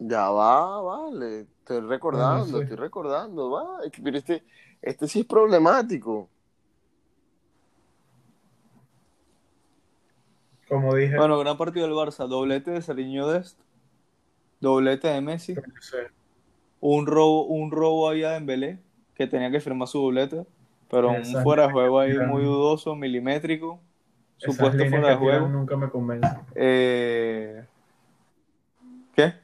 Ya 0.00 0.28
va, 0.28 0.82
vale. 0.82 1.40
Estoy 1.60 1.80
recordando, 1.80 2.44
Bueno, 2.44 2.58
sí. 2.58 2.62
estoy 2.64 2.76
recordando, 2.76 3.50
va. 3.50 3.84
Es 3.86 3.90
que, 3.92 4.02
Pero 4.02 4.18
este, 4.18 4.44
este 4.82 5.08
sí 5.08 5.20
es 5.20 5.26
problemático. 5.26 6.28
Como 10.68 10.94
dije, 10.94 11.16
Bueno, 11.16 11.38
gran 11.38 11.56
partido 11.56 11.86
del 11.86 11.96
Barça. 11.96 12.26
Doblete 12.26 12.70
de 12.70 12.82
Seriño 12.82 13.26
Dest. 13.28 13.58
Doblete 14.60 15.08
de 15.08 15.20
Messi. 15.20 15.54
Un 16.80 17.06
robo, 17.06 17.44
un 17.46 17.70
robo 17.70 18.08
ahí 18.08 18.22
a 18.22 18.30
Dembélé, 18.30 18.78
que 19.14 19.26
tenía 19.26 19.50
que 19.50 19.60
firmar 19.60 19.88
su 19.88 20.00
doblete. 20.00 20.44
Pero 20.90 21.10
un 21.10 21.24
fuera 21.42 21.66
de 21.66 21.72
juego 21.72 22.00
ahí 22.00 22.16
muy 22.18 22.42
dudoso, 22.42 22.94
milimétrico. 22.94 23.80
Supuesto 24.36 24.84
fuera 24.88 25.08
de 25.10 25.16
juego. 25.16 25.48
nunca 25.48 25.76
me 25.76 25.90
convencen. 25.90 26.38
Eh, 26.54 27.64
¿Qué? 29.14 29.34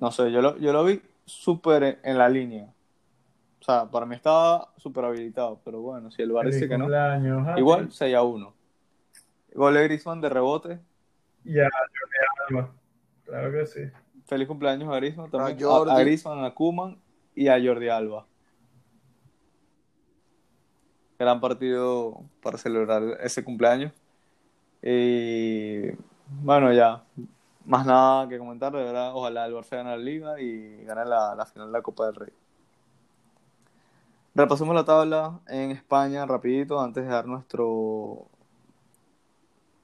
No 0.00 0.10
sé, 0.10 0.30
yo 0.32 0.40
lo, 0.42 0.58
yo 0.58 0.72
lo 0.72 0.84
vi 0.84 1.00
súper 1.24 1.98
en 2.02 2.18
la 2.18 2.28
línea. 2.28 2.72
O 3.66 3.72
sea, 3.72 3.90
para 3.90 4.06
mí 4.06 4.14
estaba 4.14 4.72
súper 4.76 5.06
habilitado, 5.06 5.60
pero 5.64 5.80
bueno, 5.80 6.08
si 6.12 6.22
el 6.22 6.30
VAR 6.30 6.46
dice 6.46 6.68
que 6.68 6.78
no, 6.78 6.84
cumpleaños, 6.84 7.48
Happy. 7.48 7.58
igual 7.58 7.90
6 7.90 8.14
a 8.14 8.22
1. 8.22 8.54
Gol 9.54 9.74
de 9.74 9.82
Griezmann 9.82 10.20
de 10.20 10.28
rebote. 10.28 10.78
Ya, 11.42 11.64
Jordi 11.64 12.16
Alba. 12.48 12.74
Claro 13.24 13.50
que 13.50 13.66
sí. 13.66 13.80
Feliz 14.24 14.46
cumpleaños 14.46 14.88
a 14.88 14.96
Griezmann 14.98 15.32
también. 15.32 15.58
A 15.58 15.60
Jordi. 15.60 15.90
A, 15.90 15.96
a 15.96 16.00
Griezmann, 16.00 16.44
a 16.44 16.54
Koeman 16.54 16.96
y 17.34 17.48
a 17.48 17.60
Jordi 17.60 17.88
Alba. 17.88 18.24
Gran 21.18 21.40
partido 21.40 22.22
para 22.44 22.58
celebrar 22.58 23.02
ese 23.20 23.42
cumpleaños. 23.42 23.90
Y 24.80 25.90
bueno, 26.28 26.72
ya. 26.72 27.02
Más 27.64 27.84
nada 27.84 28.28
que 28.28 28.38
comentar, 28.38 28.72
de 28.72 28.84
verdad. 28.84 29.10
Ojalá 29.12 29.44
el 29.44 29.54
Barça 29.54 29.70
gane 29.70 29.90
la 29.90 29.96
Liga 29.96 30.40
y 30.40 30.84
gane 30.84 31.04
la, 31.04 31.34
la 31.34 31.46
final 31.46 31.66
de 31.66 31.72
la 31.72 31.82
Copa 31.82 32.06
del 32.06 32.14
Rey. 32.14 32.32
Repasemos 34.36 34.74
la 34.74 34.84
tabla 34.84 35.40
en 35.48 35.70
España 35.70 36.26
rapidito 36.26 36.78
antes 36.78 37.04
de 37.04 37.10
dar 37.10 37.26
nuestro 37.26 38.26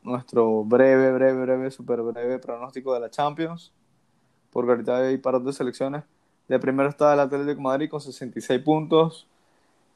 nuestro 0.03 0.63
breve, 0.63 1.11
breve, 1.11 1.41
breve, 1.41 1.71
súper 1.71 2.03
breve 2.03 2.39
pronóstico 2.39 2.93
de 2.93 3.01
la 3.01 3.09
Champions 3.09 3.73
porque 4.51 4.73
ahorita 4.73 4.99
hay 4.99 5.17
paros 5.17 5.43
de 5.47 5.55
selecciones. 5.55 6.05
De 6.49 6.59
primero 6.59 6.91
está 6.91 7.15
el 7.15 7.21
Atlético 7.21 7.63
Madrid 7.63 7.89
con 7.89 8.03
66 8.03 8.61
puntos. 8.61 9.27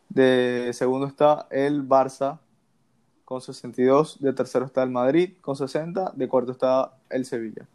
De 0.08 0.70
segundo 0.72 1.06
está 1.06 1.46
el 1.50 1.86
Barça 1.86 2.38
con 3.26 3.42
62. 3.42 4.22
De 4.22 4.32
tercero 4.32 4.64
está 4.64 4.82
el 4.82 4.90
Madrid 4.90 5.34
con 5.42 5.56
60. 5.56 6.12
De 6.14 6.28
cuarto 6.28 6.52
está 6.52 6.94
el 7.10 7.26
Sevilla. 7.26 7.68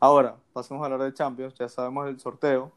Ahora, 0.00 0.34
pasemos 0.52 0.82
a 0.82 0.86
hablar 0.86 1.02
de 1.02 1.14
Champions. 1.14 1.54
Ya 1.54 1.68
sabemos 1.68 2.08
el 2.08 2.18
sorteo. 2.18 2.72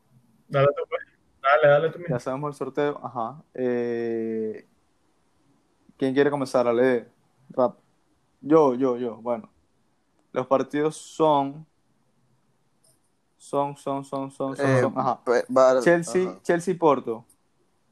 Dale, 1.61 1.67
dale 1.67 1.89
tú 1.89 1.99
mismo. 1.99 2.15
Ya 2.15 2.19
sabemos 2.19 2.49
el 2.49 2.53
sorteo. 2.57 2.99
Ajá. 3.03 3.41
Eh, 3.53 4.67
¿Quién 5.97 6.13
quiere 6.13 6.29
comenzar 6.29 6.67
a 6.67 6.73
leer? 6.73 7.11
Rap. 7.49 7.77
Yo, 8.41 8.75
yo, 8.75 8.97
yo. 8.97 9.15
Bueno. 9.17 9.49
Los 10.31 10.47
partidos 10.47 10.95
son. 10.95 11.65
Son, 13.37 13.75
son, 13.77 14.03
son, 14.05 14.29
son, 14.31 14.55
son. 14.55 14.65
Eh, 14.67 14.81
son. 14.81 14.93
Ajá. 14.97 15.21
Bar- 15.47 15.81
Chelsea, 15.81 16.29
ajá. 16.29 16.39
Chelsea 16.43 16.75
Porto. 16.77 17.25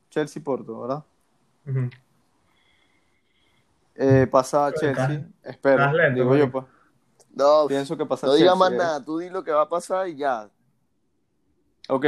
Chelsea 0.09 0.43
Porto, 0.43 0.81
¿verdad? 0.81 1.03
Ujú. 1.67 1.89
Eh, 3.95 4.27
pasa 4.29 4.69
Estás- 4.69 4.79
Chelsea. 4.81 5.27
Espero. 5.43 5.77
estás 5.79 5.93
lento, 5.93 6.15
digo 6.15 6.27
güey. 6.27 6.39
yo, 6.41 6.51
pues. 6.51 6.65
No, 7.33 7.65
Pienso 7.67 7.95
que 7.97 8.05
pasa 8.05 8.27
no 8.27 8.33
diga 8.33 8.51
Chelsea. 8.51 8.55
más 8.59 8.71
eh. 8.73 8.77
nada, 8.77 9.03
tú 9.05 9.17
di 9.19 9.29
lo 9.29 9.43
que 9.43 9.51
va 9.51 9.61
a 9.63 9.69
pasar 9.69 10.07
y 10.07 10.15
ya. 10.17 10.49
Ok, 11.89 12.05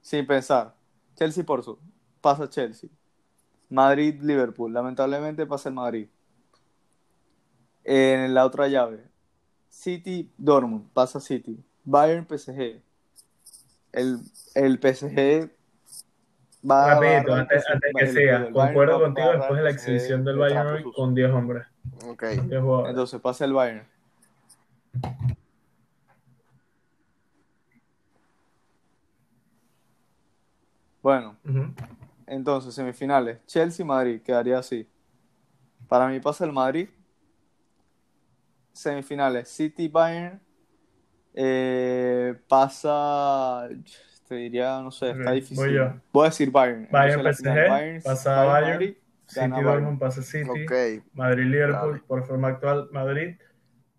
sin 0.00 0.26
pensar. 0.26 0.74
Chelsea 1.16 1.44
Porto. 1.44 1.78
Pasa 2.20 2.48
Chelsea. 2.48 2.90
Madrid 3.68 4.20
Liverpool. 4.22 4.72
Lamentablemente 4.72 5.46
pasa 5.46 5.68
el 5.68 5.74
Madrid. 5.74 6.08
En 7.84 8.34
la 8.34 8.44
otra 8.44 8.68
llave. 8.68 9.04
City 9.68 10.30
Dortmund. 10.36 10.88
Pasa 10.92 11.20
City. 11.20 11.58
Bayern 11.84 12.26
PSG. 12.26 12.80
El, 13.92 14.18
el 14.54 14.78
PSG 14.78 15.50
va 16.68 16.84
a 16.84 16.94
Rapidito, 16.94 17.32
agarrar 17.32 17.38
antes, 17.40 17.64
antes 17.70 17.92
que 17.98 18.06
siga, 18.08 18.38
Bayern 18.38 18.52
concuerdo 18.52 18.96
a 18.96 19.00
contigo 19.00 19.32
después 19.32 19.56
de 19.58 19.64
la 19.64 19.70
exhibición 19.70 20.24
del 20.24 20.34
de 20.34 20.40
Bayern 20.40 20.92
con 20.92 21.14
10 21.14 21.30
hombres. 21.32 21.66
Ok. 22.06 22.22
10 22.24 22.60
jugadores. 22.60 22.90
Entonces 22.90 23.20
pasa 23.20 23.44
el 23.44 23.52
Bayern. 23.52 23.86
Bueno, 31.06 31.36
entonces 32.26 32.74
semifinales. 32.74 33.38
Chelsea-Madrid 33.46 34.22
quedaría 34.22 34.58
así. 34.58 34.88
Para 35.86 36.08
mí 36.08 36.18
pasa 36.18 36.44
el 36.44 36.50
Madrid. 36.50 36.88
Semifinales. 38.72 39.48
City-Bayern. 39.48 40.40
Eh, 41.32 42.34
pasa. 42.48 43.68
Te 44.26 44.34
diría, 44.34 44.80
no 44.80 44.90
sé, 44.90 45.10
está 45.10 45.30
difícil. 45.30 45.56
voy 45.56 45.74
yo. 45.74 45.94
Voy 46.12 46.26
a 46.26 46.30
decir 46.30 46.50
Bayern. 46.50 46.88
Bayern 46.90 47.20
Entonces, 47.20 47.46
PSG, 47.46 47.68
Bayern, 47.70 48.02
pasa 48.02 48.30
Bayern, 48.30 48.50
Bayern, 48.50 48.72
Madrid, 48.72 48.94
City 49.26 49.48
Bayern. 49.48 49.64
Dortmund 49.64 49.98
pasa 50.00 50.22
City. 50.22 50.64
Ok. 50.64 51.04
Madrid-Liverpool, 51.12 52.02
por 52.08 52.26
forma 52.26 52.48
actual, 52.48 52.88
Madrid. 52.90 53.36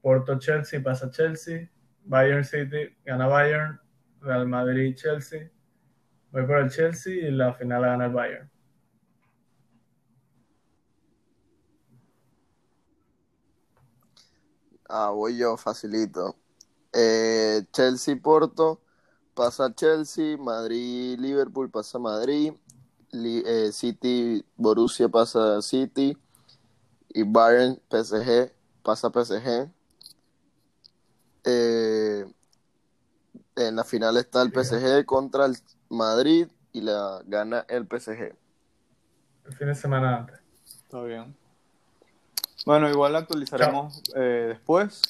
Porto-Chelsea 0.02 0.84
pasa 0.84 1.10
Chelsea. 1.10 1.70
Bayern-City 2.04 2.98
gana 3.06 3.28
Bayern. 3.28 3.80
Real 4.20 4.46
Madrid-Chelsea. 4.46 5.52
Voy 6.32 6.46
por 6.46 6.58
el 6.60 6.70
Chelsea 6.70 7.28
y 7.28 7.32
la 7.32 7.54
final 7.54 7.82
la 7.82 7.88
gana 7.90 8.06
el 8.06 8.12
Bayern. 8.12 8.52
Ah, 14.90 15.10
voy 15.10 15.38
yo, 15.38 15.58
facilito. 15.58 16.36
Eh, 16.94 17.66
Chelsea-Porto 17.72 18.82
pasa 19.34 19.74
Chelsea, 19.74 20.38
Madrid-Liverpool 20.38 21.70
pasa 21.70 22.00
Madrid, 22.00 22.54
eh, 23.14 23.72
City-Borussia 23.72 25.10
pasa 25.10 25.62
City 25.62 26.18
y 27.10 27.24
Bayern-PSG 27.24 28.52
pasa 28.84 29.10
PSG. 29.12 29.72
Eh, 31.44 32.26
en 33.56 33.76
la 33.76 33.84
final 33.84 34.18
está 34.18 34.42
el. 34.42 34.52
PSG 34.52 35.06
contra 35.06 35.46
el 35.46 35.58
Madrid 35.90 36.48
y 36.74 36.82
la 36.82 37.22
gana 37.26 37.66
el 37.70 37.86
PSG. 37.86 38.36
El 39.46 39.54
fin 39.54 39.68
de 39.68 39.76
semana 39.76 40.18
antes. 40.18 40.40
Está 40.66 41.02
bien. 41.04 41.36
Bueno, 42.66 42.90
igual 42.90 43.14
la 43.14 43.20
actualizaremos 43.20 44.04
eh, 44.16 44.46
después. 44.50 45.02